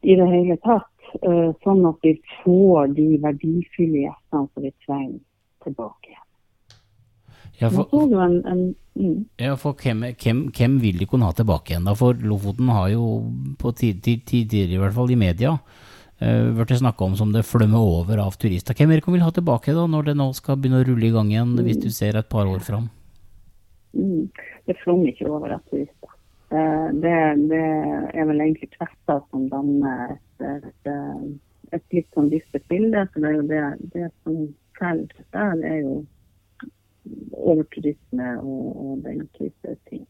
i 0.03 0.17
det 0.19 0.27
hele 0.29 0.57
tatt. 0.63 0.89
Eh, 1.21 1.51
sånn 1.63 1.83
at 1.85 2.05
vi 2.05 2.15
får 2.41 2.93
de 2.97 3.07
verdifulle 3.21 4.05
gjestene 4.07 4.47
som 4.49 4.63
vi 4.65 4.71
trenger 4.85 5.19
tilbake. 5.65 6.19
Ja, 7.59 7.69
for, 7.69 7.87
en, 7.93 8.39
en 8.49 8.61
mm. 8.97 9.17
ja, 9.37 9.53
for 9.61 9.77
hvem, 9.77 10.01
hvem, 10.19 10.39
hvem 10.57 10.79
vil 10.81 10.97
de 10.99 11.07
kunne 11.07 11.29
ha 11.29 11.35
tilbake 11.37 11.75
igjen, 11.75 11.85
da? 11.85 11.93
For 11.95 12.17
Lofoten 12.17 12.71
har 12.73 12.89
jo 12.91 13.05
på 13.61 13.71
tid- 13.77 14.01
tid- 14.03 14.25
tidligere, 14.25 14.73
i 14.73 14.81
hvert 14.81 14.95
fall 14.97 15.13
i 15.13 15.19
media, 15.19 15.53
blitt 16.23 16.73
snakka 16.79 17.05
om 17.05 17.15
som 17.19 17.31
det 17.33 17.45
flømmer 17.45 17.83
over 17.83 18.21
av 18.23 18.37
turister. 18.39 18.75
Hvem 18.77 18.91
er 18.91 19.01
det 19.01 19.13
vil 19.13 19.25
ha 19.25 19.31
tilbake 19.35 19.75
da, 19.75 19.85
når 19.87 20.09
det 20.09 20.17
nå 20.17 20.29
skal 20.37 20.57
begynne 20.57 20.81
å 20.81 20.87
rulle 20.87 21.07
i 21.09 21.13
gang 21.13 21.31
igjen, 21.31 21.55
hvis 21.65 21.81
du 21.83 21.89
ser 21.91 22.17
et 22.17 22.29
par 22.29 22.49
år 22.49 22.63
fram? 22.63 22.89
Mm. 23.93 24.29
Det 24.65 24.77
flommer 24.83 25.11
ikke 25.11 25.29
over 25.29 25.57
av 25.57 25.63
turister. 25.69 26.12
Eh, 26.53 26.87
Det, 27.03 27.17
det 27.49 27.65
er 28.13 28.25
vel 28.29 28.41
egentlig 28.41 28.69
krefter 28.77 29.21
som 29.29 29.49
danner 29.49 30.13
et, 30.13 30.43
et, 30.45 30.89
eh, 30.91 31.23
et 31.73 31.95
litt 31.95 32.09
sånn 32.13 32.29
dystert 32.29 32.67
bilde. 32.69 33.07
Så 33.09 33.23
det 33.23 33.29
er 33.29 33.37
jo 33.39 33.47
det, 33.49 33.61
det 33.95 34.09
som 34.23 34.35
teller 34.77 35.23
der, 35.33 35.55
det 35.61 35.71
er 35.71 35.79
jo 35.81 35.95
overturisme 37.33 38.27
og, 38.41 38.67
og 38.83 39.01
den 39.07 39.25
type 39.37 39.77
ting. 39.89 40.05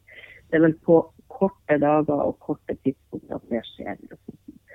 Det 0.50 0.60
er 0.60 0.66
vel 0.68 0.76
på 0.86 1.00
korte 1.34 1.80
dager 1.82 2.28
og 2.28 2.36
korte 2.44 2.76
tidspunkt 2.84 3.32
at 3.34 3.48
det 3.50 3.64
skjer. 3.72 3.96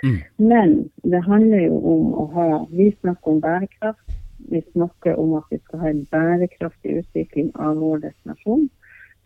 Mm. 0.03 0.17
Men 0.49 0.73
det 1.05 1.21
handler 1.27 1.67
jo 1.67 1.77
om 1.93 2.09
å 2.15 2.25
ha 2.33 2.49
Vi 2.73 2.89
snakker 3.01 3.35
om 3.35 3.45
bærekraft. 3.45 4.17
Vi 4.49 4.63
snakker 4.73 5.21
om 5.21 5.37
at 5.39 5.53
vi 5.53 5.61
skal 5.67 5.85
ha 5.85 5.93
en 5.93 6.05
bærekraftig 6.11 6.99
utvikling 7.03 7.53
av 7.55 7.77
vår 7.77 8.03
destinasjon. 8.09 8.69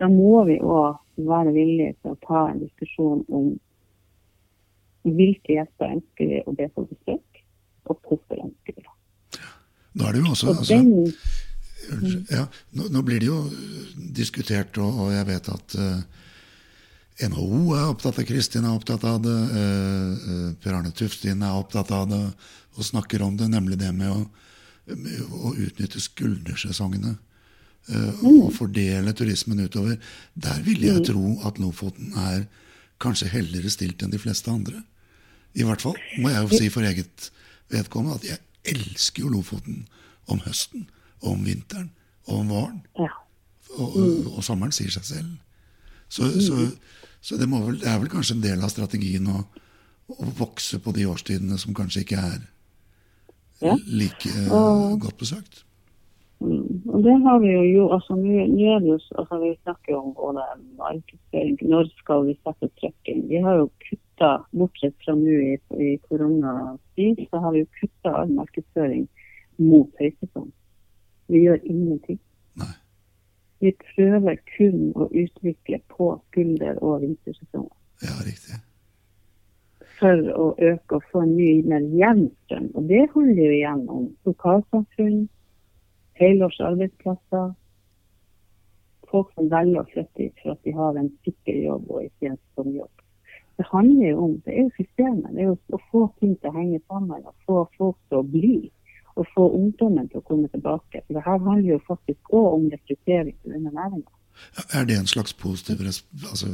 Da 0.00 0.08
må 0.10 0.44
vi 0.48 0.58
òg 0.58 0.98
være 1.16 1.52
villige 1.54 1.94
til 2.00 2.14
å 2.14 2.20
ta 2.24 2.46
en 2.50 2.62
diskusjon 2.62 3.22
om 3.28 3.52
hvilke 5.02 5.56
gjester 5.58 5.96
ønsker 5.96 6.30
vi 6.30 6.42
å 6.46 6.54
be 6.56 6.68
på 6.74 6.86
besøk, 6.86 7.40
og 7.90 7.98
hvorfor 8.06 8.44
ønsker 8.44 8.76
vi 8.76 8.84
det. 8.84 8.98
Nå 9.98 10.06
er 10.08 10.14
det 10.14 10.22
jo 10.22 10.30
også 10.32 10.48
Og 10.48 10.60
altså, 10.62 10.78
den, 10.78 11.14
Unnskyld. 11.82 12.28
Ja, 12.30 12.44
nå, 12.78 12.84
nå 12.94 13.00
blir 13.02 13.18
det 13.18 13.26
jo 13.26 13.40
diskutert, 14.14 14.78
og, 14.78 15.00
og 15.02 15.08
jeg 15.10 15.26
vet 15.26 15.48
at 15.50 15.74
uh, 15.82 16.22
NHO 17.28 17.74
er 17.76 17.88
opptatt 17.90 18.20
av 18.22 18.26
Kristin 18.28 18.66
er 18.66 18.76
opptatt 18.76 19.04
av 19.04 19.18
det, 19.22 19.34
eh, 19.58 20.12
eh, 20.32 20.46
Per 20.62 20.74
Arne 20.74 20.90
Tuftin 20.96 21.42
er 21.44 21.58
opptatt 21.58 21.90
av 21.92 22.08
det 22.08 22.22
og 22.72 22.86
snakker 22.86 23.22
om 23.22 23.36
det, 23.36 23.50
nemlig 23.52 23.76
det 23.78 23.92
med 23.92 24.10
å, 24.10 24.22
med 24.96 25.34
å 25.36 25.52
utnytte 25.52 26.00
skuldersesongene. 26.00 27.18
Eh, 27.88 28.24
Og 28.24 28.52
fordele 28.54 29.12
turismen 29.12 29.64
utover. 29.64 29.98
Der 30.34 30.62
ville 30.62 30.86
jeg 30.92 31.06
tro 31.10 31.38
at 31.46 31.58
Lofoten 31.58 32.12
er 32.16 32.46
kanskje 33.02 33.32
heldigere 33.32 33.72
stilt 33.72 34.02
enn 34.02 34.12
de 34.12 34.20
fleste 34.22 34.50
andre. 34.50 34.84
I 35.58 35.66
hvert 35.68 35.82
fall 35.84 35.98
må 36.22 36.30
jeg 36.32 36.44
jo 36.46 36.60
si 36.60 36.70
for 36.72 36.86
eget 36.86 37.30
vedkommende 37.72 38.20
at 38.20 38.28
jeg 38.28 38.76
elsker 38.76 39.24
jo 39.24 39.32
Lofoten 39.32 39.86
om 40.30 40.40
høsten, 40.44 40.86
og 41.22 41.34
om 41.34 41.44
vinteren, 41.46 41.90
og 42.26 42.38
om 42.44 42.52
våren. 42.52 42.78
Og, 43.74 43.96
og, 43.96 44.36
og 44.36 44.44
sommeren 44.46 44.74
sier 44.74 44.92
seg 44.94 45.06
selv. 45.08 45.32
Så, 46.12 46.28
så, 46.44 46.68
så 47.24 47.38
det, 47.40 47.48
må 47.48 47.62
vel, 47.64 47.80
det 47.80 47.88
er 47.88 47.98
vel 48.02 48.10
kanskje 48.12 48.36
en 48.36 48.44
del 48.44 48.62
av 48.62 48.70
strategien 48.72 49.26
å, 49.32 49.42
å 50.12 50.32
vokse 50.38 50.78
på 50.82 50.92
de 50.94 51.06
årstidene 51.08 51.58
som 51.58 51.74
kanskje 51.76 52.04
ikke 52.04 52.20
er 52.20 52.40
like 53.86 54.28
eh, 54.28 54.96
godt 55.00 55.18
besøkt. 55.20 55.62
Mm. 56.42 56.82
Og 56.90 57.02
det 57.04 57.14
har 57.24 57.38
vi 57.38 57.50
jo 57.52 57.62
gjort. 57.62 57.92
altså 57.96 58.16
Nå 58.18 58.32
er 58.74 58.78
det 58.82 58.88
jo, 58.88 58.98
altså 59.18 59.38
Vi 59.42 59.50
snakker 59.62 59.92
jo 59.92 59.98
om 59.98 60.14
både 60.14 60.46
markedsføring, 60.78 61.58
når 61.70 61.90
skal 61.98 62.26
vi 62.26 62.34
sette 62.40 62.68
trykk 62.80 63.12
inn. 63.12 63.28
Vi 63.30 63.42
har 63.44 63.60
jo 63.60 63.68
kutta, 63.88 64.30
bortsett 64.58 64.96
fra 65.04 65.14
nå 65.18 65.36
i, 65.52 65.54
i 65.86 65.92
koronatid, 66.08 67.22
så 67.30 67.42
har 67.44 67.54
vi 67.54 67.64
jo 67.64 67.70
kutta 67.80 68.16
all 68.22 68.34
markedsføring 68.34 69.06
mot 69.62 69.90
høysesong. 70.00 70.50
Vi 71.32 71.44
gjør 71.46 71.62
ingenting. 71.62 72.18
Nei. 72.60 72.74
Vi 73.62 73.70
prøver 73.94 74.40
kun 74.56 74.90
å 74.98 75.06
utvikle 75.06 75.78
på 75.94 76.10
skulder- 76.28 76.82
og 76.82 77.00
vintersesong 77.04 77.68
Ja, 78.02 78.16
riktig. 78.26 78.58
for 80.00 80.18
å 80.34 80.48
øke 80.58 80.98
og 80.98 81.04
få 81.12 81.22
en 81.22 81.36
ny, 81.36 81.62
mer 81.62 81.84
jevn. 81.94 82.26
Og 82.74 82.88
det 82.88 83.06
handler 83.14 83.44
jo 83.44 83.52
igjen 83.54 83.84
om 83.88 84.08
lokalsamfunn, 84.26 85.28
helårs 86.20 86.60
arbeidsplasser, 86.60 87.52
folk 89.12 89.32
som 89.36 89.48
velger 89.52 89.82
å 89.82 89.88
flytte 89.92 90.30
for 90.40 90.54
at 90.54 90.66
de 90.66 90.74
har 90.76 90.98
en 90.98 91.10
sikker 91.26 91.58
jobb 91.66 91.90
og 91.92 92.04
ikke 92.06 92.32
en 92.32 92.38
sesongjobb. 92.40 93.02
Det 93.60 93.66
handler 93.68 94.06
jo 94.08 94.22
om 94.26 94.36
det 94.46 94.54
er 94.54 94.62
jo 94.62 94.70
systemet. 94.78 95.34
Det 95.34 95.42
er 95.44 95.50
jo 95.50 95.58
å 95.76 95.80
få 95.90 96.06
ting 96.20 96.32
til 96.40 96.50
å 96.50 96.54
henge 96.56 96.80
sammen 96.88 97.26
og 97.28 97.34
få 97.46 97.58
folk 97.76 97.98
til 98.08 98.22
å 98.22 98.24
bli. 98.34 98.56
Og 99.20 99.28
få 99.34 99.44
ungdommen 99.52 100.06
til 100.08 100.22
å 100.22 100.24
komme 100.24 100.48
tilbake. 100.48 101.02
For 101.04 101.18
det 101.18 101.24
her 101.26 101.42
handler 101.44 101.74
jo 101.74 101.82
faktisk 101.84 102.32
òg 102.32 102.46
om 102.56 102.64
rekruttering 102.72 103.36
til 103.42 103.52
denne 103.52 103.72
næringa. 103.76 104.08
Er 104.72 104.86
det 104.88 104.96
en 104.96 105.10
slags 105.10 105.36
positiv, 105.36 105.82
altså, 105.84 106.48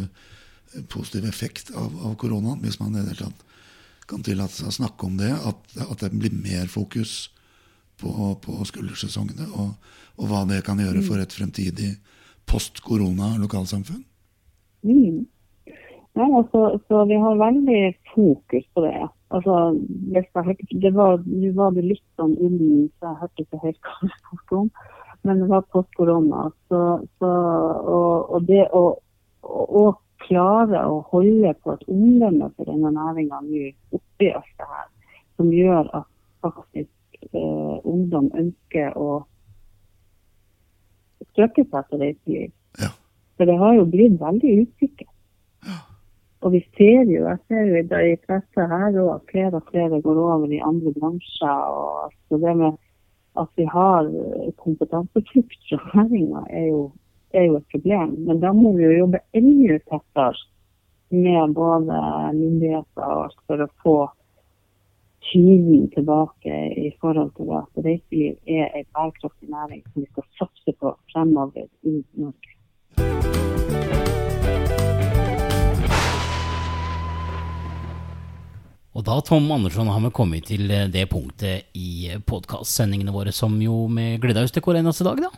positiv 0.91 1.29
effekt 1.31 1.71
av, 1.71 1.95
av 2.03 2.17
koronaen, 2.19 2.59
hvis 2.65 2.81
man 2.81 2.97
i 2.97 2.99
det 2.99 3.13
hele 3.13 3.29
tatt 3.29 3.45
kan 4.11 4.25
tillate 4.27 4.57
seg 4.57 4.73
å 4.73 4.77
snakke 4.81 5.07
om 5.07 5.21
det? 5.21 5.31
At, 5.31 5.79
at 5.87 6.03
det 6.03 6.11
blir 6.19 6.35
mer 6.35 6.67
fokus 6.73 7.29
på, 8.01 8.13
på 8.45 8.59
skuldersesongene, 8.69 9.49
og, 9.59 9.75
og 10.19 10.31
hva 10.31 10.45
det 10.49 10.63
kan 10.67 10.81
gjøre 10.83 11.03
for 11.07 11.23
et 11.23 11.35
fremtidig 11.35 11.97
post-korona-lokalsamfunn? 12.49 14.05
Mm. 14.87 15.27
Nei, 16.19 16.29
altså, 16.35 16.63
så 16.89 17.05
vi 17.07 17.19
har 17.23 17.39
veldig 17.39 17.83
fokus 18.15 18.65
på 18.75 18.83
det. 18.83 18.97
Altså, 19.31 19.55
hørte, 20.15 20.67
det 20.83 20.95
var, 20.97 21.21
nå 21.27 21.53
var 21.55 21.75
det 21.77 21.85
litt 21.85 22.07
sånn 22.19 22.35
ullen, 22.41 22.89
så 22.99 23.11
jeg 23.11 23.21
hørte 23.23 23.45
ikke 23.45 23.63
helt 23.63 23.81
hva 23.87 23.99
du 24.01 24.15
snakket 24.15 24.57
om. 24.63 24.71
Men 25.27 25.43
det 25.43 25.49
var 25.51 25.67
post 25.75 25.95
korona. 25.99 26.49
Så, 26.71 26.83
så, 27.21 27.31
og, 27.95 28.35
og 28.35 28.49
det 28.49 28.65
å, 28.75 28.85
å, 29.45 29.87
klare 30.19 30.81
å 30.91 30.99
holde 31.13 31.53
på 31.63 31.73
et 31.77 31.85
omdømme 31.89 32.49
for 32.57 32.69
denne 32.69 32.91
næringa 32.93 33.39
nå 33.45 33.69
oppi 33.95 34.33
alt 34.35 34.51
det 34.59 34.67
her, 34.73 34.89
som 35.39 35.53
gjør 35.55 35.87
at 35.95 36.09
faktisk 36.43 36.91
ungdom 37.33 38.31
ønsker 38.35 38.97
å 38.97 39.23
søke 41.37 41.65
seg 41.69 41.91
til 41.91 42.03
reiseliv. 42.03 42.51
Ja. 42.81 42.91
For 43.39 43.51
det 43.51 43.57
har 43.61 43.77
jo 43.79 43.87
blitt 43.91 44.19
veldig 44.21 44.55
usikkert. 44.65 45.15
Og 46.47 46.53
vi 46.55 46.61
ser 46.79 47.09
jo, 47.11 47.25
jeg 47.27 47.39
ser 47.51 47.65
jo 47.67 47.81
i 47.83 48.19
pressa 48.23 48.67
her 48.71 48.95
òg 49.03 49.09
at 49.17 49.31
flere 49.33 49.59
og 49.59 49.71
flere 49.73 49.99
går 50.05 50.21
over 50.23 50.53
i 50.55 50.61
andre 50.63 50.93
bransjer. 50.95 51.51
og 51.51 52.05
altså 52.05 52.39
Det 52.45 52.55
med 52.61 52.77
at 53.43 53.51
vi 53.59 53.67
har 53.71 54.07
eh, 54.07 54.53
kompetanseflukt 54.63 55.67
fra 55.71 56.05
næringa 56.05 56.45
er, 56.51 56.71
er 57.35 57.45
jo 57.49 57.59
et 57.59 57.75
problem. 57.75 58.15
Men 58.27 58.41
da 58.45 58.53
må 58.55 58.73
vi 58.77 58.87
jo 58.87 59.01
jobbe 59.03 59.23
enda 59.35 59.81
tettere 59.91 60.47
med 61.11 61.55
både 61.55 61.99
myndigheter 62.37 63.05
og 63.05 63.25
alt 63.27 63.43
for 63.49 63.65
å 63.65 63.69
få 63.83 63.97
tyden 65.31 65.91
tilbake 65.95 66.55
i 66.87 66.91
forhold 67.01 67.31
til 67.37 67.49
at 67.61 67.83
reiseliv 67.87 68.35
er 68.47 68.67
en 68.79 68.87
bærekraftig 68.95 69.49
næring 69.51 69.83
som 69.89 70.03
vi 70.03 70.09
skal 70.13 70.27
satse 70.39 70.73
på 70.81 70.95
fremover 71.13 71.67
i 71.83 72.05
Norge. 72.15 72.55
Og 78.99 79.05
da, 79.07 79.15
Tom 79.23 79.47
Andersson, 79.55 79.87
har 79.87 80.01
vi 80.03 80.09
kommet 80.11 80.49
til 80.51 80.67
eh, 80.75 80.89
det 80.91 81.07
punktet 81.13 81.71
i 81.79 82.11
podkastsendingene 82.27 83.15
våre 83.15 83.31
som 83.37 83.55
jo 83.63 83.87
vi 83.95 84.19
gleder 84.19 84.43
oss 84.43 84.51
til 84.55 84.63
hver 84.65 84.81
eneste 84.81 85.05
dag, 85.07 85.19
da. 85.23 85.31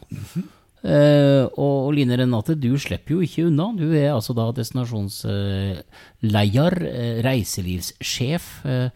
Eh, 0.81 1.45
og 1.61 1.93
Line 1.93 2.17
Renate, 2.17 2.57
du 2.57 2.73
slipper 2.81 3.13
jo 3.19 3.21
ikke 3.25 3.47
unna. 3.51 3.67
Du 3.77 3.93
er 3.93 4.15
altså 4.15 4.33
da 4.37 4.53
destinasjonsleder, 4.57 6.75
uh, 6.81 7.21
reiselivssjef. 7.27 8.65
Eh, 8.65 8.89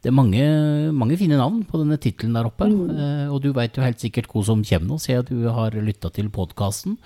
det 0.00 0.08
er 0.08 0.16
mange, 0.16 0.44
mange 0.96 1.18
fine 1.20 1.36
navn 1.36 1.60
på 1.68 1.82
denne 1.82 1.98
tittelen 2.00 2.36
der 2.36 2.48
oppe. 2.48 2.64
Eh, 2.64 3.26
og 3.28 3.42
du 3.44 3.50
veit 3.56 3.76
jo 3.76 3.84
helt 3.84 4.00
sikkert 4.00 4.30
hva 4.32 4.44
som 4.48 4.62
kommer 4.64 4.88
nå, 4.88 4.96
siden 5.02 5.28
du 5.28 5.50
har 5.52 5.76
lytta 5.76 6.08
til 6.16 6.30
podkasten. 6.32 6.96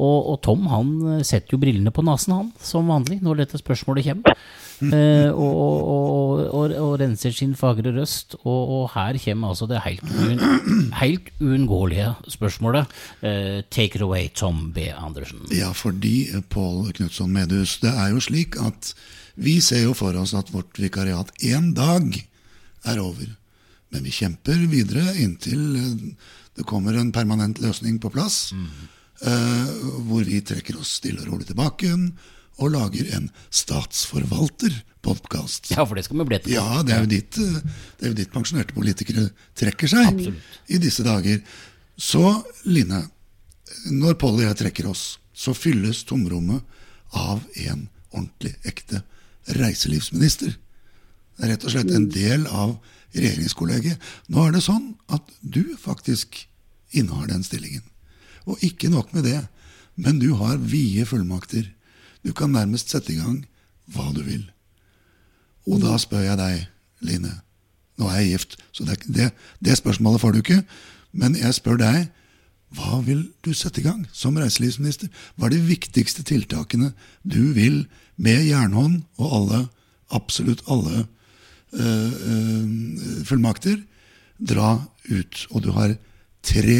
Og, 0.00 0.32
og 0.32 0.40
Tom 0.46 0.66
han 0.72 0.96
eh, 1.16 1.22
setter 1.26 1.56
jo 1.56 1.60
brillene 1.62 1.92
på 1.94 2.04
nesen, 2.06 2.36
han, 2.36 2.50
som 2.64 2.88
vanlig, 2.90 3.20
når 3.24 3.44
dette 3.44 3.60
spørsmålet 3.60 4.08
kommer. 4.10 4.40
Eh, 4.80 5.28
og, 5.28 5.58
og, 6.56 6.72
og, 6.72 6.94
renser 7.02 7.34
sin 7.36 7.52
fagre 7.58 7.92
røst. 7.92 8.38
Og, 8.48 8.88
her 8.94 9.18
kommer 9.20 9.52
altså 9.52 9.68
det 9.68 9.82
helt, 9.84 10.04
uun, 10.08 10.40
helt 11.02 11.28
uunngåelige 11.40 12.14
spørsmålet. 12.32 12.88
Eh, 13.20 13.60
take 13.68 14.00
it 14.00 14.06
away, 14.06 14.28
Tom 14.34 14.70
B. 14.72 14.88
Andersen. 14.96 15.44
Ja, 15.52 15.72
fordi 15.76 16.30
eh, 16.30 16.44
Pål 16.48 16.94
Knutson 16.96 17.32
Medhus, 17.32 17.78
det 17.84 17.92
er 17.92 18.14
jo 18.14 18.24
slik 18.24 18.56
at 18.60 18.94
vi 19.40 19.60
ser 19.64 19.84
jo 19.86 19.94
for 19.96 20.16
oss 20.20 20.34
at 20.36 20.52
vårt 20.52 20.80
vikariat 20.80 21.30
én 21.44 21.72
dag 21.76 22.08
er 22.88 23.00
over. 23.00 23.36
Men 23.90 24.06
vi 24.06 24.12
kjemper 24.14 24.58
videre 24.70 25.12
inntil 25.20 25.62
eh, 25.76 26.30
det 26.56 26.66
kommer 26.68 26.96
en 26.98 27.12
permanent 27.12 27.60
løsning 27.62 28.00
på 28.02 28.10
plass. 28.12 28.52
eh, 28.52 28.88
hvor 29.20 30.22
vi 30.24 30.38
trekker 30.40 30.78
oss 30.80 30.94
stille 30.96 31.20
og 31.20 31.26
rolig 31.28 31.50
tilbake 31.50 31.88
igjen 31.88 32.06
og 32.60 32.74
lager 32.74 33.06
en 33.16 33.30
statsforvalterpodkast. 33.54 35.70
Ja, 35.72 35.86
for 35.88 35.94
det 35.96 36.04
skal 36.06 36.18
vi 36.20 36.24
bli 36.28 36.36
etter. 36.38 36.52
Ja, 36.52 36.82
det 36.84 36.92
er 36.94 37.00
jo 37.04 37.10
dit, 37.10 37.38
eh, 37.40 37.60
det 37.98 38.04
er 38.04 38.10
jo 38.12 38.20
dit 38.20 38.32
pensjonerte 38.32 38.76
politikere 38.76 39.24
trekker 39.58 39.88
seg 39.90 40.06
i 40.68 40.76
disse 40.82 41.02
dager. 41.06 41.38
Så, 42.00 42.44
Line, 42.68 43.00
når 43.90 44.14
Pål 44.20 44.34
og 44.40 44.46
jeg 44.48 44.60
trekker 44.60 44.86
oss, 44.90 45.04
så 45.32 45.50
fylles 45.56 46.04
tomrommet 46.08 46.60
av 47.16 47.38
en 47.64 47.88
ordentlig 48.10 48.54
ekte 48.68 48.96
reiselivsminister. 49.56 50.50
Det 51.36 51.42
er 51.46 51.50
rett 51.54 51.64
og 51.64 51.70
slett 51.72 51.90
en 51.96 52.10
del 52.12 52.42
av 52.46 52.70
regjeringskollegiet. 53.16 53.98
Nå 54.28 54.38
er 54.46 54.52
det 54.54 54.66
sånn 54.66 54.86
at 55.08 55.24
du 55.40 55.76
faktisk 55.80 56.28
innehar 56.92 57.26
den 57.30 57.42
stillingen. 57.46 57.84
Og 58.50 58.64
ikke 58.66 58.90
nok 58.90 59.12
med 59.14 59.28
det, 59.28 59.40
men 60.00 60.18
du 60.18 60.32
har 60.40 60.58
vide 60.58 61.06
fullmakter. 61.06 61.68
Du 62.24 62.32
kan 62.36 62.52
nærmest 62.52 62.90
sette 62.90 63.14
i 63.14 63.20
gang 63.20 63.44
hva 63.94 64.10
du 64.14 64.22
vil. 64.26 64.44
Og 65.70 65.80
da 65.82 65.96
spør 66.00 66.24
jeg 66.24 66.38
deg, 66.40 66.66
Line. 67.00 67.32
Nå 68.00 68.08
er 68.08 68.22
jeg 68.22 68.32
gift, 68.34 68.56
så 68.76 68.84
det, 68.88 68.98
det, 69.08 69.30
det 69.64 69.76
spørsmålet 69.78 70.20
får 70.20 70.32
du 70.34 70.40
ikke. 70.40 70.62
Men 71.12 71.36
jeg 71.36 71.56
spør 71.56 71.78
deg, 71.80 72.08
hva 72.76 73.00
vil 73.02 73.24
du 73.44 73.50
sette 73.56 73.82
i 73.82 73.84
gang 73.84 74.04
som 74.14 74.36
reiselivsminister? 74.38 75.10
Hva 75.34 75.48
er 75.48 75.56
de 75.56 75.62
viktigste 75.68 76.22
tiltakene 76.26 76.92
du 77.26 77.52
vil, 77.56 77.82
med 78.20 78.44
jernhånd 78.46 79.00
og 79.18 79.34
alle, 79.38 79.60
absolutt 80.12 80.62
alle 80.70 81.06
øh, 81.72 82.12
øh, 82.32 83.24
fullmakter, 83.26 83.80
dra 84.38 84.76
ut? 85.10 85.46
Og 85.50 85.64
du 85.64 85.72
har 85.76 85.96
tre 86.46 86.78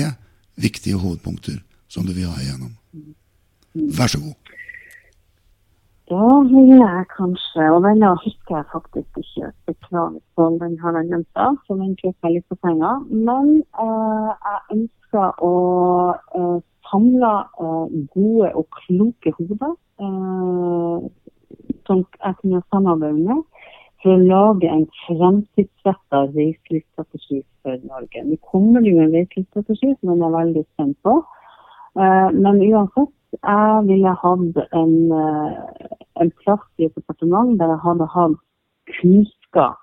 viktige 0.62 1.00
hovedpunkter 1.00 1.58
som 1.90 2.06
du 2.06 2.12
vil 2.14 2.30
ha 2.30 2.38
igjennom. 2.40 2.72
Vær 3.98 4.11
så 4.12 4.20
god. 4.22 4.36
Da 6.11 6.26
vil 6.52 6.72
jeg 6.74 7.04
kanskje, 7.16 7.66
og 7.74 7.84
denne 7.86 8.08
husker 8.24 8.56
jeg 8.56 8.66
faktisk 8.72 9.18
ikke, 9.22 9.52
beklaget 9.66 10.22
på 10.36 10.48
den 10.62 10.74
glemt 10.82 11.36
av, 11.38 11.54
så 11.66 11.76
den 11.78 11.92
tok 12.00 12.16
jeg 12.26 12.34
litt 12.34 12.48
på 12.50 12.58
senga. 12.64 12.96
Men 13.28 13.61
uh, 13.78 14.32
jeg 14.34 14.58
ønsker 14.76 15.44
å 15.46 15.54
uh, 16.34 16.58
samle 16.90 17.32
uh, 17.62 17.86
gode 18.16 18.50
og 18.58 18.66
kloke 18.80 19.34
hoder 19.38 19.76
som 21.86 21.98
jeg 22.24 22.36
kunne 22.40 22.62
samarbeide 22.72 23.20
med 23.20 23.59
for 24.03 24.14
å 24.14 24.24
lage 24.24 24.68
en 24.70 24.86
fremtidsretta 25.05 26.24
reiselivsstrategi 26.32 27.42
for 27.62 27.76
Norge. 27.84 28.24
Nå 28.24 28.38
kommer 28.53 28.84
det 28.84 28.94
jo 28.94 29.05
en 29.05 29.14
reiselivsstrategi 29.16 29.94
som 29.94 30.14
jeg 30.14 30.26
er 30.28 30.36
veldig 30.36 30.64
spent 30.72 30.98
på. 31.05 31.16
Men 32.01 32.62
uansett, 32.64 33.12
jeg 33.42 33.86
ville 33.88 34.12
hatt 34.22 34.61
en 34.78 34.94
en 36.20 36.30
plass 36.42 36.64
i 36.78 36.86
et 36.88 36.96
departement 36.96 37.59
der 37.59 37.72
jeg 37.72 37.84
hadde 37.84 38.09
hatt 38.14 38.38
kunnskap 38.96 39.78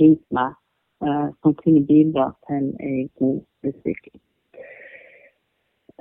rundt 0.00 0.24
meg 0.36 0.50
eh, 1.04 1.28
som 1.42 1.54
kunne 1.62 1.84
bidra 1.88 2.30
til 2.46 2.68
en 2.88 3.08
god 3.20 3.38
utvikling. 3.70 4.20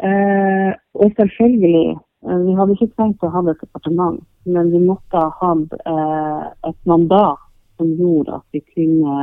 Eh, 0.08 0.72
og 1.02 1.14
selvfølgelig, 1.20 1.90
eh, 2.28 2.40
vi 2.46 2.58
hadde 2.58 2.76
ikke 2.76 2.94
trengt 2.96 3.24
å 3.24 3.32
ha 3.34 3.44
et 3.48 3.64
departement, 3.64 4.20
men 4.46 4.72
vi 4.74 4.84
måtte 4.84 5.24
ha 5.24 5.32
hatt 5.42 5.78
eh, 5.94 6.44
et 6.70 6.80
mandat 6.92 7.47
som 7.78 7.94
gjorde 7.98 8.40
at 8.40 8.46
vi 8.52 8.62
kunne 8.74 9.18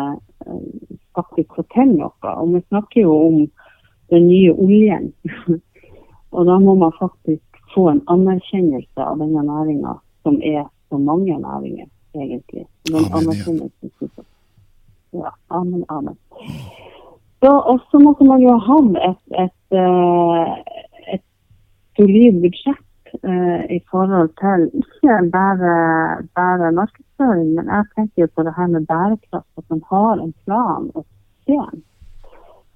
eh, 0.47 0.99
faktisk 1.15 1.55
fortelle 1.59 1.99
noe. 1.99 2.35
Og 2.35 2.55
vi 2.55 2.63
snakker 2.69 3.07
jo 3.07 3.17
om 3.29 3.41
den 4.13 4.29
nye 4.29 4.53
oljen. 4.53 5.13
og 6.35 6.47
da 6.47 6.59
må 6.63 6.77
man 6.79 6.95
faktisk 6.99 7.43
få 7.75 7.89
en 7.91 8.03
anerkjennelse 8.11 9.03
av 9.03 9.19
denne 9.23 9.43
næringa 9.47 9.99
som 10.23 10.39
er 10.43 10.65
så 10.89 10.99
mange 10.99 11.39
næringer, 11.39 11.87
egentlig. 12.15 12.67
Den 12.89 13.11
amen, 13.13 13.71
ja. 15.13 15.31
amen, 15.51 15.85
amen. 15.89 16.17
Så, 17.43 17.51
og 17.51 17.81
så 17.91 17.99
måtte 17.99 18.25
man 18.25 18.41
jo 18.41 18.55
ha 18.67 18.79
et, 19.11 19.23
et, 19.45 19.77
eh, 19.77 20.53
et 21.15 21.25
solid 21.97 22.41
budsjett 22.41 22.85
uh, 23.23 23.63
i 23.71 23.81
forhold 23.91 24.31
til 24.41 24.65
ikke 24.81 25.19
bare, 25.33 25.75
bare 26.35 26.71
markedsføring, 27.19 27.55
men 27.55 27.67
jeg 27.67 27.85
tenker 27.95 28.23
jo 28.23 28.29
på 28.35 28.43
det 28.43 28.55
her 28.57 28.67
med 28.67 28.87
bærekraft, 28.87 29.49
at 29.59 29.65
man 29.71 29.83
har 29.91 30.23
en 30.23 30.35
plan 30.45 30.91
og 30.95 31.05
system. 31.05 31.83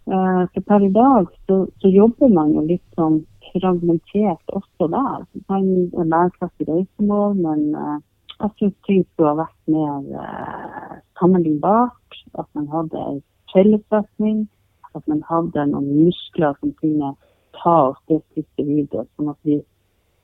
Uh, 0.07 0.47
for 0.55 0.61
per 0.61 0.81
i 0.81 0.93
dag 0.93 1.27
så, 1.47 1.67
så, 1.81 1.89
jobber 1.89 2.29
man 2.29 2.55
jo 2.55 2.63
litt 2.65 2.85
sånn 2.97 3.27
fragmentert 3.53 4.45
også 4.49 4.89
der. 4.89 5.27
Man 5.49 5.67
er 5.93 6.09
bærekraftig 6.09 6.69
reisemål, 6.69 7.35
men 7.37 7.75
uh, 7.77 7.99
jeg 8.41 8.51
syns 8.57 8.77
ting 8.87 9.05
skulle 9.05 9.35
ha 9.35 9.43
vært 9.43 9.69
mer 9.69 10.23
uh, 10.23 10.95
sammenlignbart. 11.21 12.23
At 12.39 12.49
man 12.55 12.69
hadde 12.73 12.99
en 12.99 13.21
fellesretning. 13.53 14.47
At 14.95 15.05
man 15.07 15.21
hadde 15.29 15.67
noen 15.69 16.07
muskler 16.07 16.57
som 16.61 16.73
kunne 16.81 17.13
ta 17.59 17.77
oss 17.91 18.01
det 18.09 18.23
siste 18.33 18.65
videre, 18.65 19.05
sånn 19.17 19.35
at 19.35 19.39
vi 19.45 19.61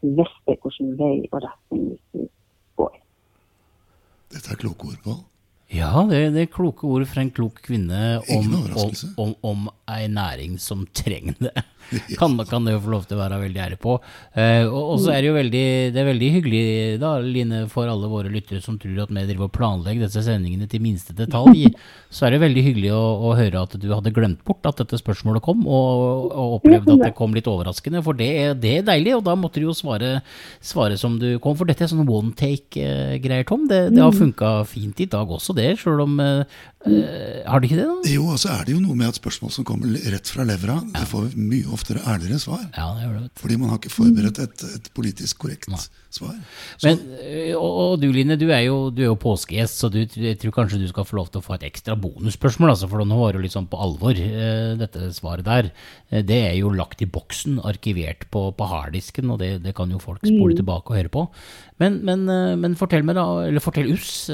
visste 0.01 0.57
hvilken 0.57 0.97
vei 0.97 1.27
og 1.31 1.43
retning 1.45 1.91
vi 1.91 1.99
skulle. 2.09 2.34
Dette 4.35 4.55
er 4.55 4.61
kloke 4.61 4.91
ord, 4.91 4.99
Pål. 5.05 5.23
Ja, 5.75 6.05
det, 6.07 6.21
det, 6.35 6.43
er 6.45 6.51
kloke 6.53 6.87
ord 6.87 7.07
fra 7.09 7.23
en 7.25 7.33
klok 7.35 7.63
kvinne 7.65 8.19
om, 8.35 8.51
om, 8.77 8.93
om, 9.23 9.33
om 9.43 9.65
ei 9.91 10.09
næring 10.09 10.59
som 10.61 10.87
trenger 10.97 11.37
det. 11.39 11.55
Kan, 12.19 12.39
kan 12.49 12.65
det 12.65 12.73
jo 12.73 12.81
få 12.81 12.93
lov 12.95 13.03
til 13.05 13.19
å 13.19 13.21
være 13.21 13.39
veldig 13.43 13.61
ærlig 13.61 13.77
på. 13.83 13.99
Eh, 14.41 14.65
og 14.65 14.97
så 15.03 15.11
er 15.13 15.19
det 15.21 15.29
jo 15.29 15.35
veldig, 15.37 15.65
det 15.93 16.01
er 16.01 16.07
veldig 16.09 16.31
hyggelig, 16.39 16.63
da, 17.03 17.11
Line, 17.21 17.59
for 17.71 17.91
alle 17.93 18.09
våre 18.09 18.33
lyttere 18.33 18.63
som 18.65 18.79
tror 18.81 19.03
at 19.05 19.13
vi 19.13 19.25
driver 19.29 19.51
og 19.51 19.53
planlegger 19.53 20.07
disse 20.07 20.25
sendingene 20.25 20.65
til 20.71 20.81
minste 20.83 21.13
detalj. 21.17 21.67
Så 22.09 22.25
er 22.25 22.35
det 22.35 22.41
veldig 22.41 22.65
hyggelig 22.65 22.93
å, 22.97 23.03
å, 23.29 23.35
høre 23.37 23.67
at 23.67 23.77
du 23.81 23.87
hadde 23.93 24.15
glemt 24.17 24.41
bort 24.49 24.65
at 24.71 24.81
dette 24.81 24.97
spørsmålet 25.01 25.45
kom, 25.45 25.67
og, 25.69 26.33
og 26.33 26.57
opplevde 26.59 26.97
at 26.97 27.05
det 27.05 27.13
kom 27.21 27.37
litt 27.37 27.51
overraskende. 27.53 28.03
For 28.07 28.17
det, 28.17 28.31
det, 28.65 28.79
er 28.81 28.89
deilig, 28.89 29.19
og 29.19 29.27
da 29.29 29.37
måtte 29.39 29.61
du 29.61 29.69
jo 29.69 29.77
svare, 29.77 30.17
svare 30.65 30.97
som 31.01 31.21
du 31.21 31.35
kom. 31.45 31.59
For 31.61 31.69
dette 31.69 31.85
er 31.85 31.93
sånn 31.93 32.09
one 32.09 32.33
take-greier, 32.39 33.45
Tom. 33.51 33.69
Det, 33.69 33.91
det 33.93 34.03
har 34.03 34.15
mm. 34.15 34.21
funka 34.25 34.57
fint 34.73 35.05
i 35.05 35.11
dag 35.13 35.37
også, 35.37 35.57
det. 35.61 35.75
Sjøl 35.83 36.07
om 36.09 36.17
Uh, 36.85 37.41
har 37.49 37.63
du 37.63 37.65
ikke 37.65 37.79
det, 37.79 37.87
da? 37.89 38.11
Jo, 38.13 38.27
og 38.35 38.41
så 38.41 38.51
er 38.53 38.67
det 38.67 38.75
jo 38.75 38.81
noe 38.83 38.97
med 38.99 39.09
at 39.09 39.17
spørsmål 39.17 39.53
som 39.55 39.65
kommer 39.65 39.95
rett 40.13 40.29
fra 40.29 40.45
levra, 40.45 40.77
ja. 40.83 40.91
det 40.99 41.07
får 41.09 41.31
mye 41.39 41.71
oftere 41.73 42.03
ærligere 42.05 42.41
svar. 42.43 42.67
Ja, 42.77 42.91
det 42.99 43.07
gjør 43.07 43.15
det. 43.23 43.29
Fordi 43.41 43.57
man 43.61 43.73
har 43.73 43.81
ikke 43.81 43.93
forberedt 43.95 44.41
et, 44.45 44.65
et 44.77 44.91
politisk 44.97 45.41
korrekt 45.47 45.71
Nei. 45.73 45.81
svar. 46.13 46.35
Så. 46.77 46.85
Men, 46.85 47.01
eh, 47.23 47.55
og, 47.57 47.71
og, 47.71 47.95
du 48.03 48.11
Line, 48.13 48.37
du 48.41 48.47
er 48.51 48.67
jo, 48.67 48.77
du 48.93 49.01
er 49.01 49.09
jo 49.09 49.17
påskegjest, 49.23 49.81
så 49.81 49.91
du, 49.93 50.03
jeg 50.05 50.37
tror 50.43 50.57
kanskje 50.59 50.83
du 50.83 50.87
skal 50.93 51.09
få 51.09 51.19
lov 51.23 51.33
til 51.33 51.41
å 51.41 51.47
få 51.47 51.57
et 51.57 51.67
ekstra 51.71 51.97
bonusspørsmål. 52.05 52.75
Altså, 52.75 52.91
for 52.93 53.01
nå 53.01 53.21
var 53.23 53.33
det 53.33 53.41
jo 53.41 53.47
litt 53.47 53.57
sånn 53.57 53.71
på 53.73 53.81
alvor, 53.81 54.21
uh, 54.21 54.77
dette 54.85 55.09
svaret 55.17 55.49
der. 55.49 55.73
Det 56.21 56.41
er 56.51 56.55
jo 56.61 56.73
lagt 56.77 57.01
i 57.01 57.09
boksen, 57.09 57.63
arkivert 57.65 58.29
på, 58.29 58.47
på 58.53 58.73
harddisken, 58.77 59.33
og 59.33 59.41
det, 59.41 59.55
det, 59.65 59.73
kan 59.77 59.89
jo 59.93 60.03
folk 60.03 60.21
spole 60.21 60.53
mm. 60.53 60.61
tilbake 60.61 60.93
og 60.93 61.01
høre 61.01 61.17
på. 61.17 61.29
Men, 61.81 62.03
men, 62.05 62.29
men 62.61 62.77
fortell 62.79 63.09
meg 63.09 63.17
da, 63.17 63.29
eller 63.49 63.65
fortell 63.65 63.97
oss 63.97 64.29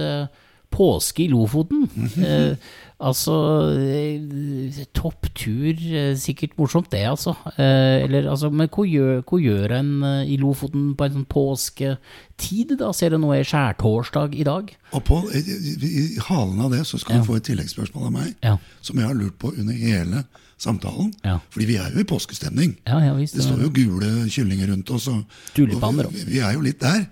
påske 0.71 1.25
i 1.25 1.31
Lofoten. 1.31 1.89
Eh, 2.21 2.57
altså 3.01 3.35
eh, 3.81 4.81
Topptur, 4.97 5.73
eh, 5.73 6.13
sikkert 6.21 6.57
morsomt 6.59 6.91
det, 6.93 7.03
altså. 7.09 7.35
Eh, 7.57 8.05
eller, 8.05 8.29
altså 8.31 8.51
men 8.53 8.69
hva 8.69 8.85
gjør, 8.87 9.23
hva 9.25 9.41
gjør 9.41 9.75
en 9.79 9.91
eh, 10.07 10.33
i 10.35 10.37
Lofoten 10.41 10.93
på 10.99 11.07
en 11.07 11.17
sånn 11.17 11.29
påsketid, 11.31 12.77
da? 12.81 12.93
Ser 12.97 13.15
du 13.15 13.21
noe 13.23 13.41
er 13.41 13.49
skjærtorsdag 13.49 14.37
i 14.37 14.47
dag? 14.47 14.71
Og 14.97 15.05
på, 15.07 15.23
i, 15.35 15.43
i, 15.89 16.05
halen 16.29 16.61
av 16.67 16.77
det 16.77 16.85
så 16.89 17.01
skal 17.01 17.19
ja. 17.19 17.25
du 17.25 17.31
få 17.31 17.41
et 17.41 17.49
tilleggsspørsmål 17.51 18.09
av 18.11 18.15
meg, 18.21 18.31
ja. 18.45 18.57
som 18.85 19.01
jeg 19.01 19.11
har 19.11 19.19
lurt 19.19 19.39
på 19.41 19.55
under 19.57 19.77
hele 19.81 20.25
samtalen. 20.61 21.13
Ja. 21.25 21.39
Fordi 21.51 21.69
vi 21.71 21.79
er 21.81 21.93
jo 21.95 22.03
i 22.03 22.09
påskestemning. 22.09 22.77
Visst, 23.17 23.39
det 23.39 23.47
står 23.47 23.65
jo 23.65 23.75
gule 23.75 24.11
kyllinger 24.29 24.75
rundt 24.75 24.91
oss. 24.93 25.09
Og, 25.09 25.23
og 25.25 26.03
vi, 26.13 26.27
vi 26.35 26.43
er 26.45 26.59
jo 26.59 26.65
litt 26.65 26.83
der. 26.85 27.07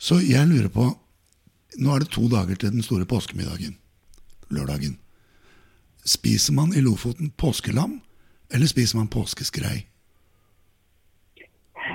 Så 0.00 0.22
jeg 0.24 0.48
lurer 0.48 0.72
på 0.72 0.88
nå 1.78 1.94
er 1.94 2.04
det 2.04 2.12
to 2.14 2.28
dager 2.32 2.56
til 2.58 2.72
den 2.74 2.82
store 2.82 3.06
påskemiddagen. 3.08 3.76
Lørdagen. 4.50 4.98
Spiser 6.06 6.54
man 6.54 6.74
i 6.76 6.80
Lofoten 6.80 7.32
påskelam, 7.36 8.00
eller 8.54 8.66
spiser 8.70 8.98
man 8.98 9.10
påskeskrei? 9.10 9.86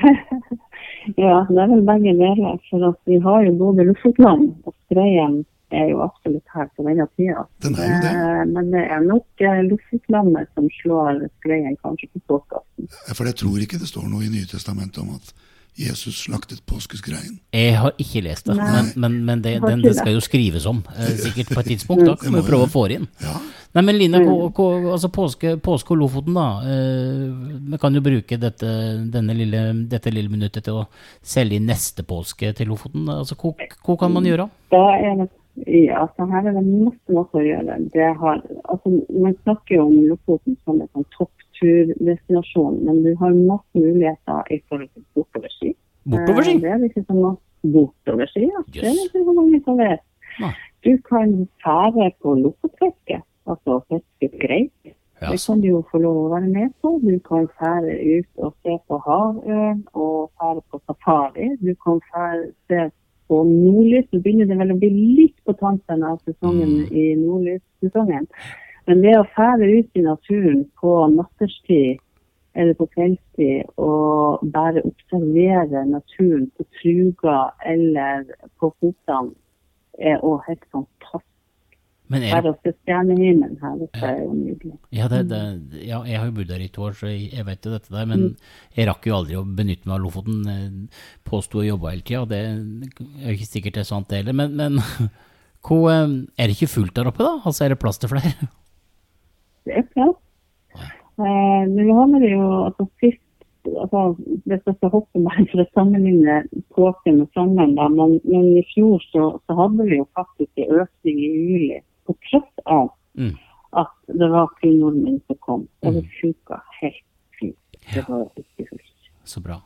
ja, 1.25 1.37
det 1.49 1.61
er 1.63 1.71
vel 1.71 1.85
begge 1.87 2.13
deler. 2.19 2.59
For 2.69 2.93
vi 3.05 3.21
har 3.23 3.47
jo 3.47 3.55
både 3.63 3.87
lofotlam 3.87 4.49
og 4.65 4.75
skreien 4.85 5.41
er 5.71 5.87
jo 5.93 6.01
absolutt 6.03 6.51
her 6.51 6.67
på 6.75 6.83
denne 6.87 7.05
tida. 7.15 7.45
Den 7.63 7.77
er 7.79 7.87
jo 7.87 7.99
det. 8.03 8.11
Eh, 8.11 8.41
men 8.51 8.73
det 8.73 8.81
er 8.95 9.05
nok 9.05 9.45
eh, 9.47 9.61
lofotlammet 9.69 10.51
som 10.55 10.67
slår 10.81 11.23
skreien 11.39 11.77
kanskje 11.79 12.11
på 12.11 12.23
påskeaften. 12.33 12.91
For 13.15 13.29
jeg 13.29 13.39
tror 13.39 13.63
ikke 13.63 13.79
det 13.79 13.89
står 13.91 14.09
noe 14.11 14.27
i 14.27 14.33
Nye 14.33 14.49
testamentet 14.51 14.99
om 15.03 15.15
at 15.15 15.31
Jesus 15.79 16.17
slaktet 16.25 16.65
påskeskreien? 16.67 17.39
Jeg 17.55 17.77
har 17.79 17.95
ikke 18.01 18.21
lest 18.25 18.49
det, 18.49 18.57
men, 18.59 18.91
men, 18.99 19.17
men 19.25 19.41
det, 19.43 19.55
den, 19.63 19.81
det, 19.83 19.95
skal 19.95 20.17
jo 20.17 20.21
skrives 20.23 20.65
om, 20.67 20.81
eh, 20.97 21.13
sikkert 21.21 21.53
på 21.55 21.63
et 21.63 21.69
tidspunkt. 21.73 22.03
Da 22.05 22.15
kan 22.21 22.35
vi 22.35 22.43
prøve 22.45 22.67
å 22.67 22.71
få 22.71 22.85
det 22.91 22.99
inn. 22.99 23.09
Ja. 23.23 23.37
Nei, 23.71 23.83
men 23.87 23.95
Line, 23.95 24.19
altså 24.19 25.07
påske, 25.15 25.55
påske, 25.63 25.93
og 25.95 26.01
Lofoten, 26.01 26.35
da. 26.35 26.47
Eh, 26.67 27.27
vi 27.71 27.79
kan 27.79 27.95
jo 27.95 28.03
bruke 28.03 28.39
dette, 28.41 28.71
lille, 29.31 29.61
dette, 29.91 30.11
lille, 30.11 30.31
minuttet 30.31 30.67
til 30.67 30.81
å 30.81 30.87
selge 31.23 31.55
inn 31.55 31.69
neste 31.71 32.03
påske 32.07 32.51
til 32.57 32.73
Lofoten. 32.73 33.07
Altså, 33.13 33.39
hva, 33.39 33.55
hva 33.85 33.99
kan 34.03 34.11
man 34.11 34.27
gjøre? 34.27 34.49
Da 34.75 34.83
er 34.99 35.23
det 35.23 35.31
ja, 35.67 36.05
så 36.15 36.25
her 36.31 36.45
er 36.47 36.55
det 36.55 36.63
masse, 36.63 37.11
masse 37.11 37.35
å 37.35 37.43
gjøre. 37.43 37.75
Har, 38.19 38.43
altså, 38.71 38.91
man 39.11 39.35
snakker 39.43 39.77
jo 39.77 39.87
om 39.89 39.97
Lofoten 40.07 40.55
som 40.65 40.79
et 40.83 40.91
sånn 40.95 41.07
topp 41.15 41.40
naturdestinasjon, 41.61 42.79
men 42.85 43.03
du 43.03 43.15
har 43.19 43.33
masse 43.33 43.73
muligheter 43.75 44.43
i 44.51 44.61
forhold 44.69 44.89
til 44.93 45.03
bortoverski. 45.15 45.73
Bortoverski? 46.09 46.55
Eh, 46.55 46.61
Det 46.61 46.71
er 46.71 46.83
ikke 46.89 47.05
så 47.07 47.13
masse 47.13 47.41
bortoverski, 47.63 48.41
ja. 48.49 48.63
Det 48.73 48.83
er 48.83 49.05
ikke 49.05 49.23
så 49.25 49.33
mange 49.33 49.61
som 49.65 49.77
vet. 49.77 49.99
Nei. 50.39 50.53
Du 50.83 50.97
kan 51.09 51.47
fære 51.63 52.11
på 52.21 52.35
lofotfiske, 52.41 53.21
altså 53.47 53.81
fiske 53.89 54.37
greit. 54.39 54.71
Ja, 55.21 55.29
Det 55.31 55.43
kan 55.45 55.61
du 55.61 55.67
jo 55.67 55.83
få 55.91 55.99
lov 56.01 56.15
å 56.17 56.29
være 56.33 56.47
med 56.49 56.71
på. 56.81 56.97
Du 57.03 57.19
kan 57.19 57.47
fære 57.59 57.93
ut 58.17 58.27
og 58.37 58.55
se 58.63 58.77
på 58.87 58.97
havørn 59.05 59.83
og 59.93 60.31
fære 60.39 60.61
på 60.71 60.79
safari. 60.87 61.49
Du 61.61 61.75
kan 61.75 62.01
fære, 62.09 62.51
se 62.67 62.89
på 63.29 63.43
nordlys. 63.45 64.07
Nå 64.11 64.19
begynner 64.23 64.47
det 64.49 64.57
vel 64.57 64.71
å 64.73 64.79
bli 64.79 64.89
litt 64.89 65.35
på 65.45 65.53
tampen 65.59 66.03
av 66.03 66.17
sesongen 66.25 66.89
Mm. 66.89 66.91
i 66.91 67.15
nordlyssesongen. 67.15 68.27
Men 68.89 69.03
det 69.05 69.17
å 69.19 69.27
fære 69.35 69.67
ut 69.77 69.99
i 69.99 70.05
naturen 70.05 70.63
på 70.81 70.95
natterstid 71.15 72.01
eller 72.59 72.75
på 72.75 72.87
kveldstid 72.91 73.69
og 73.79 74.43
bare 74.53 74.83
observere 74.83 75.85
naturen 75.87 76.49
på 76.57 76.65
truga 76.81 77.37
eller 77.65 78.25
på 78.59 78.73
fotene, 78.79 79.35
er 79.99 80.23
òg 80.25 80.41
helt 80.47 80.63
fantastisk. 80.71 81.27
Men 82.11 82.25
er, 82.27 82.33
Bare 82.35 82.51
å 82.51 82.57
se 82.59 82.73
stjernehimmelen 82.73 83.59
her, 83.61 83.75
det 83.79 84.01
er 84.03 84.17
jo 84.19 84.33
nydelig. 84.35 84.73
ja, 84.91 85.07
det, 85.11 85.21
det, 85.29 85.39
ja, 85.87 86.01
jeg 86.03 86.19
har 86.19 86.25
jo 86.27 86.33
bodd 86.41 86.49
der 86.49 86.63
i 86.65 86.67
to 86.73 86.83
år, 86.89 86.95
så 86.97 87.07
jeg, 87.07 87.29
jeg 87.31 87.47
vet 87.47 87.67
jo 87.67 87.71
dette 87.71 87.93
der. 87.93 88.09
Men 88.09 88.25
jeg 88.75 88.87
rakk 88.89 89.07
jo 89.07 89.15
aldri 89.15 89.37
å 89.39 89.45
benytte 89.47 89.87
meg 89.87 89.95
av 89.95 90.03
Lofoten. 90.03 90.41
Jeg 90.49 91.21
Påsto 91.27 91.61
å 91.61 91.67
jobbe 91.67 91.93
hele 91.93 92.03
tida, 92.03 92.25
og 92.25 92.33
det 92.33 92.41
er 92.41 93.29
jo 93.29 93.37
ikke 93.37 93.47
sikkert 93.47 93.79
det 93.79 93.85
er 93.85 93.91
sant 93.93 94.11
det 94.11 94.19
heller. 94.19 94.35
Men, 94.41 94.57
men 94.59 94.81
hvor, 95.67 95.87
eh, 95.93 96.17
er 96.35 96.51
det 96.51 96.57
ikke 96.57 96.73
fullt 96.73 96.97
der 96.99 97.11
oppe, 97.13 97.23
da? 97.23 97.37
Altså 97.45 97.63
er 97.63 97.75
det 97.75 97.79
plass 97.79 98.01
til 98.01 98.11
flere? 98.11 98.51
Det 99.67 99.83
klart. 99.93 100.21
Eh, 101.21 101.63
men 101.67 101.83
nå 101.87 101.97
har 101.97 102.23
det 102.23 102.31
jo 102.31 102.45
altså 102.65 102.87
sist 103.01 103.19
altså, 103.67 104.15
Hvis 104.47 104.63
jeg 104.65 104.75
skal 104.77 104.89
hoppe 104.89 105.21
meg 105.21 105.51
for 105.51 105.61
å 105.61 105.67
sammenligne 105.75 106.39
påsken 106.73 107.19
med 107.19 107.29
sommeren, 107.37 107.75
da, 107.77 107.85
men, 107.93 108.17
men 108.25 108.47
i 108.57 108.63
fjor 108.71 109.03
så, 109.11 109.27
så 109.45 109.57
hadde 109.59 109.85
vi 109.85 109.99
jo 109.99 110.07
faktisk 110.17 110.63
en 110.63 110.81
økning 110.81 111.19
i 111.21 111.29
juli, 111.29 111.77
på 112.09 112.17
tross 112.29 112.65
av 112.65 112.89
Mm. 113.13 113.35
at 113.75 113.91
det 114.07 114.29
var 114.31 114.47
kun 114.61 114.77
nordmenn 114.79 115.21
som 115.27 115.37
kom. 115.43 115.67
Og 115.83 115.93
det 115.93 116.05
funka 116.21 116.61
helt 116.81 117.03
fint. 117.39 117.57
Det 117.93 118.03
var 118.07 118.23
ikke 118.39 118.69
fullt. 118.69 119.09
Så 119.23 119.41
bra. 119.43 119.57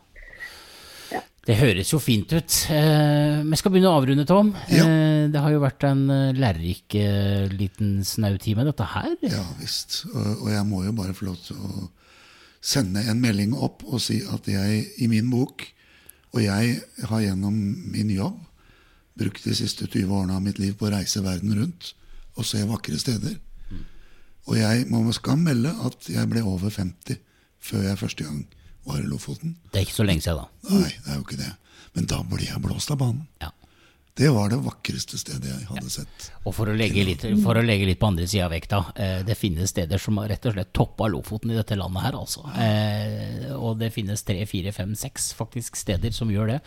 Det 1.45 1.59
høres 1.59 1.91
jo 1.93 1.99
fint 2.01 2.31
ut. 2.33 2.55
Eh, 2.73 3.43
vi 3.45 3.57
skal 3.59 3.73
begynne 3.73 3.91
å 3.91 3.99
avrunde, 3.99 4.25
Tom. 4.25 4.49
Ja. 4.73 4.85
Eh, 4.87 5.25
det 5.29 5.43
har 5.43 5.53
jo 5.53 5.61
vært 5.61 5.85
en 5.85 6.01
eh, 6.09 6.33
lærerik 6.33 6.95
eh, 6.97 7.45
liten 7.53 7.99
snautime, 8.07 8.65
dette 8.65 8.87
her. 8.95 9.13
Ja 9.29 9.43
visst. 9.59 10.01
Og, 10.09 10.47
og 10.47 10.49
jeg 10.55 10.65
må 10.65 10.81
jo 10.87 10.95
bare 10.97 11.13
få 11.13 11.29
lov 11.29 11.37
til 11.45 11.59
å 11.61 11.85
sende 12.65 13.03
en 13.05 13.21
melding 13.21 13.53
opp 13.53 13.85
og 13.85 14.01
si 14.01 14.23
at 14.25 14.49
jeg 14.49 14.87
i 15.05 15.09
min 15.11 15.29
bok, 15.29 15.67
og 16.33 16.41
jeg 16.41 16.79
har 17.11 17.21
gjennom 17.21 17.61
min 17.93 18.09
jobb 18.09 18.41
brukt 19.15 19.45
de 19.45 19.53
siste 19.55 19.85
20 19.85 20.09
årene 20.09 20.35
av 20.35 20.43
mitt 20.43 20.57
liv 20.59 20.73
på 20.75 20.89
å 20.89 20.95
reise 20.95 21.21
verden 21.23 21.53
rundt 21.55 21.93
og 22.35 22.49
se 22.49 22.65
vakre 22.67 22.97
steder. 22.99 23.37
Og 24.49 24.57
jeg 24.57 24.89
må 24.89 25.05
med 25.05 25.15
skam 25.15 25.45
melde 25.45 25.71
at 25.85 26.09
jeg 26.09 26.25
ble 26.29 26.41
over 26.45 26.73
50 26.73 27.21
før 27.65 27.85
jeg 27.85 28.01
første 28.01 28.25
gang 28.25 28.43
var 28.85 29.01
i 29.01 29.07
Lofoten. 29.09 29.55
Det 29.71 29.81
er 29.81 29.85
ikke 29.87 29.99
så 30.01 30.07
lenge 30.07 30.21
siden, 30.25 30.43
da. 30.45 30.71
Nei, 30.75 30.89
det 31.03 31.11
er 31.11 31.19
jo 31.19 31.27
ikke 31.27 31.41
det. 31.43 31.53
Men 31.95 32.05
da 32.11 32.23
ble 32.27 32.43
jeg 32.45 32.61
blåst 32.63 32.91
av 32.91 32.97
banen. 32.99 33.27
Ja. 33.41 33.51
Det 34.15 34.29
var 34.31 34.47
det 34.47 34.61
vakreste 34.63 35.17
stedet 35.19 35.49
jeg 35.49 35.65
hadde 35.67 35.89
sett. 35.91 36.29
Og 36.47 36.53
for 36.55 36.69
å 36.71 36.75
legge 36.79 37.03
litt, 37.03 37.25
for 37.43 37.57
å 37.59 37.63
legge 37.65 37.83
litt 37.83 37.99
på 37.99 38.07
andre 38.07 38.23
sida 38.31 38.45
av 38.45 38.53
vekta, 38.53 38.77
eh, 38.95 39.23
det 39.27 39.35
finnes 39.35 39.67
steder 39.73 39.99
som 39.99 40.15
har 40.21 40.29
rett 40.31 40.45
og 40.47 40.53
slett 40.55 40.69
toppa 40.71 41.09
Lofoten 41.11 41.51
i 41.51 41.57
dette 41.57 41.75
landet 41.75 41.99
her, 42.05 42.15
altså. 42.15 42.45
Eh, 42.55 43.49
og 43.57 43.75
det 43.81 43.89
finnes 43.91 44.23
tre, 44.23 44.45
fire, 44.47 44.71
fem, 44.71 44.93
seks 44.95 45.33
faktisk 45.35 45.75
steder 45.75 46.15
som 46.15 46.31
gjør 46.31 46.53
det. 46.53 46.59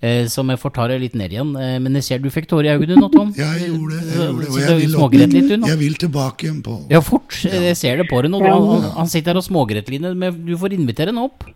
Eh, 0.00 0.26
så 0.30 0.44
vi 0.46 0.54
får 0.62 0.74
ta 0.76 0.86
det 0.92 1.00
litt 1.02 1.16
ned 1.18 1.34
igjen. 1.34 1.50
Eh, 1.58 1.78
men 1.82 1.98
jeg 1.98 2.04
ser 2.06 2.22
du 2.22 2.30
fikk 2.30 2.46
tårer 2.52 2.70
i 2.70 2.76
øynene 2.78 3.00
nå, 3.02 3.10
Tom. 3.16 3.32
Jeg 3.34 3.66
gjorde 3.66 3.98
det. 3.98 4.06
Jeg 4.06 4.28
gjorde 4.28 4.44
det. 4.46 4.52
Og 4.54 4.60
jeg 4.62 4.76
vil, 4.84 4.94
opp, 5.02 5.16
litt, 5.18 5.34
du 5.50 5.66
jeg 5.72 5.78
vil 5.82 5.98
tilbake 6.06 6.46
igjen 6.46 6.62
på 6.62 6.76
Ja, 6.94 7.00
fort. 7.02 7.34
Jeg 7.50 7.74
ser 7.82 7.96
det 7.98 8.06
på 8.14 8.22
deg 8.22 8.30
nå. 8.30 8.44
Han, 8.46 8.68
han- 8.76 8.90
han 9.02 9.10
sitter 9.10 9.32
her 9.34 9.42
og 9.42 9.48
smågretter, 9.50 9.90
Line. 9.98 10.30
Du 10.46 10.54
får 10.56 10.78
invitere 10.78 11.10
ham 11.10 11.18
opp. 11.26 11.48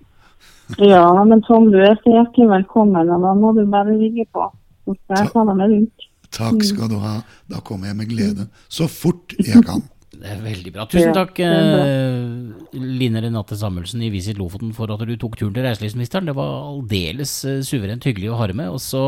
Ja, 0.83 1.25
men 1.25 1.43
Tom, 1.47 1.71
du 1.71 1.79
er 1.79 1.95
så 2.03 2.11
hjertelig 2.11 2.49
velkommen, 2.51 3.11
og 3.15 3.23
da 3.23 3.33
må 3.39 3.53
du 3.55 3.63
bare 3.71 3.95
ligge 3.95 4.27
på. 4.35 4.49
Så 4.87 4.95
skal 4.99 5.21
jeg 5.23 5.33
ta 5.33 5.45
deg 5.47 5.59
med 5.61 5.75
rundt. 5.75 6.07
Takk 6.37 6.65
skal 6.67 6.91
du 6.91 6.97
ha. 7.01 7.15
Da 7.51 7.61
kommer 7.65 7.91
jeg 7.91 7.97
med 8.01 8.11
glede. 8.11 8.49
Så 8.69 8.89
fort 8.91 9.35
jeg 9.39 9.63
kan. 9.67 9.85
Det 10.17 10.31
er 10.33 10.39
veldig 10.41 10.71
bra. 10.73 10.85
Tusen 10.89 11.13
takk, 11.15 11.39
eh, 11.45 12.79
Line 12.81 13.21
Renate 13.21 13.57
Samuelsen 13.59 14.01
i 14.03 14.09
Visit 14.11 14.39
Lofoten, 14.41 14.73
for 14.75 14.91
at 14.95 15.03
du 15.07 15.13
tok 15.21 15.37
turen 15.37 15.53
til 15.55 15.67
reiselivsministeren. 15.67 16.27
Det 16.31 16.35
var 16.39 16.55
aldeles 16.71 17.33
eh, 17.45 17.61
suverent 17.67 18.05
hyggelig 18.09 18.31
å 18.33 18.39
ha 18.41 18.47
deg 18.51 18.57
med. 18.57 18.71
Og 18.73 18.81
så 18.81 19.03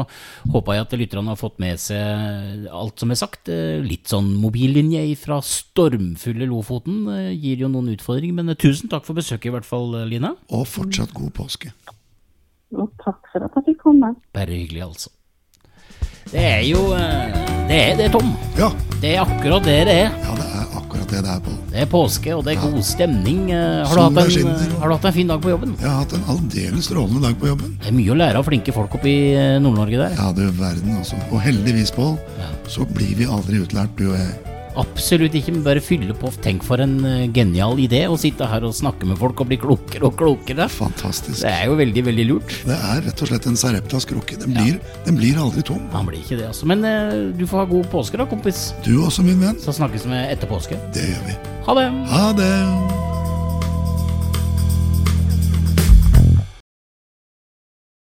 håper 0.52 0.76
jeg 0.76 0.84
at 0.86 0.96
lytterne 1.00 1.32
har 1.32 1.40
fått 1.40 1.59
med 1.62 1.80
seg 1.80 2.68
alt 2.70 3.00
som 3.00 3.11
er 3.14 3.20
sagt. 3.20 3.48
Eh, 3.48 3.78
Litt 3.88 4.11
sånn 4.12 4.34
mobillinje 4.42 5.04
fra 5.20 5.40
stormfulle 5.44 6.48
Lofoten 6.50 7.06
gir 7.40 7.64
jo 7.64 7.70
noen 7.72 7.88
utfordringer. 7.94 8.34
Men 8.42 8.54
tusen 8.61 8.90
takk 8.92 9.06
for 9.09 9.16
besøket, 9.18 9.48
i 9.48 9.54
hvert 9.56 9.68
fall, 9.68 9.94
Line. 10.11 10.34
Og 10.52 10.66
fortsatt 10.68 11.14
god 11.16 11.32
påske. 11.36 11.72
Og 12.76 12.90
takk 13.00 13.24
for 13.32 13.46
at 13.46 13.54
jeg 13.56 13.70
fikk 13.72 13.82
komme. 13.86 14.12
Bare 14.36 14.52
hyggelig, 14.52 14.84
altså. 14.90 15.14
Det 16.28 16.42
er 16.44 16.64
jo 16.68 16.82
Det 17.68 17.78
er 17.80 17.96
det, 17.96 18.11
Tom. 18.12 18.34
Ja, 18.59 18.68
Det 19.00 19.14
er 19.16 19.22
akkurat 19.24 19.64
det 19.64 19.78
det 19.88 19.94
er. 20.04 20.11
ja, 20.12 20.34
det 20.36 20.44
er 20.44 20.57
akkurat 21.09 21.24
det 21.24 21.28
det 21.28 21.34
er 21.34 21.40
på. 21.40 21.54
Det 21.72 21.80
er 21.82 21.86
påske, 21.90 22.34
og 22.36 22.44
det 22.44 22.54
er 22.56 22.61
god 22.62 22.82
stemning. 22.84 23.50
Eh, 23.50 23.86
Har 23.88 23.94
du, 23.94 24.02
hatt 24.20 24.36
en, 24.36 24.80
har 24.80 24.88
du 24.88 24.94
hatt 24.94 25.04
en 25.04 25.12
fin 25.12 25.26
dag 25.28 25.40
på 25.42 25.50
jobben? 25.50 25.74
Jeg 25.80 25.88
har 25.88 26.02
hatt 26.04 26.12
en 26.12 26.24
aldeles 26.28 26.84
strålende 26.88 27.22
dag 27.24 27.38
på 27.40 27.48
jobben. 27.48 27.78
Det 27.80 27.88
er 27.88 27.96
mye 27.96 28.12
å 28.12 28.18
lære 28.18 28.38
av 28.38 28.44
flinke 28.48 28.72
folk 28.76 28.94
oppe 28.98 29.09
i 29.09 29.18
eh, 29.34 29.56
Nord-Norge 29.62 29.98
der. 30.04 30.16
Ja, 30.18 30.32
du 30.32 30.44
verden, 30.59 30.96
altså. 30.98 31.16
Og 31.32 31.40
heldigvis, 31.40 31.90
Pål, 31.98 32.18
Ja. 32.38 32.50
så 32.68 32.84
blir 32.86 33.14
vi 33.16 33.24
aldri 33.24 33.59
utlært, 33.64 33.96
du 33.96 34.11
og 34.12 34.18
jeg. 34.18 34.57
Absolutt 34.78 35.34
ikke, 35.38 35.54
men 35.54 35.64
bare 35.64 35.82
fylle 35.82 36.14
på. 36.18 36.30
Tenk 36.44 36.64
for 36.66 36.82
en 36.82 36.98
eh, 37.08 37.26
genial 37.34 37.80
idé 37.82 38.04
å 38.10 38.18
sitte 38.20 38.46
her 38.50 38.66
og 38.68 38.76
snakke 38.76 39.08
med 39.08 39.18
folk 39.20 39.40
og 39.42 39.50
bli 39.50 39.58
klokere 39.60 40.08
og 40.10 40.16
klokere. 40.20 40.68
Fantastisk. 40.72 41.40
Det 41.42 41.52
er 41.52 41.70
jo 41.70 41.78
veldig, 41.80 42.04
veldig 42.10 42.26
lurt. 42.28 42.54
Det 42.68 42.76
er 42.76 43.02
rett 43.08 43.24
og 43.24 43.32
slett 43.32 43.48
en 43.50 43.58
Sareptas 43.58 44.08
krukke. 44.08 44.38
Den 44.42 44.54
blir, 44.56 44.78
den 45.06 45.18
blir 45.20 45.40
aldri 45.40 45.64
tom. 45.66 45.82
Den 45.94 46.08
blir 46.10 46.22
ikke 46.22 46.38
det, 46.40 46.48
altså. 46.52 46.68
Men 46.70 46.84
eh, 46.86 47.16
du 47.38 47.46
får 47.48 47.64
ha 47.64 47.68
god 47.72 47.90
påske 47.94 48.20
da, 48.20 48.28
kompis. 48.28 48.68
Du 48.86 48.94
også, 49.04 49.26
min 49.26 49.40
venn. 49.42 49.60
Så 49.62 49.74
snakkes 49.76 50.06
vi 50.08 50.24
etter 50.28 50.50
påske. 50.50 50.78
Det 50.94 51.08
gjør 51.10 51.28
vi. 51.30 51.38
Ha 51.68 51.78
det! 51.80 51.88
Ha 52.14 52.26
det! 52.38 52.52